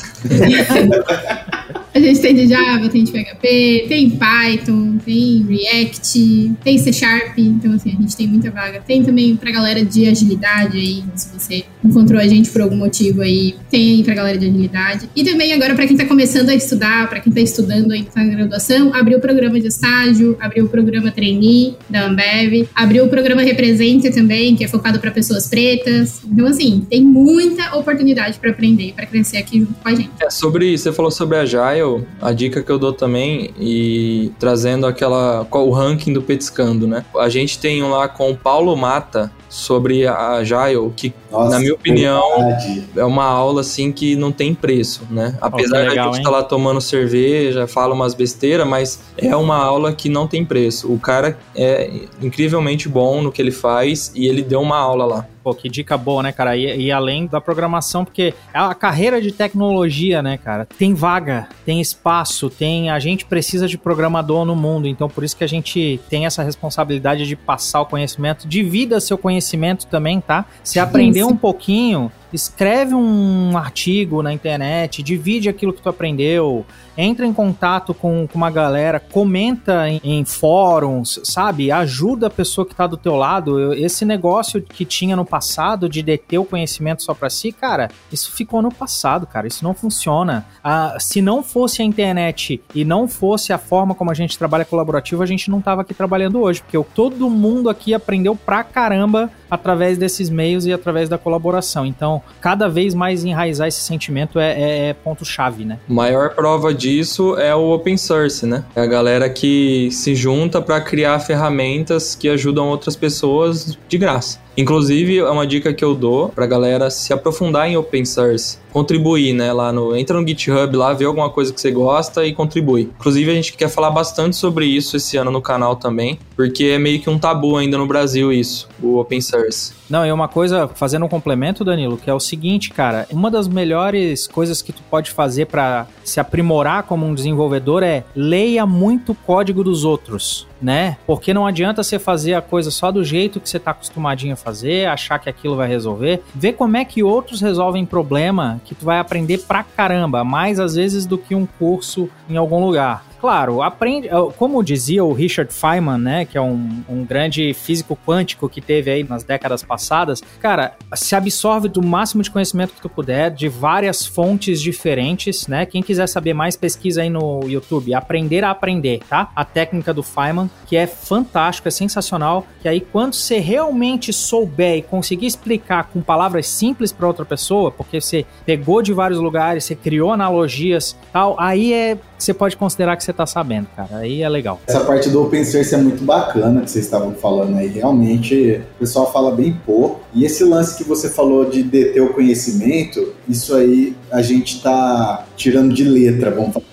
A 1.95 2.01
gente 2.01 2.21
tem 2.21 2.35
de 2.35 2.47
Java, 2.47 2.89
tem 2.89 3.05
de 3.05 3.13
PHP, 3.13 3.85
tem 3.87 4.11
Python, 4.11 4.97
tem 5.05 5.47
React, 5.47 6.55
tem 6.65 6.79
C 6.79 6.91
Sharp, 6.91 7.37
então 7.37 7.75
assim, 7.75 7.91
a 7.91 8.01
gente 8.01 8.17
tem 8.17 8.27
muita 8.27 8.51
vaga. 8.51 8.81
Tem 8.81 9.03
também 9.03 9.37
pra 9.37 9.51
galera 9.51 9.85
de 9.85 10.09
agilidade 10.09 10.79
aí, 10.79 11.05
se 11.15 11.29
você 11.39 11.65
encontrou 11.85 12.19
a 12.19 12.27
gente 12.27 12.49
por 12.49 12.63
algum 12.63 12.77
motivo 12.77 13.21
aí, 13.21 13.57
tem 13.71 13.97
aí 13.97 14.05
pra 14.05 14.15
galera 14.15 14.39
de 14.39 14.47
agilidade. 14.47 15.11
E 15.15 15.23
também 15.23 15.53
agora 15.53 15.75
para 15.75 15.87
quem 15.87 15.95
tá 15.95 16.07
começando 16.07 16.49
a 16.49 16.55
estudar, 16.55 17.11
para 17.11 17.21
quem 17.21 17.31
tá 17.31 17.43
estudando 17.43 17.93
aí 17.93 18.07
na 18.17 18.25
graduação, 18.25 18.95
abriu 18.95 19.19
o 19.19 19.21
programa 19.21 19.61
de 19.61 19.67
estágio, 19.67 20.35
abriu 20.41 20.65
o 20.65 20.69
programa 20.71 21.11
trainee 21.11 21.75
da 21.91 22.07
Ambev, 22.07 22.69
abriu 22.75 23.05
o 23.05 23.09
programa 23.09 23.43
Representa 23.43 24.11
também, 24.11 24.57
que 24.57 24.65
é 24.65 24.69
focado 24.69 24.99
para 24.99 25.11
pessoas 25.11 25.47
pretas. 25.47 26.23
Então 26.25 26.47
assim, 26.47 26.87
tem 26.89 27.05
muita 27.05 27.77
oportunidade 27.77 28.39
para 28.39 28.51
aprender, 28.51 28.72
para 28.95 29.07
crescer 29.07 29.39
aqui 29.39 29.61
junto 29.61 29.75
com 29.75 29.89
a 29.89 29.95
gente. 29.95 30.11
É 30.21 30.31
sobre, 30.31 30.77
você 30.77 30.93
falou 30.93 31.11
sobre 31.11 31.37
a 31.37 31.43
Agile, 31.43 32.07
a 32.21 32.33
dica 32.33 32.63
que 32.63 32.71
eu 32.71 32.79
dou 32.79 32.93
também, 32.93 33.53
e 33.59 34.33
trazendo 34.39 34.87
aquela. 34.87 35.47
o 35.51 35.71
ranking 35.71 36.13
do 36.13 36.23
Petiscando, 36.23 36.87
né? 36.87 37.05
A 37.19 37.29
gente 37.29 37.59
tem 37.59 37.83
um 37.83 37.91
lá 37.91 38.09
com 38.09 38.31
o 38.31 38.37
Paulo 38.37 38.77
Mata, 38.77 39.31
sobre 39.53 40.07
a 40.07 40.31
Agile, 40.37 40.91
que, 40.97 41.13
Nossa, 41.31 41.51
na 41.51 41.59
minha 41.61 41.75
opinião, 41.75 42.39
verdade. 42.39 42.85
é 42.97 43.05
uma 43.05 43.27
aula 43.27 43.61
assim 43.61 43.93
que 43.93 44.17
não 44.17 44.33
tem 44.33 44.55
preço, 44.55 45.07
né? 45.11 45.37
Apesar 45.43 45.85
oh, 45.85 45.89
legal, 45.91 45.93
de 45.93 45.99
a 45.99 46.05
gente 46.05 46.19
estar 46.19 46.31
tá 46.31 46.37
lá 46.39 46.43
tomando 46.43 46.81
cerveja, 46.81 47.67
fala 47.67 47.93
umas 47.93 48.15
besteiras, 48.15 48.67
mas 48.67 49.01
é 49.19 49.37
uma 49.37 49.59
aula 49.59 49.93
que 49.93 50.09
não 50.09 50.27
tem 50.27 50.43
preço. 50.43 50.91
O 50.91 50.99
cara 50.99 51.37
é 51.55 51.91
incrivelmente 52.23 52.89
bom 52.89 53.21
no 53.21 53.31
que 53.31 53.43
ele 53.43 53.51
faz 53.51 54.11
e 54.15 54.27
ele 54.27 54.41
deu 54.41 54.63
uma 54.63 54.79
aula 54.79 55.05
lá. 55.05 55.27
Pô, 55.43 55.53
que 55.53 55.69
dica 55.69 55.99
boa, 55.99 56.23
né, 56.23 56.31
cara? 56.31 56.57
E, 56.57 56.83
e, 56.83 56.93
além 56.93 57.27
da 57.27 57.41
programação, 57.41 58.05
porque 58.05 58.33
a 58.55 58.73
carreira 58.77 59.21
de 59.21 59.33
tecnologia, 59.33 60.23
né, 60.23 60.39
cara, 60.39 60.69
tem 60.79 60.95
vaga, 60.95 61.49
tem 61.67 61.81
espaço, 61.81 62.49
tem. 62.49 62.91
A 62.91 63.01
gente 63.01 63.25
precisa 63.25 63.67
de 63.67 63.77
programador 63.77 64.45
no 64.45 64.55
mundo, 64.55 64.87
então 64.87 65.09
por 65.09 65.25
isso 65.25 65.37
que 65.37 65.43
a 65.43 65.49
gente 65.49 66.01
tem 66.09 66.27
essa 66.27 66.45
responsabilidade 66.45 67.27
de 67.27 67.35
passar 67.35 67.81
o 67.81 67.87
conhecimento, 67.87 68.47
divida 68.47 69.01
seu 69.01 69.19
conhecimento 69.19 69.42
também, 69.87 70.21
tá? 70.21 70.45
Se 70.63 70.79
aprender 70.79 71.25
um 71.25 71.37
pouquinho, 71.37 72.11
escreve 72.33 72.95
um 72.95 73.57
artigo 73.57 74.23
na 74.23 74.33
internet, 74.33 75.03
divide 75.03 75.49
aquilo 75.49 75.73
que 75.73 75.83
tu 75.83 75.89
aprendeu, 75.89 76.65
entra 76.97 77.27
em 77.27 77.33
contato 77.33 77.95
com, 77.95 78.27
com 78.27 78.39
uma 78.39 78.51
galera, 78.51 79.01
comenta 79.01 79.89
em, 79.89 80.01
em, 80.03 80.25
fóruns, 80.25 81.21
sabe? 81.25 81.71
Ajuda 81.71 82.27
a 82.27 82.31
pessoa 82.31 82.67
que 82.67 82.75
tá 82.75 82.87
do 82.87 82.97
teu 82.97 83.17
lado. 83.17 83.73
Esse 83.73 84.05
negócio 84.05 84.61
que 84.61 84.85
tinha 84.85 85.17
no 85.17 85.25
passado 85.25 85.89
de 85.89 86.03
deter 86.03 86.39
o 86.39 86.45
conhecimento 86.45 87.03
só 87.03 87.15
para 87.15 87.31
si, 87.31 87.53
cara, 87.53 87.91
isso 88.11 88.33
ficou 88.33 88.61
no 88.63 88.73
passado, 88.73 89.27
cara. 89.27 89.47
Isso 89.47 89.65
não 89.65 89.75
funciona. 89.75 90.47
Ah, 90.63 90.97
se 90.99 91.23
não 91.23 91.43
fosse 91.43 91.83
a 91.83 91.85
internet 91.85 92.63
e 92.75 92.85
não 92.85 93.09
fosse 93.09 93.53
a 93.53 93.59
forma 93.59 93.95
como 93.95 94.11
a 94.11 94.15
gente 94.15 94.39
trabalha 94.39 94.65
colaborativo, 94.65 95.23
a 95.23 95.27
gente 95.27 95.51
não 95.51 95.61
tava 95.61 95.83
aqui 95.83 95.95
trabalhando 95.95 96.41
hoje, 96.41 96.63
porque 96.63 96.83
todo 96.95 97.31
mundo 97.31 97.71
aqui 97.71 97.95
aprendeu 97.95 98.37
pra 98.37 98.63
caramba 98.65 99.31
através 99.53 99.99
desses 99.99 100.31
meios 100.31 100.65
e 100.65 100.73
através 100.73 101.11
da 101.11 101.19
colaboração. 101.19 101.85
Então, 101.85 102.23
cada 102.41 102.71
vez 102.71 102.95
mais 102.95 103.23
enraizar 103.23 103.69
esse 103.69 103.83
sentimento 103.83 104.39
é, 104.39 104.53
é, 104.53 104.89
é 104.89 104.95
ponto-chave, 104.95 105.67
né? 105.67 105.79
Maior 105.87 106.35
prova 106.35 106.73
disso 106.73 107.37
é 107.37 107.55
o 107.55 107.71
open 107.71 107.99
source, 107.99 108.47
né? 108.47 108.65
É 108.75 108.81
a 108.81 108.87
galera 108.87 109.29
que 109.29 109.91
se 109.93 110.15
junta 110.15 110.63
para 110.63 110.81
criar 110.81 111.21
ferramentas 111.21 112.15
que 112.15 112.31
ajudam 112.31 112.67
outras 112.69 112.97
pessoas 112.97 113.77
de 113.87 113.99
graça. 113.99 114.41
Inclusive, 114.57 115.19
é 115.19 115.31
uma 115.31 115.47
dica 115.47 115.73
que 115.73 115.85
eu 115.85 115.95
dou 115.95 116.29
pra 116.29 116.47
galera 116.47 116.91
se 116.91 117.13
aprofundar 117.13 117.69
em 117.69 117.77
open 117.77 118.05
source, 118.05 118.59
contribuir, 118.71 119.33
né, 119.33 119.51
lá 119.51 119.73
no, 119.73 119.97
entra 119.97 120.21
no 120.21 120.27
GitHub 120.27 120.77
lá, 120.77 120.93
vê 120.93 121.07
alguma 121.07 121.31
coisa 121.31 121.53
que 121.53 121.61
você 121.61 121.71
gosta 121.71 122.25
e 122.27 122.35
contribui. 122.35 122.91
Inclusive, 122.99 123.31
a 123.31 123.35
gente 123.35 123.55
quer 123.55 123.69
falar 123.69 123.91
bastante 123.91 124.37
sobre 124.37 124.67
isso 124.67 124.97
esse 124.97 125.17
ano 125.17 125.31
no 125.31 125.41
canal 125.41 125.77
também, 125.77 126.19
porque 126.37 126.65
é 126.65 126.79
meio 126.79 127.01
que 127.01 127.09
um 127.09 127.19
tabu 127.19 127.57
ainda 127.57 127.79
no 127.79 127.87
Brasil 127.87 128.31
isso, 128.31 128.69
o 128.83 128.99
open 128.99 129.23
source. 129.23 129.42
Não, 129.89 130.07
e 130.07 130.13
uma 130.13 130.29
coisa, 130.29 130.69
fazendo 130.69 131.05
um 131.05 131.09
complemento, 131.09 131.65
Danilo, 131.65 131.97
que 131.97 132.09
é 132.09 132.15
o 132.15 132.21
seguinte, 132.21 132.71
cara, 132.71 133.07
uma 133.11 133.31
das 133.31 133.47
melhores 133.47 134.27
coisas 134.27 134.63
que 134.63 134.73
tu 134.73 134.83
pode 134.91 135.11
fazer 135.11 135.47
para 135.47 135.87
se 136.05 136.19
aprimorar 136.19 136.85
como 136.85 137.07
um 137.07 137.15
desenvolvedor 137.15 137.83
é 137.83 138.05
leia 138.15 138.65
muito 138.65 139.15
código 139.15 139.63
dos 139.63 139.85
outros, 139.85 140.47
né? 140.61 140.97
Porque 141.07 141.35
não 141.35 141.47
adianta 141.47 141.83
você 141.83 141.99
fazer 141.99 142.35
a 142.35 142.43
coisa 142.43 142.71
só 142.71 142.91
do 142.91 143.05
jeito 143.05 143.41
que 143.41 143.49
você 143.49 143.59
tá 143.59 143.73
acostumadinho 143.73 144.35
a 144.35 144.37
fazer, 144.37 144.87
achar 144.87 145.19
que 145.19 145.29
aquilo 145.29 145.57
vai 145.57 145.69
resolver. 145.69 146.23
Vê 146.35 146.53
como 146.53 146.77
é 146.77 146.85
que 146.85 147.03
outros 147.03 147.41
resolvem 147.41 147.85
problema 147.85 148.61
que 148.65 148.75
tu 148.75 148.85
vai 148.85 148.99
aprender 148.99 149.39
pra 149.39 149.63
caramba, 149.63 150.25
mais 150.25 150.59
às 150.59 150.75
vezes 150.75 151.05
do 151.05 151.19
que 151.19 151.35
um 151.35 151.47
curso 151.47 152.09
em 152.29 152.37
algum 152.37 152.65
lugar. 152.65 153.05
Claro, 153.23 153.63
aprende, 153.63 154.09
como 154.37 154.65
dizia 154.65 155.05
o 155.05 155.13
Richard 155.13 155.55
Feynman, 155.55 155.97
né, 155.97 156.25
que 156.25 156.37
é 156.37 156.41
um, 156.41 156.83
um 156.89 157.05
grande 157.05 157.55
físico 157.55 157.97
quântico 158.05 158.49
que 158.49 158.61
teve 158.61 158.91
aí 158.91 159.05
nas 159.05 159.23
décadas 159.23 159.63
passadas, 159.63 160.21
cara, 160.41 160.75
se 160.97 161.15
absorve 161.15 161.69
do 161.69 161.81
máximo 161.81 162.21
de 162.21 162.33
conhecimento 162.33 162.75
que 162.75 162.81
tu 162.81 162.89
puder, 162.89 163.31
de 163.31 163.49
várias 163.49 164.05
fontes 164.05 164.61
diferentes, 164.61 165.47
né? 165.47 165.65
Quem 165.65 165.85
quiser 165.85 166.09
saber 166.09 166.35
mais, 166.35 166.57
pesquisa 166.57 167.03
aí 167.03 167.09
no 167.09 167.49
YouTube, 167.49 167.95
Aprender 167.95 168.43
a 168.43 168.51
Aprender, 168.51 168.99
tá? 169.09 169.31
A 169.37 169.45
técnica 169.45 169.95
do 169.95 170.03
Feynman, 170.03 170.51
que 170.67 170.77
é 170.77 170.89
fantástico, 170.89 171.69
é 171.69 171.71
sensacional, 171.71 172.45
que 172.61 172.69
aí 172.69 172.81
quando 172.81 173.15
você 173.15 173.39
realmente 173.39 174.13
souber 174.13 174.79
e 174.79 174.83
conseguir 174.83 175.27
explicar 175.27 175.85
com 175.93 176.01
palavras 176.01 176.49
simples 176.49 176.91
para 176.91 177.07
outra 177.07 177.25
pessoa, 177.25 177.71
porque 177.71 178.01
você 178.01 178.27
pegou 178.45 178.83
de 178.83 178.93
vários 178.93 179.21
lugares, 179.21 179.63
você 179.63 179.77
criou 179.77 180.13
analogias, 180.13 180.97
tal, 181.13 181.37
aí 181.39 181.73
é 181.73 181.97
você 182.23 182.33
pode 182.33 182.57
considerar 182.57 182.97
que 182.97 183.03
você 183.03 183.12
está 183.13 183.27
sabendo, 183.27 183.69
cara. 183.77 183.99
Aí 183.99 184.23
é 184.23 184.29
legal. 184.29 184.61
Essa 184.67 184.81
parte 184.81 185.09
do 185.09 185.23
open 185.23 185.45
source 185.45 185.75
é 185.75 185.79
muito 185.79 186.05
bacana 186.05 186.63
que 186.63 186.71
vocês 186.71 186.85
estavam 186.85 187.15
falando 187.15 187.57
aí. 187.57 187.69
Realmente, 187.69 188.61
o 188.77 188.79
pessoal 188.81 189.13
fala 189.13 189.35
bem 189.35 189.57
pouco. 189.65 190.01
E 190.13 190.25
esse 190.25 190.45
lance 190.45 190.77
que 190.77 190.85
você 190.85 191.09
falou 191.09 191.49
de 191.49 191.63
deter 191.63 192.03
o 192.03 192.13
conhecimento, 192.13 193.15
isso 193.29 193.55
aí 193.55 193.97
a 194.11 194.21
gente 194.21 194.57
está 194.57 195.27
tirando 195.37 195.73
de 195.73 195.85
letra, 195.85 196.31
vamos 196.31 196.53
falar 196.53 196.72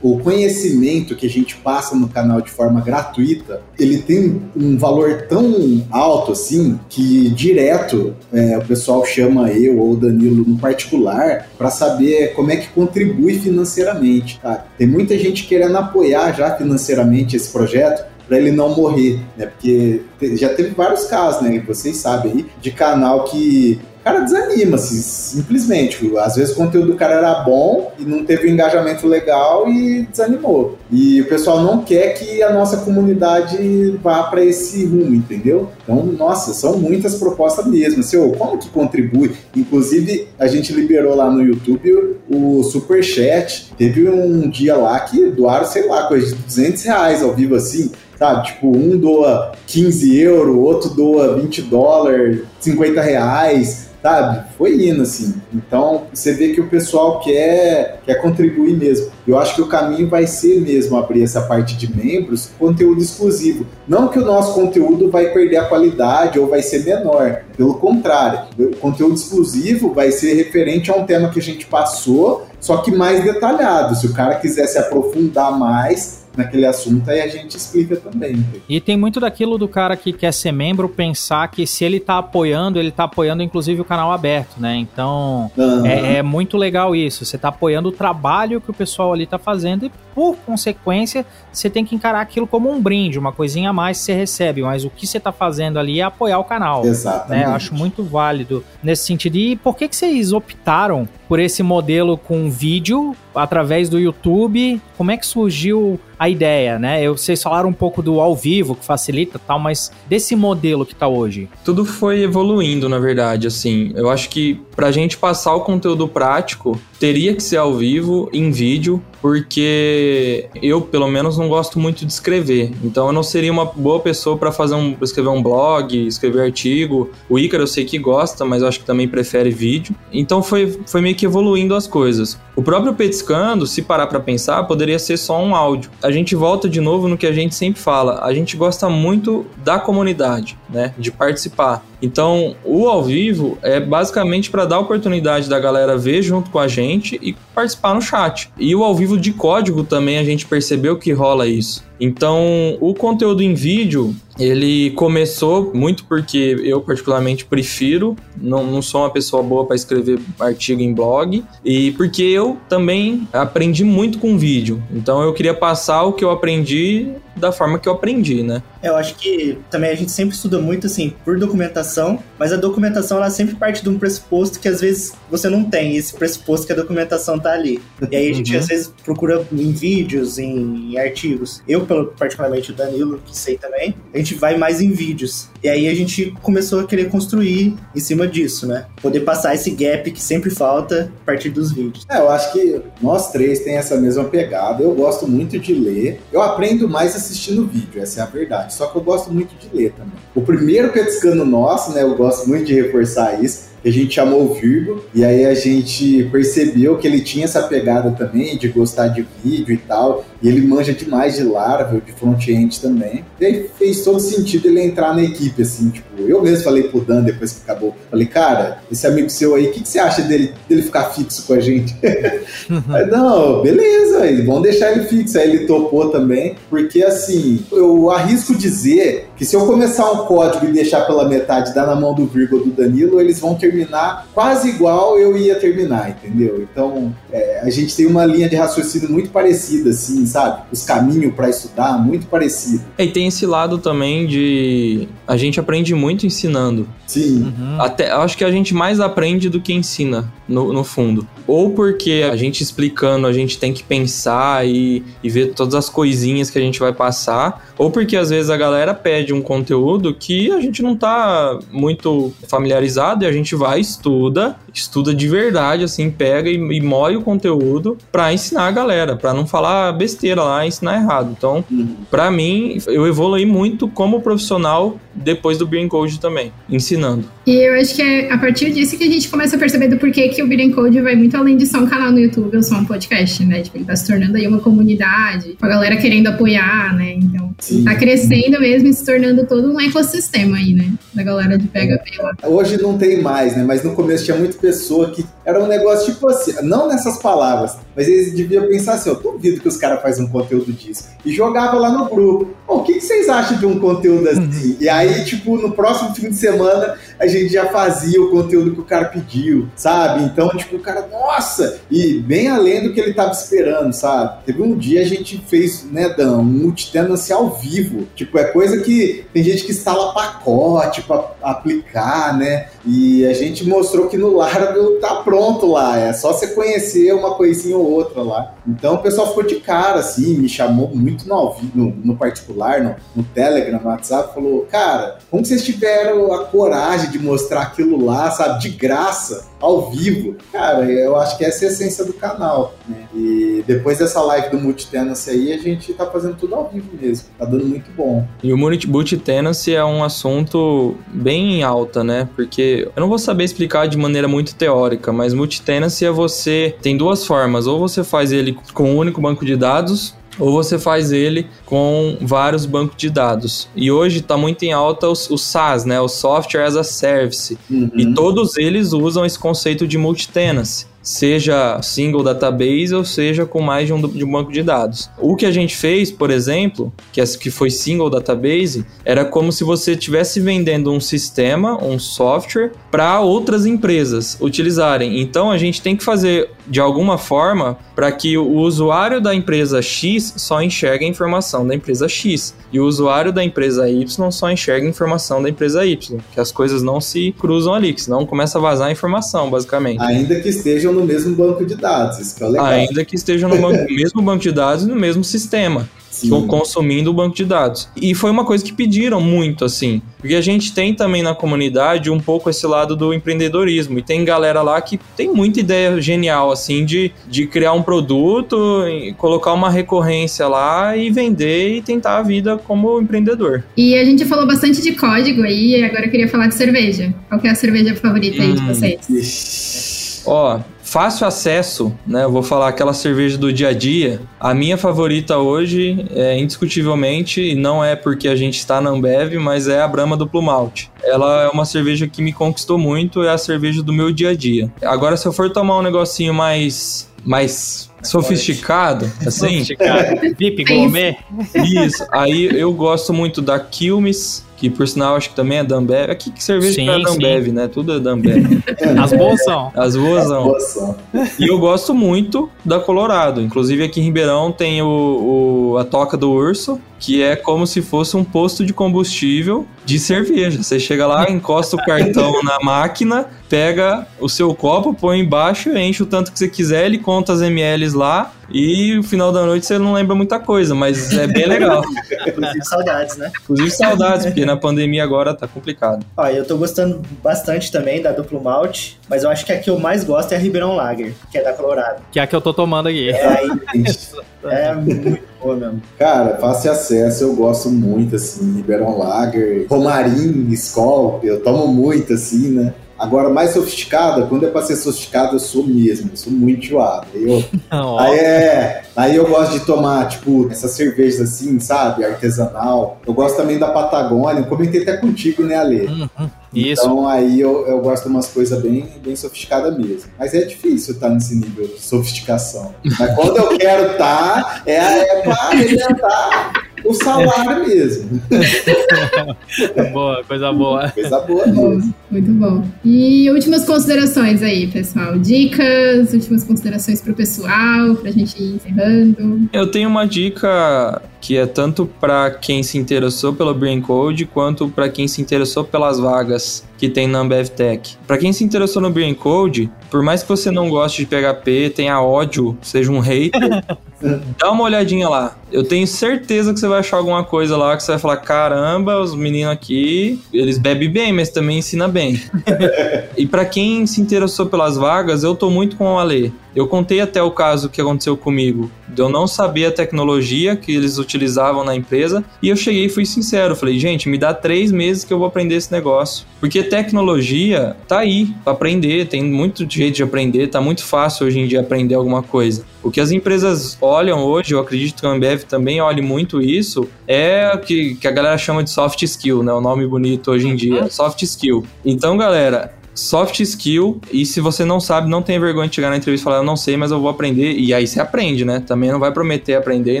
o 0.02 0.18
conhecimento 0.18 1.14
que 1.14 1.26
a 1.26 1.30
gente 1.30 1.56
passa 1.56 1.94
no 1.94 2.08
canal 2.08 2.40
de 2.40 2.50
forma 2.50 2.80
gratuita, 2.80 3.62
ele 3.78 3.98
tem 3.98 4.42
um 4.56 4.76
valor 4.76 5.26
tão 5.28 5.84
alto 5.90 6.32
assim 6.32 6.78
que 6.88 7.30
direto 7.30 8.14
é, 8.32 8.58
o 8.58 8.64
pessoal 8.64 9.04
chama 9.04 9.50
eu 9.50 9.78
ou 9.78 9.92
o 9.92 9.96
Danilo 9.96 10.44
no 10.46 10.58
particular 10.58 11.48
para 11.58 11.70
saber 11.70 12.32
como 12.34 12.50
é 12.50 12.56
que 12.56 12.68
contribui 12.68 13.38
financeiramente. 13.38 14.38
Tá? 14.40 14.66
Tem 14.78 14.86
muita 14.86 15.18
gente 15.18 15.46
querendo 15.46 15.76
apoiar 15.76 16.32
já 16.32 16.56
financeiramente 16.56 17.36
esse 17.36 17.50
projeto 17.50 18.10
para 18.30 18.38
ele 18.38 18.52
não 18.52 18.76
morrer, 18.76 19.18
né? 19.36 19.46
Porque 19.46 20.02
já 20.34 20.50
teve 20.50 20.70
vários 20.70 21.06
casos, 21.06 21.42
né? 21.42 21.60
Vocês 21.66 21.96
sabem 21.96 22.30
aí, 22.30 22.46
de 22.62 22.70
canal 22.70 23.24
que 23.24 23.80
o 24.00 24.02
cara 24.02 24.20
desanima, 24.20 24.76
assim, 24.76 24.96
simplesmente. 24.96 26.10
Às 26.18 26.36
vezes 26.36 26.54
o 26.54 26.56
conteúdo 26.56 26.92
do 26.92 26.96
cara 26.96 27.16
era 27.16 27.34
bom 27.40 27.92
e 27.98 28.04
não 28.04 28.24
teve 28.24 28.48
um 28.48 28.52
engajamento 28.52 29.06
legal 29.06 29.68
e 29.68 30.06
desanimou. 30.10 30.78
E 30.90 31.20
o 31.20 31.28
pessoal 31.28 31.62
não 31.62 31.82
quer 31.82 32.14
que 32.14 32.42
a 32.42 32.50
nossa 32.50 32.78
comunidade 32.78 33.98
vá 34.02 34.22
para 34.24 34.42
esse 34.42 34.86
rumo, 34.86 35.14
entendeu? 35.14 35.68
Então, 35.82 36.02
nossa, 36.06 36.54
são 36.54 36.78
muitas 36.78 37.16
propostas 37.16 37.66
mesmo. 37.66 38.00
Assim, 38.00 38.16
oh, 38.16 38.32
como 38.32 38.56
que 38.56 38.70
contribui? 38.70 39.32
Inclusive, 39.54 40.28
a 40.38 40.46
gente 40.46 40.72
liberou 40.72 41.14
lá 41.14 41.30
no 41.30 41.42
YouTube 41.42 42.16
o 42.30 42.62
Super 42.64 43.04
Chat. 43.04 43.70
Teve 43.76 44.08
um 44.08 44.48
dia 44.48 44.76
lá 44.76 44.98
que 45.00 45.26
doaram, 45.26 45.66
sei 45.66 45.86
lá, 45.86 46.04
coisa 46.04 46.34
de 46.34 46.42
200 46.42 46.82
reais 46.84 47.22
ao 47.22 47.34
vivo 47.34 47.54
assim 47.54 47.90
sabe? 48.18 48.48
Tipo, 48.48 48.68
um 48.68 48.98
doa 48.98 49.52
15 49.66 50.18
euros, 50.18 50.54
outro 50.54 50.90
doa 50.90 51.36
20 51.40 51.62
dólares, 51.62 52.42
50 52.60 53.00
reais 53.00 53.89
sabe? 54.02 54.44
Foi 54.56 54.88
indo, 54.88 55.02
assim. 55.02 55.34
Então, 55.52 56.04
você 56.12 56.32
vê 56.32 56.50
que 56.50 56.60
o 56.60 56.68
pessoal 56.68 57.20
quer, 57.20 58.00
quer 58.04 58.14
contribuir 58.20 58.76
mesmo. 58.76 59.10
Eu 59.26 59.38
acho 59.38 59.54
que 59.54 59.62
o 59.62 59.66
caminho 59.66 60.08
vai 60.08 60.26
ser 60.26 60.60
mesmo 60.60 60.96
abrir 60.96 61.22
essa 61.22 61.42
parte 61.42 61.76
de 61.76 61.94
membros, 61.94 62.50
conteúdo 62.58 63.00
exclusivo. 63.00 63.66
Não 63.86 64.08
que 64.08 64.18
o 64.18 64.24
nosso 64.24 64.54
conteúdo 64.54 65.10
vai 65.10 65.26
perder 65.32 65.58
a 65.58 65.64
qualidade 65.64 66.38
ou 66.38 66.48
vai 66.48 66.62
ser 66.62 66.84
menor. 66.84 67.42
Pelo 67.56 67.74
contrário, 67.74 68.48
o 68.58 68.76
conteúdo 68.76 69.14
exclusivo 69.14 69.92
vai 69.92 70.10
ser 70.10 70.34
referente 70.34 70.90
a 70.90 70.96
um 70.96 71.04
tema 71.04 71.28
que 71.28 71.38
a 71.38 71.42
gente 71.42 71.66
passou, 71.66 72.46
só 72.60 72.78
que 72.78 72.90
mais 72.90 73.22
detalhado. 73.22 73.94
Se 73.94 74.06
o 74.06 74.14
cara 74.14 74.36
quiser 74.36 74.66
se 74.66 74.78
aprofundar 74.78 75.58
mais, 75.58 76.19
naquele 76.36 76.66
assunto, 76.66 77.08
aí 77.10 77.20
a 77.20 77.28
gente 77.28 77.56
explica 77.56 77.96
também. 77.96 78.44
E 78.68 78.80
tem 78.80 78.96
muito 78.96 79.20
daquilo 79.20 79.58
do 79.58 79.68
cara 79.68 79.96
que 79.96 80.12
quer 80.12 80.32
ser 80.32 80.52
membro 80.52 80.88
pensar 80.88 81.48
que 81.48 81.66
se 81.66 81.84
ele 81.84 81.98
tá 81.98 82.18
apoiando, 82.18 82.78
ele 82.78 82.90
tá 82.90 83.04
apoiando 83.04 83.42
inclusive 83.42 83.80
o 83.80 83.84
canal 83.84 84.12
aberto, 84.12 84.60
né? 84.60 84.76
Então 84.76 85.50
uhum. 85.56 85.86
é, 85.86 86.16
é, 86.16 86.22
muito 86.22 86.56
legal 86.56 86.94
isso. 86.94 87.24
Você 87.24 87.36
tá 87.36 87.48
apoiando 87.48 87.88
o 87.88 87.92
trabalho 87.92 88.60
que 88.60 88.70
o 88.70 88.74
pessoal 88.74 89.12
ali 89.12 89.26
tá 89.26 89.38
fazendo 89.38 89.86
e, 89.86 89.92
por 90.14 90.36
consequência, 90.36 91.24
você 91.52 91.68
tem 91.68 91.84
que 91.84 91.94
encarar 91.94 92.20
aquilo 92.20 92.46
como 92.46 92.70
um 92.70 92.80
brinde, 92.80 93.18
uma 93.18 93.32
coisinha 93.32 93.70
a 93.70 93.72
mais 93.72 93.98
que 93.98 94.04
você 94.04 94.14
recebe. 94.14 94.62
Mas 94.62 94.84
o 94.84 94.90
que 94.90 95.06
você 95.06 95.18
tá 95.18 95.32
fazendo 95.32 95.78
ali 95.78 96.00
é 96.00 96.04
apoiar 96.04 96.38
o 96.38 96.44
canal. 96.44 96.84
Exatamente. 96.84 97.30
Né? 97.30 97.46
Eu 97.46 97.54
acho 97.54 97.74
muito 97.74 98.02
válido 98.02 98.64
nesse 98.82 99.04
sentido. 99.04 99.36
E 99.36 99.56
por 99.56 99.76
que, 99.76 99.88
que 99.88 99.96
vocês 99.96 100.32
optaram 100.32 101.08
por 101.28 101.38
esse 101.38 101.62
modelo 101.62 102.18
com 102.18 102.50
vídeo 102.50 103.14
através 103.34 103.88
do 103.88 103.98
YouTube? 103.98 104.80
Como 104.96 105.10
é 105.10 105.16
que 105.16 105.26
surgiu 105.26 105.98
a 106.18 106.28
ideia, 106.28 106.78
né? 106.78 107.02
Eu, 107.02 107.16
vocês 107.16 107.42
falaram 107.42 107.70
um 107.70 107.72
pouco 107.72 108.02
do 108.02 108.20
ao 108.20 108.36
vivo, 108.36 108.74
que 108.74 108.84
facilita 108.84 109.38
tal, 109.38 109.58
mas 109.58 109.90
desse 110.06 110.36
modelo 110.36 110.84
que 110.84 110.94
tá 110.94 111.08
hoje? 111.08 111.48
Tudo 111.64 111.86
foi 111.86 112.22
evoluindo, 112.22 112.90
na 112.90 112.98
verdade, 112.98 113.46
assim. 113.46 113.90
Eu 113.94 114.10
acho 114.10 114.28
que 114.28 114.60
pra 114.76 114.90
gente 114.90 115.16
passar 115.16 115.54
o 115.54 115.60
conteúdo 115.60 116.06
prático, 116.06 116.78
teria 116.98 117.34
que 117.34 117.42
ser 117.42 117.56
ao 117.56 117.74
vivo, 117.74 118.28
em 118.34 118.50
vídeo, 118.50 119.02
porque 119.20 120.48
eu, 120.62 120.80
pelo 120.80 121.08
menos, 121.08 121.36
não 121.38 121.48
gosto 121.48 121.78
muito 121.78 122.04
de 122.06 122.12
escrever. 122.12 122.72
Então 122.82 123.08
eu 123.08 123.12
não 123.12 123.22
seria 123.22 123.52
uma 123.52 123.64
boa 123.64 124.00
pessoa 124.00 124.36
para 124.36 124.50
fazer 124.50 124.74
um 124.74 124.96
escrever 125.02 125.28
um 125.28 125.42
blog, 125.42 126.06
escrever 126.06 126.42
artigo. 126.42 127.10
O 127.28 127.38
Ícaro 127.38 127.64
eu 127.64 127.66
sei 127.66 127.84
que 127.84 127.98
gosta, 127.98 128.44
mas 128.44 128.62
eu 128.62 128.68
acho 128.68 128.80
que 128.80 128.86
também 128.86 129.08
prefere 129.08 129.50
vídeo. 129.50 129.94
Então 130.12 130.42
foi, 130.42 130.80
foi 130.86 131.00
meio 131.00 131.14
que 131.14 131.26
evoluindo 131.26 131.74
as 131.74 131.86
coisas. 131.86 132.38
O 132.56 132.62
próprio 132.62 132.94
Petiscando, 132.94 133.66
se 133.66 133.82
parar 133.82 134.06
para 134.06 134.20
pensar, 134.20 134.64
poderia 134.64 134.98
ser 134.98 135.16
só 135.16 135.42
um 135.42 135.54
áudio. 135.54 135.90
A 136.02 136.10
gente 136.10 136.34
volta 136.34 136.68
de 136.68 136.80
novo 136.80 137.08
no 137.08 137.16
que 137.16 137.26
a 137.26 137.32
gente 137.32 137.54
sempre 137.54 137.80
fala. 137.80 138.24
A 138.24 138.34
gente 138.34 138.56
gosta 138.56 138.88
muito 138.88 139.46
da 139.64 139.78
comunidade, 139.78 140.58
né? 140.68 140.94
De 140.98 141.10
participar. 141.10 141.84
Então, 142.02 142.56
o 142.64 142.88
ao 142.88 143.02
vivo 143.02 143.58
é 143.62 143.78
basicamente 143.78 144.50
para 144.50 144.64
dar 144.64 144.78
oportunidade 144.78 145.48
da 145.48 145.58
galera 145.58 145.96
ver 145.96 146.22
junto 146.22 146.50
com 146.50 146.58
a 146.58 146.66
gente 146.66 147.18
e 147.22 147.34
participar 147.54 147.94
no 147.94 148.00
chat. 148.00 148.50
E 148.58 148.74
o 148.74 148.82
ao 148.82 148.94
vivo 148.94 149.09
de 149.18 149.32
código 149.32 149.84
também 149.84 150.18
a 150.18 150.24
gente 150.24 150.46
percebeu 150.46 150.98
que 150.98 151.12
rola 151.12 151.46
isso. 151.46 151.84
Então, 151.98 152.76
o 152.80 152.94
conteúdo 152.94 153.42
em 153.42 153.54
vídeo, 153.54 154.14
ele 154.40 154.90
começou 154.92 155.70
muito 155.74 156.04
porque 156.04 156.60
eu 156.64 156.80
particularmente 156.80 157.44
prefiro, 157.44 158.16
não, 158.36 158.64
não 158.64 158.80
sou 158.80 159.02
uma 159.02 159.10
pessoa 159.10 159.42
boa 159.42 159.66
para 159.66 159.76
escrever 159.76 160.18
artigo 160.38 160.80
em 160.80 160.94
blog, 160.94 161.44
e 161.64 161.92
porque 161.92 162.22
eu 162.22 162.58
também 162.68 163.28
aprendi 163.32 163.84
muito 163.84 164.18
com 164.18 164.38
vídeo. 164.38 164.82
Então, 164.92 165.22
eu 165.22 165.34
queria 165.34 165.54
passar 165.54 166.04
o 166.04 166.12
que 166.12 166.24
eu 166.24 166.30
aprendi 166.30 167.14
da 167.36 167.50
forma 167.50 167.78
que 167.78 167.88
eu 167.88 167.92
aprendi, 167.92 168.42
né? 168.42 168.62
Eu 168.82 168.96
acho 168.96 169.14
que 169.16 169.58
também 169.70 169.90
a 169.90 169.94
gente 169.94 170.10
sempre 170.10 170.34
estuda 170.34 170.58
muito 170.58 170.86
assim 170.86 171.14
por 171.24 171.38
documentação, 171.38 172.22
mas 172.38 172.52
a 172.52 172.56
documentação 172.56 173.18
ela 173.18 173.30
sempre 173.30 173.54
parte 173.54 173.82
de 173.82 173.88
um 173.88 173.98
pressuposto 173.98 174.58
que 174.60 174.68
às 174.68 174.80
vezes 174.80 175.12
você 175.30 175.48
não 175.48 175.64
tem 175.64 175.96
esse 175.96 176.14
pressuposto 176.14 176.66
que 176.66 176.72
a 176.72 176.76
documentação 176.76 177.38
tá 177.38 177.52
ali. 177.52 177.80
E 178.10 178.16
aí 178.16 178.30
a 178.30 178.34
gente 178.34 178.52
uhum. 178.52 178.58
às 178.58 178.66
vezes 178.66 178.92
procura 179.04 179.46
em 179.52 179.72
vídeos, 179.72 180.38
em, 180.38 180.92
em 180.92 180.98
artigos. 180.98 181.62
Eu, 181.68 181.86
particularmente 182.18 182.72
o 182.72 182.74
Danilo, 182.74 183.20
que 183.24 183.36
sei 183.36 183.56
também, 183.56 183.94
a 184.12 184.18
gente 184.18 184.29
gente 184.30 184.34
vai 184.34 184.56
mais 184.56 184.80
em 184.80 184.90
vídeos. 184.92 185.48
E 185.62 185.68
aí 185.68 185.88
a 185.88 185.94
gente 185.94 186.32
começou 186.42 186.80
a 186.80 186.86
querer 186.86 187.08
construir 187.08 187.76
em 187.94 188.00
cima 188.00 188.26
disso, 188.26 188.66
né? 188.66 188.86
Poder 189.02 189.20
passar 189.20 189.54
esse 189.54 189.70
gap 189.70 190.10
que 190.10 190.22
sempre 190.22 190.50
falta 190.50 191.10
a 191.22 191.26
partir 191.26 191.50
dos 191.50 191.72
vídeos. 191.72 192.06
É, 192.08 192.18
eu 192.18 192.30
acho 192.30 192.52
que 192.52 192.80
nós 193.02 193.30
três 193.32 193.60
tem 193.60 193.76
essa 193.76 193.96
mesma 193.96 194.24
pegada. 194.24 194.82
Eu 194.82 194.94
gosto 194.94 195.26
muito 195.26 195.58
de 195.58 195.74
ler. 195.74 196.20
Eu 196.32 196.40
aprendo 196.40 196.88
mais 196.88 197.16
assistindo 197.16 197.66
vídeo, 197.66 198.00
essa 198.00 198.20
é 198.20 198.22
a 198.22 198.26
verdade. 198.26 198.74
Só 198.74 198.86
que 198.86 198.96
eu 198.96 199.02
gosto 199.02 199.32
muito 199.32 199.54
de 199.56 199.74
ler 199.76 199.92
também. 199.92 200.12
O 200.34 200.42
primeiro 200.42 200.92
petiscando 200.92 201.44
nosso, 201.44 201.92
né? 201.92 202.02
Eu 202.02 202.14
gosto 202.14 202.48
muito 202.48 202.64
de 202.64 202.74
reforçar 202.74 203.42
isso 203.42 203.69
a 203.84 203.90
gente 203.90 204.14
chamou 204.14 204.42
o 204.42 204.54
Virgo, 204.54 205.04
e 205.14 205.24
aí 205.24 205.44
a 205.46 205.54
gente 205.54 206.24
percebeu 206.30 206.98
que 206.98 207.06
ele 207.06 207.20
tinha 207.20 207.44
essa 207.44 207.62
pegada 207.62 208.10
também 208.12 208.56
de 208.56 208.68
gostar 208.68 209.08
de 209.08 209.26
vídeo 209.42 209.74
e 209.74 209.78
tal, 209.78 210.24
e 210.42 210.48
ele 210.48 210.66
manja 210.66 210.92
demais 210.92 211.36
de 211.36 211.42
Laravel, 211.42 212.00
de 212.00 212.12
front-end 212.12 212.80
também. 212.80 213.24
E 213.40 213.46
aí 213.46 213.70
fez 213.78 214.02
todo 214.02 214.20
sentido 214.20 214.68
ele 214.68 214.82
entrar 214.82 215.14
na 215.14 215.22
equipe, 215.22 215.62
assim, 215.62 215.90
tipo, 215.90 216.20
eu 216.20 216.42
mesmo 216.42 216.64
falei 216.64 216.84
pro 216.84 217.00
Dan 217.00 217.22
depois 217.22 217.52
que 217.52 217.62
acabou, 217.62 217.94
falei, 218.10 218.26
cara, 218.26 218.82
esse 218.90 219.06
amigo 219.06 219.30
seu 219.30 219.54
aí, 219.54 219.66
o 219.66 219.72
que, 219.72 219.80
que, 219.80 219.88
você 219.88 219.98
acha 219.98 220.22
dele, 220.22 220.52
dele 220.68 220.82
ficar 220.82 221.04
fixo 221.10 221.46
com 221.46 221.54
a 221.54 221.60
gente? 221.60 221.94
aí, 222.02 223.06
não, 223.10 223.62
beleza, 223.62 224.20
vamos 224.44 224.62
deixar 224.62 224.92
ele 224.92 225.04
fixo. 225.04 225.38
Aí 225.38 225.50
ele 225.50 225.66
topou 225.66 226.10
também, 226.10 226.56
porque 226.68 227.02
assim, 227.02 227.64
eu 227.72 228.10
arrisco 228.10 228.54
dizer 228.54 229.28
que 229.36 229.44
se 229.44 229.56
eu 229.56 229.66
começar 229.66 230.10
um 230.10 230.26
código 230.26 230.66
e 230.66 230.72
deixar 230.72 231.06
pela 231.06 231.28
metade, 231.28 231.74
dar 231.74 231.86
na 231.86 231.96
mão 231.96 232.14
do 232.14 232.26
Virgo 232.26 232.58
ou 232.58 232.64
do 232.64 232.70
Danilo, 232.70 233.20
eles 233.20 233.38
vão 233.38 233.54
terminar 233.70 234.28
quase 234.34 234.68
igual 234.68 235.18
eu 235.18 235.36
ia 235.36 235.54
terminar, 235.54 236.10
entendeu? 236.10 236.66
Então, 236.70 237.14
é, 237.32 237.60
a 237.62 237.70
gente 237.70 237.96
tem 237.96 238.06
uma 238.06 238.24
linha 238.24 238.48
de 238.48 238.56
raciocínio 238.56 239.10
muito 239.10 239.30
parecida, 239.30 239.90
assim, 239.90 240.26
sabe? 240.26 240.62
Os 240.72 240.84
caminhos 240.84 241.34
para 241.34 241.48
estudar, 241.48 241.98
muito 241.98 242.26
parecido. 242.26 242.82
E 242.98 243.06
tem 243.06 243.28
esse 243.28 243.46
lado 243.46 243.78
também 243.78 244.26
de. 244.26 245.08
A 245.26 245.36
gente 245.36 245.60
aprende 245.60 245.94
muito 245.94 246.26
ensinando. 246.26 246.88
Sim. 247.06 247.42
Uhum. 247.42 247.80
Até, 247.80 248.10
acho 248.10 248.36
que 248.36 248.44
a 248.44 248.50
gente 248.50 248.72
mais 248.72 249.00
aprende 249.00 249.48
do 249.48 249.60
que 249.60 249.72
ensina, 249.72 250.32
no, 250.46 250.72
no 250.72 250.84
fundo. 250.84 251.26
Ou 251.46 251.70
porque 251.70 252.24
a 252.30 252.36
gente 252.36 252.62
explicando, 252.62 253.26
a 253.26 253.32
gente 253.32 253.58
tem 253.58 253.72
que 253.72 253.82
pensar 253.82 254.66
e, 254.66 255.02
e 255.22 255.28
ver 255.28 255.52
todas 255.52 255.74
as 255.74 255.88
coisinhas 255.88 256.50
que 256.50 256.58
a 256.58 256.60
gente 256.60 256.78
vai 256.78 256.92
passar. 256.92 257.68
Ou 257.76 257.90
porque 257.90 258.16
às 258.16 258.30
vezes 258.30 258.48
a 258.48 258.56
galera 258.56 258.94
pede 258.94 259.32
um 259.32 259.42
conteúdo 259.42 260.14
que 260.14 260.52
a 260.52 260.60
gente 260.60 260.82
não 260.82 260.94
tá 260.94 261.58
muito 261.72 262.32
familiarizado 262.46 263.24
e 263.24 263.26
a 263.26 263.32
gente 263.32 263.56
vai, 263.60 263.78
estuda, 263.78 264.56
estuda 264.72 265.14
de 265.14 265.28
verdade, 265.28 265.84
assim, 265.84 266.10
pega 266.10 266.48
e, 266.48 266.54
e 266.54 266.80
moe 266.80 267.16
o 267.16 267.20
conteúdo 267.20 267.98
para 268.10 268.32
ensinar 268.32 268.66
a 268.66 268.70
galera, 268.70 269.16
para 269.16 269.34
não 269.34 269.46
falar 269.46 269.92
besteira 269.92 270.42
lá 270.42 270.66
ensinar 270.66 270.96
errado. 270.96 271.34
Então, 271.36 271.62
uhum. 271.70 271.94
para 272.10 272.30
mim, 272.30 272.78
eu 272.86 273.06
evolui 273.06 273.44
muito 273.44 273.86
como 273.86 274.22
profissional 274.22 274.98
depois 275.14 275.58
do 275.58 275.66
Beer 275.66 275.86
Code 275.88 276.18
também, 276.18 276.52
ensinando. 276.70 277.24
E 277.46 277.52
eu 277.56 277.78
acho 277.78 277.94
que 277.94 278.02
é 278.02 278.32
a 278.32 278.38
partir 278.38 278.72
disso 278.72 278.96
que 278.96 279.04
a 279.04 279.10
gente 279.10 279.28
começa 279.28 279.56
a 279.56 279.58
perceber 279.58 279.88
do 279.88 279.98
porquê 279.98 280.28
que 280.28 280.42
o 280.42 280.46
Beer 280.46 280.74
Code 280.74 281.00
vai 281.02 281.14
muito 281.14 281.36
além 281.36 281.56
de 281.56 281.66
só 281.66 281.78
um 281.78 281.86
canal 281.86 282.10
no 282.10 282.18
YouTube 282.18 282.56
ou 282.56 282.62
só 282.62 282.76
um 282.76 282.84
podcast, 282.86 283.44
né? 283.44 283.60
Tipo, 283.60 283.76
ele 283.76 283.84
tá 283.84 283.94
se 283.94 284.06
tornando 284.06 284.38
aí 284.38 284.46
uma 284.46 284.60
comunidade, 284.60 285.56
com 285.60 285.66
a 285.66 285.68
galera 285.68 285.96
querendo 285.98 286.28
apoiar, 286.28 286.96
né? 286.96 287.12
Então, 287.14 287.49
Sim. 287.60 287.84
tá 287.84 287.94
crescendo 287.94 288.58
mesmo 288.60 288.88
e 288.88 288.94
se 288.94 289.04
tornando 289.04 289.46
todo 289.46 289.72
um 289.72 289.80
ecossistema 289.80 290.56
aí, 290.56 290.74
né? 290.74 290.92
Da 291.14 291.22
galera 291.22 291.58
de 291.58 291.68
PHP 291.68 292.22
lá. 292.22 292.34
Hoje 292.44 292.80
não 292.80 292.96
tem 292.96 293.22
mais, 293.22 293.56
né? 293.56 293.62
Mas 293.62 293.84
no 293.84 293.94
começo 293.94 294.24
tinha 294.24 294.36
muita 294.36 294.58
pessoa 294.58 295.10
que 295.10 295.24
era 295.50 295.62
um 295.62 295.66
negócio 295.66 296.12
tipo 296.12 296.28
assim, 296.28 296.54
não 296.62 296.88
nessas 296.88 297.18
palavras, 297.18 297.76
mas 297.94 298.08
eles 298.08 298.32
deviam 298.32 298.66
pensar 298.68 298.94
assim, 298.94 299.10
eu 299.10 299.16
duvido 299.16 299.60
que 299.60 299.68
os 299.68 299.76
caras 299.76 300.00
fazem 300.00 300.24
um 300.24 300.28
conteúdo 300.28 300.72
disso. 300.72 301.08
E 301.24 301.32
jogava 301.32 301.76
lá 301.76 301.90
no 301.90 302.08
grupo. 302.08 302.50
o 302.66 302.80
que, 302.80 302.94
que, 302.94 303.00
vocês 303.00 303.28
acham 303.28 303.58
de 303.58 303.66
um 303.66 303.78
conteúdo 303.78 304.28
assim? 304.28 304.40
Uhum. 304.40 304.76
E 304.80 304.88
aí, 304.88 305.24
tipo, 305.24 305.56
no 305.56 305.72
próximo 305.72 306.14
fim 306.14 306.30
de 306.30 306.36
semana, 306.36 306.94
a 307.18 307.26
gente 307.26 307.52
já 307.52 307.66
fazia 307.66 308.22
o 308.22 308.30
conteúdo 308.30 308.72
que 308.72 308.80
o 308.80 308.84
cara 308.84 309.06
pediu, 309.06 309.68
sabe? 309.76 310.24
Então, 310.24 310.48
tipo, 310.50 310.76
o 310.76 310.80
cara, 310.80 311.06
nossa! 311.10 311.80
E 311.90 312.20
bem 312.20 312.48
além 312.48 312.82
do 312.82 312.94
que 312.94 313.00
ele 313.00 313.12
tava 313.12 313.32
esperando, 313.32 313.92
sabe? 313.92 314.44
Teve 314.46 314.62
um 314.62 314.76
dia 314.76 315.02
a 315.02 315.04
gente 315.04 315.42
fez, 315.46 315.84
né, 315.90 316.08
Dan, 316.16 316.38
um 316.38 316.44
multitenancy 316.44 317.32
ao 317.32 317.50
vivo. 317.50 318.06
Tipo, 318.14 318.38
é 318.38 318.44
coisa 318.44 318.80
que 318.80 319.24
tem 319.32 319.42
gente 319.42 319.64
que 319.64 319.72
instala 319.72 320.14
pacote 320.14 321.02
pra 321.02 321.32
aplicar, 321.42 322.36
né? 322.38 322.68
E 322.86 323.26
a 323.26 323.34
gente 323.34 323.68
mostrou 323.68 324.08
que 324.08 324.16
no 324.16 324.36
Laravel 324.36 324.98
tá 325.00 325.16
pronto 325.16 325.39
lá. 325.66 325.98
É 325.98 326.12
só 326.12 326.32
você 326.32 326.48
conhecer 326.48 327.12
uma 327.12 327.34
coisinha 327.34 327.76
ou 327.76 327.90
outra 327.90 328.22
lá. 328.22 328.54
Então 328.66 328.94
o 328.94 328.98
pessoal 328.98 329.28
ficou 329.28 329.42
de 329.42 329.56
cara, 329.56 330.00
assim, 330.00 330.36
me 330.36 330.48
chamou 330.48 330.90
muito 330.94 331.28
no, 331.28 331.56
no, 331.74 331.90
no 332.04 332.16
particular, 332.16 332.82
no, 332.82 332.96
no, 333.14 333.22
Telegram, 333.22 333.80
no 333.80 333.88
WhatsApp, 333.88 334.34
falou, 334.34 334.66
cara, 334.70 335.18
como 335.30 335.44
vocês 335.44 335.64
tiveram 335.64 336.32
a 336.32 336.44
coragem 336.44 337.10
de 337.10 337.18
mostrar 337.18 337.62
aquilo 337.62 338.04
lá, 338.04 338.30
sabe, 338.30 338.60
de 338.60 338.70
graça, 338.70 339.50
ao 339.60 339.90
vivo? 339.90 340.36
Cara, 340.50 340.90
eu 340.90 341.16
acho 341.16 341.36
que 341.36 341.44
essa 341.44 341.64
é 341.64 341.68
a 341.68 341.70
essência 341.70 342.04
do 342.04 342.12
canal, 342.12 342.74
né? 342.88 343.06
E 343.14 343.62
depois 343.66 343.98
dessa 343.98 344.20
live 344.22 344.50
do 344.50 344.58
Multitenancy 344.58 345.30
aí, 345.30 345.52
a 345.52 345.58
gente 345.58 345.92
tá 345.92 346.06
fazendo 346.06 346.36
tudo 346.36 346.54
ao 346.54 346.68
vivo 346.68 346.88
mesmo. 347.00 347.28
Tá 347.38 347.44
dando 347.44 347.66
muito 347.66 347.90
bom. 347.92 348.26
E 348.42 348.52
o 348.52 348.58
Multitenancy 348.58 349.74
é 349.74 349.84
um 349.84 350.02
assunto 350.02 350.96
bem 351.08 351.62
alta, 351.62 352.02
né? 352.02 352.28
Porque 352.34 352.88
eu 352.94 353.00
não 353.00 353.08
vou 353.08 353.18
saber 353.18 353.44
explicar 353.44 353.86
de 353.86 353.98
maneira 353.98 354.26
muito 354.26 354.54
teórica, 354.54 355.12
mas 355.12 355.19
Multitenancy 355.34 356.04
é 356.04 356.10
você... 356.10 356.74
Tem 356.82 356.96
duas 356.96 357.26
formas. 357.26 357.66
Ou 357.66 357.78
você 357.78 358.02
faz 358.04 358.32
ele 358.32 358.56
com 358.74 358.92
um 358.92 358.96
único 358.96 359.20
banco 359.20 359.44
de 359.44 359.56
dados, 359.56 360.14
ou 360.38 360.52
você 360.52 360.78
faz 360.78 361.12
ele 361.12 361.46
com 361.66 362.16
vários 362.20 362.66
bancos 362.66 362.96
de 362.96 363.10
dados. 363.10 363.68
E 363.76 363.90
hoje 363.90 364.20
está 364.20 364.36
muito 364.36 364.62
em 364.64 364.72
alta 364.72 365.08
o, 365.08 365.12
o 365.12 365.38
SaaS, 365.38 365.84
né? 365.84 366.00
o 366.00 366.08
Software 366.08 366.64
as 366.64 366.76
a 366.76 366.84
Service. 366.84 367.58
Uhum. 367.70 367.90
E 367.94 368.14
todos 368.14 368.56
eles 368.56 368.92
usam 368.92 369.24
esse 369.24 369.38
conceito 369.38 369.86
de 369.86 369.98
multi-tenancy 369.98 370.89
seja 371.02 371.80
single 371.82 372.22
database 372.22 372.94
ou 372.94 373.04
seja 373.04 373.46
com 373.46 373.60
mais 373.60 373.86
de 373.86 373.92
um, 373.92 374.00
de 374.00 374.24
um, 374.24 374.30
banco 374.30 374.52
de 374.52 374.62
dados. 374.62 375.10
O 375.18 375.36
que 375.36 375.46
a 375.46 375.50
gente 375.50 375.76
fez, 375.76 376.10
por 376.10 376.30
exemplo, 376.30 376.92
que, 377.12 377.22
que 377.38 377.50
foi 377.50 377.70
single 377.70 378.10
database, 378.10 378.84
era 379.04 379.24
como 379.24 379.52
se 379.52 379.64
você 379.64 379.92
estivesse 379.92 380.40
vendendo 380.40 380.92
um 380.92 381.00
sistema, 381.00 381.82
um 381.82 381.98
software, 381.98 382.72
para 382.90 383.20
outras 383.20 383.66
empresas 383.66 384.36
utilizarem. 384.40 385.20
Então 385.20 385.50
a 385.50 385.58
gente 385.58 385.82
tem 385.82 385.96
que 385.96 386.04
fazer 386.04 386.50
de 386.70 386.80
alguma 386.80 387.18
forma 387.18 387.76
para 387.96 388.12
que 388.12 388.38
o 388.38 388.58
usuário 388.58 389.20
da 389.20 389.34
empresa 389.34 389.82
X 389.82 390.32
só 390.36 390.62
enxergue 390.62 391.04
a 391.04 391.08
informação 391.08 391.66
da 391.66 391.74
empresa 391.74 392.08
X 392.08 392.54
e 392.72 392.78
o 392.78 392.86
usuário 392.86 393.32
da 393.32 393.42
empresa 393.42 393.90
Y 393.90 394.30
só 394.30 394.50
enxergue 394.50 394.86
a 394.86 394.88
informação 394.88 395.42
da 395.42 395.50
empresa 395.50 395.84
Y, 395.84 396.18
que 396.32 396.40
as 396.40 396.52
coisas 396.52 396.80
não 396.80 397.00
se 397.00 397.34
cruzam 397.38 397.74
ali, 397.74 397.92
que 397.92 398.00
senão 398.00 398.24
começa 398.24 398.58
a 398.58 398.60
vazar 398.60 398.88
a 398.88 398.92
informação, 398.92 399.50
basicamente. 399.50 400.00
Ainda 400.00 400.40
que 400.40 400.48
estejam 400.48 400.92
no 400.92 401.04
mesmo 401.04 401.34
banco 401.34 401.66
de 401.66 401.74
dados, 401.74 402.20
isso 402.20 402.36
que 402.36 402.44
é 402.44 402.46
legal. 402.46 402.66
Ainda 402.66 403.04
que 403.04 403.16
estejam 403.16 403.50
no 403.50 403.58
mesmo 403.86 404.22
banco 404.22 404.42
de 404.42 404.52
dados 404.52 404.84
e 404.84 404.86
no 404.86 404.96
mesmo 404.96 405.24
sistema. 405.24 405.88
Sim. 406.10 406.46
consumindo 406.46 407.10
o 407.10 407.14
banco 407.14 407.36
de 407.36 407.44
dados. 407.44 407.88
E 407.96 408.14
foi 408.14 408.30
uma 408.30 408.44
coisa 408.44 408.64
que 408.64 408.72
pediram 408.72 409.20
muito, 409.20 409.64
assim. 409.64 410.02
Porque 410.18 410.34
a 410.34 410.40
gente 410.40 410.74
tem 410.74 410.92
também 410.92 411.22
na 411.22 411.34
comunidade 411.34 412.10
um 412.10 412.20
pouco 412.20 412.50
esse 412.50 412.66
lado 412.66 412.96
do 412.96 413.14
empreendedorismo. 413.14 413.98
E 413.98 414.02
tem 414.02 414.24
galera 414.24 414.60
lá 414.60 414.80
que 414.80 414.98
tem 415.16 415.32
muita 415.32 415.60
ideia 415.60 416.00
genial, 416.00 416.50
assim, 416.50 416.84
de, 416.84 417.12
de 417.28 417.46
criar 417.46 417.72
um 417.72 417.82
produto, 417.82 418.82
colocar 419.16 419.52
uma 419.52 419.70
recorrência 419.70 420.46
lá 420.46 420.96
e 420.96 421.10
vender 421.10 421.76
e 421.76 421.82
tentar 421.82 422.18
a 422.18 422.22
vida 422.22 422.58
como 422.58 423.00
empreendedor. 423.00 423.64
E 423.76 423.94
a 423.94 424.04
gente 424.04 424.24
falou 424.24 424.46
bastante 424.46 424.82
de 424.82 424.92
código 424.92 425.42
aí, 425.42 425.76
e 425.76 425.84
agora 425.84 426.06
eu 426.06 426.10
queria 426.10 426.28
falar 426.28 426.48
de 426.48 426.54
cerveja. 426.54 427.14
Qual 427.28 427.40
é 427.42 427.48
a 427.48 427.54
cerveja 427.54 427.94
favorita 427.94 428.42
aí 428.42 428.50
hum. 428.50 428.54
de 428.54 428.62
vocês? 428.62 430.22
Ó, 430.26 430.60
fácil 430.90 431.24
acesso, 431.24 431.94
né? 432.04 432.24
Eu 432.24 432.32
vou 432.32 432.42
falar 432.42 432.68
aquela 432.68 432.92
cerveja 432.92 433.38
do 433.38 433.52
dia 433.52 433.68
a 433.68 433.72
dia. 433.72 434.20
A 434.40 434.52
minha 434.52 434.76
favorita 434.76 435.38
hoje 435.38 436.04
é 436.10 436.36
indiscutivelmente, 436.36 437.40
e 437.40 437.54
não 437.54 437.82
é 437.82 437.94
porque 437.94 438.26
a 438.26 438.34
gente 438.34 438.58
está 438.58 438.80
na 438.80 438.90
Ambev, 438.90 439.36
mas 439.36 439.68
é 439.68 439.80
a 439.80 439.86
Brahma 439.86 440.16
Duplo 440.16 440.42
Malte. 440.42 440.90
Ela 441.04 441.44
é 441.44 441.48
uma 441.48 441.64
cerveja 441.64 442.08
que 442.08 442.20
me 442.20 442.32
conquistou 442.32 442.76
muito, 442.76 443.22
é 443.22 443.30
a 443.30 443.38
cerveja 443.38 443.84
do 443.84 443.92
meu 443.92 444.10
dia 444.10 444.30
a 444.30 444.34
dia. 444.34 444.70
Agora, 444.82 445.16
se 445.16 445.28
eu 445.28 445.32
for 445.32 445.48
tomar 445.50 445.78
um 445.78 445.82
negocinho 445.82 446.34
mais 446.34 447.08
mais 447.24 447.90
sofisticado, 448.02 449.10
assim. 449.24 449.60
Sofisticado. 449.60 450.20
VIP 450.36 450.64
gourmet. 450.64 451.16
Isso. 451.54 452.04
Aí 452.10 452.46
eu 452.46 452.72
gosto 452.72 453.12
muito 453.12 453.40
da 453.42 453.60
Quilmes, 453.60 454.44
que 454.60 454.68
por 454.68 454.86
sinal 454.86 455.16
acho 455.16 455.30
que 455.30 455.34
também 455.34 455.58
é 455.58 455.64
da 455.64 455.76
Ambev. 455.76 456.10
Aqui 456.10 456.30
que 456.30 456.44
cerveja 456.44 456.74
sim, 456.74 456.88
é 456.88 457.02
da 457.02 457.10
Ambev, 457.10 457.48
né? 457.48 457.66
Tudo 457.66 457.94
é 457.94 457.98
da 457.98 458.10
Ambev. 458.10 458.62
As 459.02 459.10
boas 459.10 459.42
são. 459.42 459.72
As 459.74 459.96
boas 459.96 460.24
são. 460.64 460.96
E 461.38 461.48
eu 461.48 461.58
gosto 461.58 461.94
muito 461.94 462.50
da 462.62 462.78
Colorado. 462.78 463.40
Inclusive 463.40 463.82
aqui 463.82 464.02
em 464.02 464.04
Ribeirão 464.04 464.52
tem 464.52 464.82
o, 464.82 465.72
o, 465.72 465.78
a 465.78 465.84
Toca 465.84 466.14
do 466.14 466.30
Urso, 466.30 466.78
que 467.00 467.22
é 467.22 467.34
como 467.34 467.66
se 467.66 467.80
fosse 467.80 468.16
um 468.16 468.22
posto 468.22 468.64
de 468.64 468.74
combustível 468.74 469.66
de 469.84 469.98
cerveja. 469.98 470.62
Você 470.62 470.78
chega 470.78 471.06
lá, 471.06 471.28
encosta 471.30 471.74
o 471.74 471.84
cartão 471.84 472.42
na 472.44 472.60
máquina, 472.60 473.26
pega 473.48 474.06
o 474.20 474.28
seu 474.28 474.54
copo, 474.54 474.94
põe 474.94 475.18
embaixo, 475.18 475.76
enche 475.76 476.02
o 476.02 476.06
tanto 476.06 476.30
que 476.30 476.38
você 476.38 476.46
quiser, 476.46 476.86
ele 476.86 476.98
conta 476.98 477.32
as 477.32 477.42
mls 477.42 477.94
lá 477.94 478.32
e 478.52 478.94
no 478.96 479.02
final 479.02 479.32
da 479.32 479.44
noite 479.46 479.66
você 479.66 479.78
não 479.78 479.92
lembra 479.92 480.14
muita 480.14 480.38
coisa, 480.38 480.74
mas 480.74 481.12
é 481.12 481.26
bem 481.26 481.46
legal. 481.46 481.82
Inclusive 482.26 482.64
saudades, 482.64 483.16
né? 483.16 483.32
Inclusive 483.42 483.70
saudades, 483.70 484.26
porque 484.26 484.44
na 484.44 484.56
pandemia 484.56 485.02
agora 485.02 485.34
tá 485.34 485.48
complicado. 485.48 486.04
Ó, 486.16 486.26
eu 486.26 486.44
tô 486.44 486.56
gostando 486.56 487.02
bastante 487.22 487.72
também 487.72 488.02
da 488.02 488.12
Duplo 488.12 488.42
Malte, 488.42 488.98
mas 489.08 489.24
eu 489.24 489.30
acho 489.30 489.46
que 489.46 489.52
a 489.52 489.58
que 489.58 489.70
eu 489.70 489.78
mais 489.78 490.04
gosto 490.04 490.32
é 490.32 490.36
a 490.36 490.38
Ribeirão 490.38 490.76
Lager, 490.76 491.12
que 491.30 491.38
é 491.38 491.42
da 491.42 491.52
Colorado. 491.52 492.02
Que 492.12 492.18
é 492.18 492.22
a 492.22 492.26
que 492.26 492.34
eu 492.34 492.40
tô 492.40 492.52
tomando 492.52 492.88
aqui. 492.88 493.10
É, 493.10 493.26
aí, 493.26 493.50
é 494.44 494.74
muito 494.74 495.22
boa 495.40 495.56
mesmo. 495.56 495.82
Cara, 495.98 496.36
fácil 496.36 496.72
acesso, 496.90 497.24
eu 497.24 497.34
gosto 497.34 497.70
muito, 497.70 498.16
assim, 498.16 498.56
Ribeirão 498.56 498.98
Lager, 498.98 499.66
Romarim, 499.68 500.48
Skol, 500.50 501.20
eu 501.22 501.40
tomo 501.42 501.68
muito, 501.68 502.12
assim, 502.12 502.50
né? 502.50 502.74
Agora, 502.98 503.30
mais 503.30 503.52
sofisticada, 503.52 504.26
quando 504.26 504.44
é 504.44 504.50
pra 504.50 504.60
ser 504.60 504.76
sofisticada, 504.76 505.34
eu 505.34 505.38
sou 505.38 505.66
mesmo, 505.66 506.10
eu 506.12 506.16
sou 506.18 506.30
muito 506.30 506.66
enjoado. 506.66 507.06
Aí, 507.14 507.24
eu, 507.24 507.44
aí, 507.98 508.18
é, 508.18 508.82
aí 508.94 509.16
eu 509.16 509.26
gosto 509.26 509.52
de 509.52 509.60
tomar, 509.60 510.06
tipo, 510.06 510.50
essas 510.50 510.72
cervejas 510.72 511.20
assim, 511.20 511.58
sabe? 511.60 512.04
Artesanal. 512.04 513.00
Eu 513.06 513.14
gosto 513.14 513.36
também 513.36 513.58
da 513.58 513.70
Patagônia, 513.70 514.40
eu 514.40 514.46
comentei 514.46 514.82
até 514.82 514.98
contigo, 514.98 515.42
né, 515.44 515.56
Ale? 515.56 515.86
Uhum. 515.86 516.30
Isso. 516.52 516.82
Então 516.82 517.08
aí 517.08 517.40
eu, 517.40 517.66
eu 517.66 517.80
gosto 517.80 518.02
de 518.02 518.10
umas 518.10 518.26
coisas 518.26 518.60
bem, 518.60 518.86
bem 519.02 519.16
sofisticadas 519.16 519.78
mesmo. 519.78 520.10
Mas 520.18 520.34
é 520.34 520.42
difícil 520.42 520.94
estar 520.94 521.08
nesse 521.08 521.34
nível 521.34 521.68
de 521.68 521.80
sofisticação. 521.80 522.74
Mas 522.98 523.14
quando 523.14 523.36
eu 523.38 523.56
quero 523.56 523.92
estar, 523.92 524.42
tá, 524.42 524.62
é, 524.66 524.76
é 524.76 525.22
pra 525.22 525.34
arrebentar 525.34 526.69
o 526.90 526.94
salário 526.94 527.66
mesmo. 527.66 528.20
boa, 529.92 530.24
coisa 530.24 530.52
boa. 530.52 530.90
Coisa 530.90 531.20
boa 531.20 531.46
mesmo. 531.46 531.94
Muito 532.10 532.30
bom. 532.32 532.64
E 532.84 533.30
últimas 533.30 533.64
considerações 533.64 534.42
aí, 534.42 534.66
pessoal. 534.66 535.18
Dicas, 535.18 536.12
últimas 536.12 536.44
considerações 536.44 537.00
pro 537.00 537.14
pessoal, 537.14 537.94
pra 537.96 538.10
gente 538.10 538.40
ir 538.42 538.56
encerrando. 538.56 539.48
Eu 539.52 539.70
tenho 539.70 539.88
uma 539.88 540.06
dica 540.06 541.00
que 541.20 541.36
é 541.36 541.46
tanto 541.46 541.86
para 541.86 542.30
quem 542.30 542.62
se 542.62 542.78
interessou 542.78 543.32
pelo 543.32 543.54
Brain 543.54 543.80
Code 543.80 544.26
quanto 544.26 544.68
para 544.68 544.88
quem 544.88 545.06
se 545.06 545.20
interessou 545.20 545.64
pelas 545.64 545.98
vagas 545.98 546.64
que 546.78 546.88
tem 546.88 547.06
na 547.06 547.20
Ambev 547.20 547.48
Tech. 547.48 547.96
Para 548.06 548.18
quem 548.18 548.32
se 548.32 548.42
interessou 548.42 548.80
no 548.80 548.90
Brain 548.90 549.14
Code, 549.14 549.70
por 549.90 550.02
mais 550.02 550.22
que 550.22 550.28
você 550.28 550.50
não 550.50 550.68
goste 550.68 551.04
de 551.04 551.06
PHP, 551.06 551.72
tenha 551.74 552.00
ódio, 552.00 552.56
seja 552.62 552.90
um 552.92 553.00
hater, 553.00 553.64
dá 554.38 554.50
uma 554.50 554.64
olhadinha 554.64 555.08
lá. 555.08 555.36
Eu 555.50 555.64
tenho 555.64 555.86
certeza 555.86 556.54
que 556.54 556.60
você 556.60 556.68
vai 556.68 556.78
achar 556.78 556.96
alguma 556.96 557.24
coisa 557.24 557.56
lá 557.56 557.76
que 557.76 557.82
você 557.82 557.92
vai 557.92 557.98
falar: 557.98 558.16
caramba, 558.18 559.00
os 559.00 559.14
meninos 559.14 559.52
aqui, 559.52 560.20
eles 560.32 560.58
bebem 560.58 560.90
bem, 560.90 561.12
mas 561.12 561.30
também 561.30 561.58
ensina 561.58 561.88
bem. 561.88 562.22
e 563.16 563.26
para 563.26 563.44
quem 563.44 563.86
se 563.86 564.00
interessou 564.00 564.46
pelas 564.46 564.76
vagas, 564.76 565.24
eu 565.24 565.34
tô 565.34 565.50
muito 565.50 565.76
com 565.76 565.84
o 565.84 565.98
Ale. 565.98 566.32
Eu 566.54 566.66
contei 566.66 567.00
até 567.00 567.22
o 567.22 567.30
caso 567.30 567.68
que 567.68 567.80
aconteceu 567.80 568.16
comigo, 568.16 568.70
de 568.88 569.00
eu 569.00 569.08
não 569.08 569.26
saber 569.26 569.66
a 569.66 569.72
tecnologia 569.72 570.56
que 570.56 570.74
eles 570.74 570.98
utilizavam 570.98 571.64
na 571.64 571.76
empresa, 571.76 572.24
e 572.42 572.48
eu 572.48 572.56
cheguei 572.56 572.86
e 572.86 572.88
fui 572.88 573.06
sincero, 573.06 573.54
falei, 573.54 573.78
gente, 573.78 574.08
me 574.08 574.18
dá 574.18 574.34
três 574.34 574.72
meses 574.72 575.04
que 575.04 575.12
eu 575.12 575.18
vou 575.18 575.26
aprender 575.26 575.54
esse 575.54 575.70
negócio. 575.70 576.26
Porque 576.40 576.62
tecnologia 576.62 577.76
tá 577.86 578.00
aí 578.00 578.34
para 578.42 578.52
aprender, 578.52 579.06
tem 579.06 579.22
muito 579.22 579.68
jeito 579.70 579.96
de 579.96 580.02
aprender, 580.02 580.48
tá 580.48 580.60
muito 580.60 580.84
fácil 580.84 581.26
hoje 581.26 581.38
em 581.38 581.46
dia 581.46 581.60
aprender 581.60 581.94
alguma 581.94 582.22
coisa. 582.22 582.64
O 582.82 582.90
que 582.90 583.00
as 583.00 583.10
empresas 583.10 583.76
olham 583.80 584.24
hoje, 584.24 584.54
eu 584.54 584.60
acredito 584.60 585.00
que 585.00 585.06
a 585.06 585.10
Ambev 585.10 585.42
também 585.42 585.80
olhe 585.80 586.00
muito 586.00 586.40
isso, 586.40 586.88
é 587.06 587.52
o 587.54 587.58
que, 587.58 587.94
que 587.96 588.08
a 588.08 588.10
galera 588.10 588.38
chama 588.38 588.64
de 588.64 588.70
soft 588.70 589.02
skill, 589.02 589.42
né? 589.42 589.52
O 589.52 589.60
nome 589.60 589.86
bonito 589.86 590.30
hoje 590.30 590.48
em 590.48 590.56
dia, 590.56 590.88
soft 590.90 591.22
skill. 591.22 591.64
Então, 591.84 592.16
galera, 592.16 592.79
soft 593.00 593.40
skill, 593.40 594.00
e 594.12 594.26
se 594.26 594.40
você 594.40 594.64
não 594.64 594.78
sabe, 594.78 595.08
não 595.08 595.22
tenha 595.22 595.40
vergonha 595.40 595.68
de 595.68 595.74
chegar 595.74 595.90
na 595.90 595.96
entrevista 595.96 596.22
e 596.22 596.24
falar, 596.24 596.36
eu 596.38 596.44
não 596.44 596.56
sei, 596.56 596.76
mas 596.76 596.90
eu 596.90 597.00
vou 597.00 597.08
aprender, 597.08 597.54
e 597.54 597.72
aí 597.72 597.86
você 597.86 598.00
aprende, 598.00 598.44
né? 598.44 598.62
Também 598.66 598.90
não 598.90 599.00
vai 599.00 599.10
prometer 599.10 599.54
aprender 599.54 599.96
e 599.96 600.00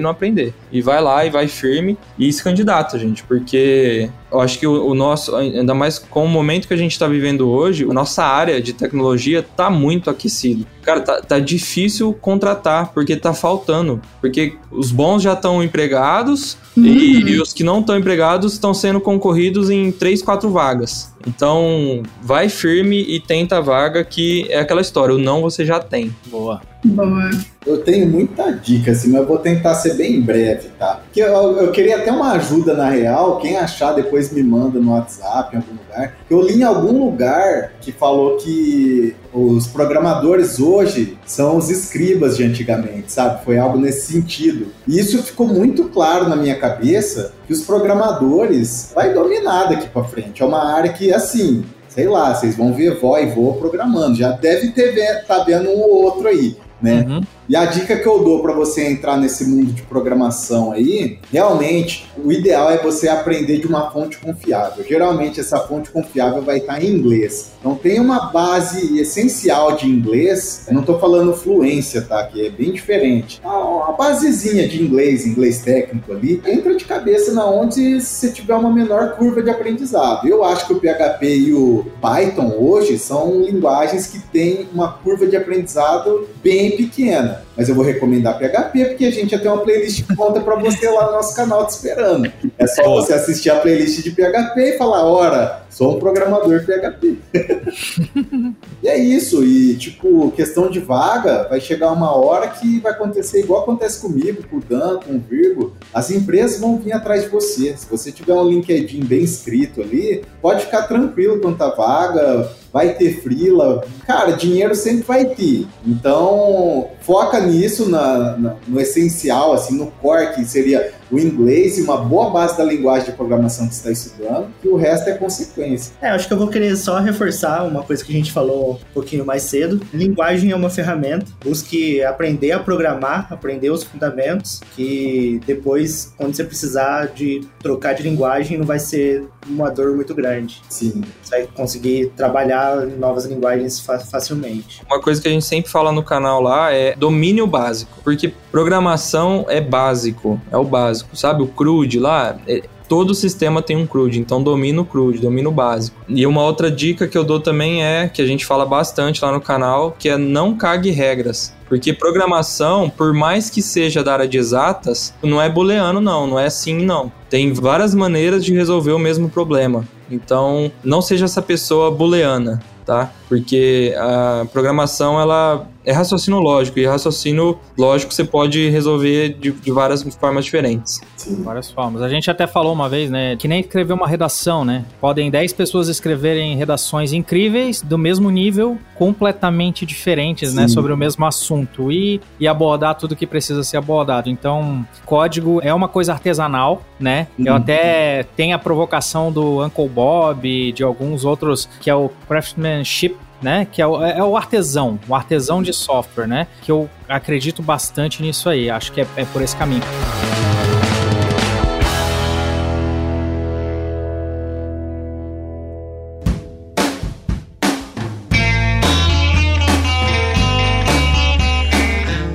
não 0.00 0.10
aprender. 0.10 0.52
E 0.70 0.82
vai 0.82 1.00
lá 1.00 1.24
e 1.24 1.30
vai 1.30 1.48
firme 1.48 1.96
e 2.18 2.32
se 2.32 2.42
candidata, 2.42 2.98
gente, 2.98 3.22
porque 3.24 4.10
eu 4.30 4.40
acho 4.40 4.58
que 4.58 4.66
o, 4.66 4.86
o, 4.86 4.94
nosso, 4.94 5.34
ainda 5.34 5.74
mais 5.74 5.98
com 5.98 6.24
o 6.24 6.28
momento 6.28 6.68
que 6.68 6.74
a 6.74 6.76
gente 6.76 6.92
está 6.92 7.08
vivendo 7.08 7.48
hoje, 7.48 7.84
a 7.84 7.92
nossa 7.92 8.22
área 8.22 8.60
de 8.60 8.72
tecnologia 8.72 9.42
tá 9.42 9.70
muito 9.70 10.10
aquecido. 10.10 10.66
Cara, 10.82 11.00
tá, 11.00 11.20
tá 11.20 11.38
difícil 11.38 12.12
contratar, 12.12 12.92
porque 12.92 13.16
tá 13.16 13.34
faltando. 13.34 14.00
Porque 14.20 14.56
os 14.70 14.90
bons 14.90 15.22
já 15.22 15.34
estão 15.34 15.62
empregados 15.62 16.56
uhum. 16.76 16.84
e, 16.84 17.20
e, 17.32 17.40
os 17.40 17.52
que 17.52 17.62
não 17.62 17.80
estão 17.80 17.98
empregados 17.98 18.54
estão 18.54 18.72
sendo 18.72 19.00
concorridos 19.00 19.70
em 19.70 19.92
três, 19.92 20.22
quatro 20.22 20.50
vagas. 20.50 21.12
Então, 21.26 22.02
vai 22.22 22.48
firme 22.48 23.02
e 23.02 23.20
tenta 23.20 23.58
a 23.58 23.60
vaga, 23.60 24.02
que 24.04 24.46
é 24.48 24.58
aquela 24.58 24.80
história, 24.80 25.14
o 25.14 25.18
não 25.18 25.42
você 25.42 25.66
já 25.66 25.78
tem. 25.78 26.14
Boa. 26.26 26.62
Boa. 26.82 27.30
Eu 27.66 27.78
tenho 27.82 28.08
muita 28.08 28.50
dica, 28.52 28.92
assim, 28.92 29.10
mas 29.10 29.20
eu 29.20 29.26
vou 29.26 29.38
tentar 29.38 29.74
ser 29.74 29.94
bem 29.94 30.20
breve, 30.20 30.68
tá? 30.78 31.00
Porque 31.04 31.20
eu, 31.20 31.58
eu, 31.58 31.70
queria 31.72 31.98
até 31.98 32.10
uma 32.10 32.32
ajuda 32.32 32.72
na 32.72 32.88
real. 32.88 33.36
Quem 33.38 33.58
achar, 33.58 33.92
depois 33.92 34.32
me 34.32 34.42
manda 34.42 34.80
no 34.80 34.92
WhatsApp, 34.92 35.54
em 35.54 35.58
algum 35.58 35.76
lugar. 35.90 36.14
Eu 36.28 36.40
li 36.40 36.60
em 36.60 36.62
algum 36.62 37.04
lugar 37.04 37.72
que 37.80 37.92
falou 37.92 38.36
que 38.36 39.14
os 39.32 39.66
programadores 39.66 40.58
hoje 40.58 41.18
são 41.26 41.56
os 41.56 41.70
escribas 41.70 42.36
de 42.36 42.44
antigamente, 42.44 43.12
sabe? 43.12 43.44
Foi 43.44 43.58
algo 43.58 43.78
nesse 43.78 44.12
sentido. 44.12 44.68
E 44.86 44.98
isso 44.98 45.22
ficou 45.22 45.46
muito 45.46 45.84
claro 45.84 46.28
na 46.28 46.36
minha 46.36 46.58
cabeça 46.58 47.32
que 47.46 47.52
os 47.52 47.62
programadores 47.62 48.92
vai 48.94 49.12
dominar 49.12 49.64
daqui 49.64 49.88
para 49.88 50.04
frente. 50.04 50.42
É 50.42 50.46
uma 50.46 50.72
área 50.72 50.92
que, 50.92 51.12
assim, 51.12 51.64
sei 51.88 52.08
lá, 52.08 52.34
vocês 52.34 52.56
vão 52.56 52.72
ver 52.72 52.98
vó 53.00 53.18
e 53.18 53.26
vô 53.26 53.54
programando. 53.54 54.16
Já 54.16 54.32
deve 54.32 54.70
ter 54.70 55.24
tá 55.26 55.44
vendo 55.44 55.68
um 55.70 55.80
ou 55.80 56.04
outro 56.04 56.28
aí 56.28 56.56
né? 56.80 57.04
Uhum. 57.06 57.20
E 57.50 57.56
a 57.56 57.64
dica 57.64 57.96
que 57.96 58.06
eu 58.06 58.22
dou 58.22 58.40
para 58.42 58.52
você 58.52 58.86
entrar 58.86 59.16
nesse 59.16 59.44
mundo 59.44 59.72
de 59.72 59.82
programação 59.82 60.70
aí, 60.70 61.18
realmente, 61.32 62.08
o 62.24 62.30
ideal 62.30 62.70
é 62.70 62.78
você 62.78 63.08
aprender 63.08 63.58
de 63.58 63.66
uma 63.66 63.90
fonte 63.90 64.18
confiável. 64.18 64.84
Geralmente, 64.88 65.40
essa 65.40 65.58
fonte 65.58 65.90
confiável 65.90 66.42
vai 66.42 66.58
estar 66.58 66.80
em 66.80 66.86
inglês. 66.86 67.50
Então, 67.58 67.74
tem 67.74 67.98
uma 67.98 68.30
base 68.30 69.00
essencial 69.00 69.74
de 69.74 69.88
inglês. 69.88 70.66
Eu 70.68 70.74
não 70.74 70.82
estou 70.82 71.00
falando 71.00 71.34
fluência, 71.34 72.02
tá? 72.02 72.22
Que 72.22 72.46
é 72.46 72.50
bem 72.50 72.70
diferente. 72.70 73.40
Uma 73.44 73.94
basezinha 73.94 74.68
de 74.68 74.80
inglês, 74.80 75.26
inglês 75.26 75.60
técnico 75.60 76.12
ali, 76.12 76.40
entra 76.46 76.76
de 76.76 76.84
cabeça 76.84 77.32
na 77.32 77.44
onde 77.46 78.00
você 78.00 78.30
tiver 78.30 78.54
uma 78.54 78.72
menor 78.72 79.16
curva 79.16 79.42
de 79.42 79.50
aprendizado. 79.50 80.28
Eu 80.28 80.44
acho 80.44 80.68
que 80.68 80.72
o 80.74 80.78
PHP 80.78 81.26
e 81.26 81.52
o 81.52 81.84
Python 82.00 82.54
hoje 82.56 82.96
são 82.96 83.40
linguagens 83.42 84.06
que 84.06 84.20
têm 84.20 84.68
uma 84.72 84.92
curva 84.92 85.26
de 85.26 85.36
aprendizado 85.36 86.28
bem 86.44 86.76
pequena. 86.76 87.39
Mas 87.56 87.68
eu 87.68 87.74
vou 87.74 87.84
recomendar 87.84 88.38
PHP 88.38 88.84
porque 88.86 89.04
a 89.04 89.10
gente 89.10 89.30
já 89.30 89.38
tem 89.38 89.50
uma 89.50 89.62
playlist 89.62 90.06
pronta 90.14 90.40
para 90.40 90.56
você 90.56 90.88
lá 90.88 91.06
no 91.06 91.12
nosso 91.12 91.34
canal 91.34 91.66
te 91.66 91.70
esperando. 91.70 92.32
É 92.58 92.66
só 92.66 92.82
você 92.84 93.12
assistir 93.12 93.50
a 93.50 93.56
playlist 93.56 94.02
de 94.02 94.10
PHP 94.10 94.60
e 94.60 94.78
falar: 94.78 95.04
ora, 95.04 95.62
sou 95.68 95.96
um 95.96 95.98
programador 95.98 96.64
PHP. 96.64 97.18
e 98.82 98.88
é 98.88 98.98
isso. 98.98 99.44
E, 99.44 99.76
tipo, 99.76 100.30
questão 100.32 100.70
de 100.70 100.80
vaga, 100.80 101.48
vai 101.48 101.60
chegar 101.60 101.92
uma 101.92 102.14
hora 102.16 102.48
que 102.48 102.80
vai 102.80 102.92
acontecer 102.92 103.40
igual 103.40 103.62
acontece 103.62 104.00
comigo, 104.00 104.42
com 104.48 104.56
o 104.56 104.60
Dan, 104.60 104.98
com 104.98 105.14
o 105.14 105.20
Virgo. 105.20 105.74
As 105.92 106.10
empresas 106.10 106.60
vão 106.60 106.78
vir 106.78 106.92
atrás 106.92 107.24
de 107.24 107.28
você. 107.28 107.76
Se 107.76 107.86
você 107.88 108.10
tiver 108.10 108.34
um 108.34 108.48
LinkedIn 108.48 109.04
bem 109.04 109.22
escrito 109.22 109.82
ali, 109.82 110.24
pode 110.40 110.64
ficar 110.64 110.82
tranquilo 110.82 111.40
quanto 111.40 111.62
à 111.62 111.70
vaga 111.70 112.48
vai 112.72 112.94
ter 112.94 113.20
frila. 113.20 113.84
Cara, 114.06 114.32
dinheiro 114.32 114.74
sempre 114.74 115.02
vai 115.02 115.24
ter. 115.24 115.66
Então, 115.86 116.88
foca 117.00 117.40
nisso 117.40 117.88
na, 117.88 118.36
na, 118.36 118.56
no 118.66 118.80
essencial, 118.80 119.52
assim, 119.52 119.76
no 119.76 119.88
core, 120.00 120.34
que 120.34 120.44
seria 120.44 120.92
o 121.10 121.18
inglês 121.18 121.78
e 121.78 121.82
uma 121.82 121.96
boa 121.96 122.30
base 122.30 122.56
da 122.56 122.64
linguagem 122.64 123.10
de 123.10 123.16
programação 123.16 123.68
que 123.68 123.74
você 123.74 123.90
está 123.90 124.08
estudando, 124.08 124.48
e 124.62 124.68
o 124.68 124.76
resto 124.76 125.08
é 125.08 125.14
consequência. 125.14 125.92
É, 126.00 126.10
acho 126.10 126.26
que 126.26 126.32
eu 126.32 126.38
vou 126.38 126.48
querer 126.48 126.76
só 126.76 126.98
reforçar 126.98 127.64
uma 127.64 127.82
coisa 127.82 128.04
que 128.04 128.12
a 128.12 128.16
gente 128.16 128.32
falou 128.32 128.74
um 128.74 128.94
pouquinho 128.94 129.24
mais 129.24 129.42
cedo. 129.42 129.80
Linguagem 129.92 130.50
é 130.50 130.56
uma 130.56 130.70
ferramenta, 130.70 131.26
busque 131.44 132.02
aprender 132.02 132.52
a 132.52 132.58
programar, 132.58 133.26
aprender 133.30 133.70
os 133.70 133.82
fundamentos, 133.82 134.60
que 134.74 135.40
depois, 135.46 136.12
quando 136.16 136.34
você 136.34 136.44
precisar 136.44 137.06
de 137.06 137.40
trocar 137.60 137.94
de 137.94 138.02
linguagem, 138.02 138.58
não 138.58 138.66
vai 138.66 138.78
ser 138.78 139.24
uma 139.48 139.70
dor 139.70 139.94
muito 139.94 140.14
grande. 140.14 140.60
Sim. 140.68 141.02
Você 141.22 141.30
vai 141.30 141.46
conseguir 141.46 142.12
trabalhar 142.16 142.86
novas 142.86 143.24
linguagens 143.24 143.80
fa 143.80 143.98
facilmente. 143.98 144.82
Uma 144.86 145.00
coisa 145.00 145.20
que 145.20 145.28
a 145.28 145.30
gente 145.30 145.44
sempre 145.44 145.70
fala 145.70 145.92
no 145.92 146.02
canal 146.02 146.40
lá 146.40 146.72
é 146.72 146.94
domínio 146.94 147.46
básico, 147.46 147.98
porque 148.02 148.32
programação 148.50 149.46
é 149.48 149.60
básico, 149.60 150.40
é 150.50 150.56
o 150.56 150.64
básico, 150.64 150.99
sabe? 151.12 151.42
O 151.42 151.46
CRUD 151.46 151.98
lá, 151.98 152.36
é, 152.46 152.62
todo 152.88 153.14
sistema 153.14 153.62
tem 153.62 153.76
um 153.76 153.86
CRUD, 153.86 154.18
então 154.18 154.42
domina 154.42 154.82
o 154.82 154.84
CRUD, 154.84 155.20
domina 155.20 155.48
o 155.48 155.52
básico. 155.52 155.96
E 156.08 156.26
uma 156.26 156.42
outra 156.42 156.70
dica 156.70 157.06
que 157.06 157.16
eu 157.16 157.22
dou 157.22 157.38
também 157.38 157.84
é, 157.84 158.08
que 158.08 158.20
a 158.20 158.26
gente 158.26 158.44
fala 158.44 158.66
bastante 158.66 159.24
lá 159.24 159.30
no 159.30 159.40
canal, 159.40 159.94
que 159.98 160.08
é 160.08 160.18
não 160.18 160.56
cague 160.56 160.90
regras. 160.90 161.54
Porque 161.68 161.92
programação, 161.92 162.90
por 162.90 163.14
mais 163.14 163.48
que 163.48 163.62
seja 163.62 164.02
da 164.02 164.14
área 164.14 164.26
de 164.26 164.36
exatas, 164.36 165.14
não 165.22 165.40
é 165.40 165.48
booleano 165.48 166.00
não, 166.00 166.26
não 166.26 166.38
é 166.38 166.46
assim 166.46 166.84
não. 166.84 167.12
Tem 167.28 167.52
várias 167.52 167.94
maneiras 167.94 168.44
de 168.44 168.52
resolver 168.52 168.90
o 168.90 168.98
mesmo 168.98 169.30
problema. 169.30 169.86
Então, 170.10 170.72
não 170.82 171.00
seja 171.00 171.26
essa 171.26 171.40
pessoa 171.40 171.92
booleana, 171.92 172.60
tá? 172.84 173.12
Porque 173.30 173.94
a 173.96 174.44
programação 174.52 175.20
ela 175.20 175.68
é 175.84 175.92
raciocínio 175.92 176.40
lógico, 176.40 176.80
e 176.80 176.84
raciocínio 176.84 177.58
lógico 177.78 178.12
você 178.12 178.24
pode 178.24 178.68
resolver 178.68 179.36
de, 179.40 179.52
de 179.52 179.70
várias 179.70 180.02
formas 180.16 180.44
diferentes. 180.44 181.00
Sim. 181.16 181.42
Várias 181.42 181.70
formas. 181.70 182.02
A 182.02 182.08
gente 182.08 182.28
até 182.28 182.46
falou 182.46 182.72
uma 182.72 182.88
vez, 182.88 183.08
né, 183.08 183.36
que 183.36 183.46
nem 183.46 183.60
escrever 183.60 183.92
uma 183.92 184.08
redação, 184.08 184.64
né? 184.64 184.84
Podem 185.00 185.30
10 185.30 185.52
pessoas 185.52 185.88
escreverem 185.88 186.56
redações 186.56 187.12
incríveis, 187.12 187.80
do 187.80 187.96
mesmo 187.96 188.30
nível, 188.30 188.76
completamente 188.96 189.86
diferentes, 189.86 190.52
né, 190.52 190.62
Sim. 190.62 190.68
né, 190.68 190.74
sobre 190.74 190.92
o 190.92 190.96
mesmo 190.96 191.24
assunto, 191.24 191.92
e, 191.92 192.20
e 192.38 192.48
abordar 192.48 192.96
tudo 192.96 193.14
que 193.14 193.28
precisa 193.28 193.62
ser 193.62 193.76
abordado. 193.76 194.28
Então, 194.28 194.84
código 195.06 195.60
é 195.62 195.72
uma 195.72 195.88
coisa 195.88 196.12
artesanal, 196.12 196.82
né? 196.98 197.28
Uhum. 197.38 197.46
Eu 197.46 197.54
até 197.54 198.24
tenho 198.36 198.56
a 198.56 198.58
provocação 198.58 199.30
do 199.30 199.64
Uncle 199.64 199.88
Bob, 199.88 200.72
de 200.72 200.82
alguns 200.82 201.24
outros, 201.24 201.68
que 201.80 201.88
é 201.88 201.94
o 201.94 202.10
craftsmanship 202.26 203.19
né? 203.42 203.66
Que 203.70 203.80
é 203.82 203.86
o, 203.86 204.02
é 204.02 204.22
o, 204.22 204.36
artesão, 204.36 204.98
o 205.08 205.14
artesão 205.14 205.62
de 205.62 205.72
software, 205.72 206.26
né? 206.26 206.46
Que 206.62 206.70
eu 206.70 206.88
acredito 207.08 207.62
bastante 207.62 208.22
nisso 208.22 208.48
aí. 208.48 208.70
Acho 208.70 208.92
que 208.92 209.00
é, 209.00 209.06
é 209.16 209.24
por 209.24 209.42
esse 209.42 209.56
caminho. 209.56 209.82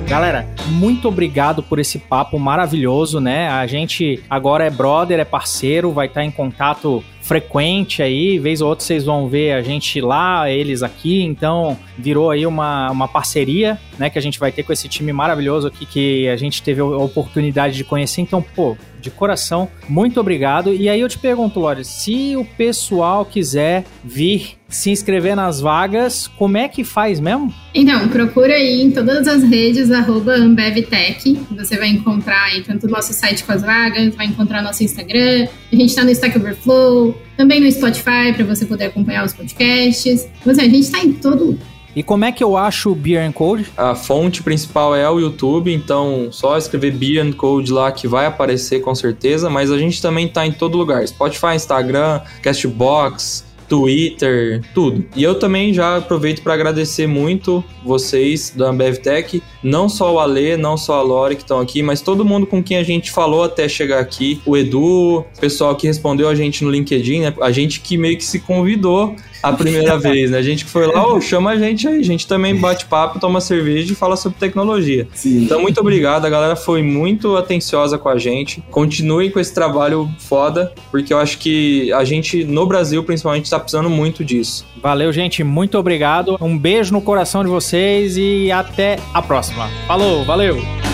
Galera, 0.08 0.46
muito 0.68 1.08
obrigado 1.08 1.62
por 1.62 1.78
esse 1.78 1.98
papo 1.98 2.38
maravilhoso, 2.38 3.20
né? 3.20 3.48
A 3.48 3.66
gente 3.66 4.22
agora 4.30 4.64
é 4.64 4.70
brother, 4.70 5.18
é 5.18 5.24
parceiro, 5.24 5.92
vai 5.92 6.06
estar 6.06 6.24
em 6.24 6.30
contato 6.30 7.04
frequente 7.26 8.04
aí, 8.04 8.38
vez 8.38 8.60
ou 8.60 8.68
outra 8.68 8.84
vocês 8.84 9.04
vão 9.04 9.28
ver 9.28 9.52
a 9.52 9.60
gente 9.60 10.00
lá, 10.00 10.48
eles 10.48 10.84
aqui, 10.84 11.22
então 11.24 11.76
virou 11.98 12.30
aí 12.30 12.46
uma, 12.46 12.88
uma 12.92 13.08
parceria, 13.08 13.76
né, 13.98 14.08
que 14.08 14.16
a 14.16 14.22
gente 14.22 14.38
vai 14.38 14.52
ter 14.52 14.62
com 14.62 14.72
esse 14.72 14.88
time 14.88 15.12
maravilhoso 15.12 15.66
aqui 15.66 15.84
que 15.84 16.28
a 16.28 16.36
gente 16.36 16.62
teve 16.62 16.80
a 16.80 16.84
oportunidade 16.84 17.76
de 17.76 17.82
conhecer, 17.82 18.20
então, 18.20 18.40
pô, 18.40 18.76
de 19.06 19.10
coração, 19.10 19.68
muito 19.88 20.20
obrigado. 20.20 20.74
E 20.74 20.88
aí 20.88 21.00
eu 21.00 21.08
te 21.08 21.18
pergunto, 21.18 21.60
Lore, 21.60 21.84
se 21.84 22.36
o 22.36 22.44
pessoal 22.44 23.24
quiser 23.24 23.84
vir 24.04 24.56
se 24.68 24.90
inscrever 24.90 25.36
nas 25.36 25.60
vagas, 25.60 26.26
como 26.26 26.56
é 26.56 26.66
que 26.66 26.82
faz 26.82 27.20
mesmo? 27.20 27.54
Então, 27.72 28.08
procura 28.08 28.54
aí 28.54 28.82
em 28.82 28.90
todas 28.90 29.28
as 29.28 29.44
redes, 29.44 29.92
arroba 29.92 30.34
AmbevTech. 30.34 31.38
Você 31.56 31.76
vai 31.76 31.88
encontrar 31.88 32.44
aí 32.44 32.62
tanto 32.62 32.86
o 32.86 32.90
nosso 32.90 33.12
site 33.12 33.44
com 33.44 33.52
as 33.52 33.62
vagas, 33.62 34.14
vai 34.16 34.26
encontrar 34.26 34.62
nosso 34.62 34.82
Instagram, 34.82 35.46
a 35.72 35.76
gente 35.76 35.90
está 35.90 36.02
no 36.02 36.10
Stack 36.10 36.36
Overflow, 36.36 37.16
também 37.36 37.60
no 37.60 37.70
Spotify 37.70 38.32
para 38.34 38.44
você 38.44 38.66
poder 38.66 38.86
acompanhar 38.86 39.24
os 39.24 39.32
podcasts. 39.32 40.28
Assim, 40.44 40.60
a 40.60 40.64
gente 40.64 40.80
está 40.80 40.98
em 40.98 41.12
todo 41.12 41.56
e 41.96 42.02
como 42.02 42.26
é 42.26 42.30
que 42.30 42.44
eu 42.44 42.58
acho 42.58 42.90
o 42.90 42.94
Beer 42.94 43.32
Code? 43.32 43.72
A 43.74 43.94
fonte 43.94 44.42
principal 44.42 44.94
é 44.94 45.08
o 45.08 45.18
YouTube, 45.18 45.72
então 45.72 46.28
só 46.30 46.58
escrever 46.58 46.92
Beer 46.92 47.34
Code 47.34 47.72
lá 47.72 47.90
que 47.90 48.06
vai 48.06 48.26
aparecer 48.26 48.80
com 48.80 48.94
certeza, 48.94 49.48
mas 49.48 49.72
a 49.72 49.78
gente 49.78 50.02
também 50.02 50.28
tá 50.28 50.46
em 50.46 50.52
todo 50.52 50.76
lugar. 50.76 51.08
Spotify, 51.08 51.54
Instagram, 51.54 52.20
Castbox, 52.42 53.46
Twitter, 53.68 54.62
tudo. 54.74 55.06
E 55.14 55.22
eu 55.22 55.38
também 55.38 55.72
já 55.72 55.96
aproveito 55.96 56.42
para 56.42 56.54
agradecer 56.54 57.06
muito 57.06 57.64
vocês 57.84 58.52
da 58.54 58.68
Ambev 58.68 58.98
Tech, 58.98 59.42
não 59.62 59.88
só 59.88 60.14
o 60.14 60.20
Ale, 60.20 60.56
não 60.56 60.76
só 60.76 60.98
a 60.98 61.02
Lore 61.02 61.36
que 61.36 61.42
estão 61.42 61.60
aqui, 61.60 61.82
mas 61.82 62.00
todo 62.00 62.24
mundo 62.24 62.46
com 62.46 62.62
quem 62.62 62.76
a 62.76 62.82
gente 62.82 63.10
falou 63.10 63.44
até 63.44 63.68
chegar 63.68 64.00
aqui, 64.00 64.40
o 64.44 64.56
Edu, 64.56 65.18
o 65.18 65.24
pessoal 65.40 65.74
que 65.74 65.86
respondeu 65.86 66.28
a 66.28 66.34
gente 66.34 66.62
no 66.64 66.70
LinkedIn, 66.70 67.20
né? 67.20 67.34
A 67.40 67.50
gente 67.50 67.80
que 67.80 67.96
meio 67.96 68.16
que 68.16 68.24
se 68.24 68.40
convidou 68.40 69.16
a 69.42 69.52
primeira 69.52 69.96
vez, 69.98 70.30
né? 70.30 70.38
A 70.38 70.42
gente 70.42 70.64
que 70.64 70.70
foi 70.70 70.86
lá, 70.86 71.06
oh, 71.06 71.20
chama 71.20 71.50
a 71.50 71.56
gente 71.56 71.86
aí, 71.86 72.00
a 72.00 72.04
gente 72.04 72.26
também 72.26 72.54
bate 72.54 72.86
papo, 72.86 73.18
toma 73.18 73.40
cerveja 73.40 73.92
e 73.92 73.96
fala 73.96 74.16
sobre 74.16 74.38
tecnologia. 74.38 75.06
Sim. 75.14 75.44
Então, 75.44 75.60
muito 75.60 75.80
obrigado, 75.80 76.24
a 76.24 76.30
galera 76.30 76.56
foi 76.56 76.82
muito 76.82 77.36
atenciosa 77.36 77.98
com 77.98 78.08
a 78.08 78.18
gente. 78.18 78.62
Continuem 78.70 79.30
com 79.30 79.40
esse 79.40 79.54
trabalho 79.54 80.10
foda, 80.18 80.72
porque 80.90 81.12
eu 81.12 81.18
acho 81.18 81.38
que 81.38 81.92
a 81.92 82.04
gente, 82.04 82.44
no 82.44 82.66
Brasil, 82.66 83.02
principalmente, 83.02 83.50
tá 83.50 83.58
precisando 83.58 83.90
muito 83.90 84.24
disso. 84.24 84.66
Valeu, 84.82 85.12
gente, 85.12 85.42
muito 85.42 85.78
obrigado. 85.78 86.36
Um 86.40 86.56
beijo 86.56 86.92
no 86.92 87.00
coração 87.00 87.42
de 87.42 87.50
vocês 87.50 88.16
e 88.16 88.50
até 88.52 88.98
a 89.12 89.22
próxima. 89.22 89.68
Falou, 89.86 90.24
valeu! 90.24 90.85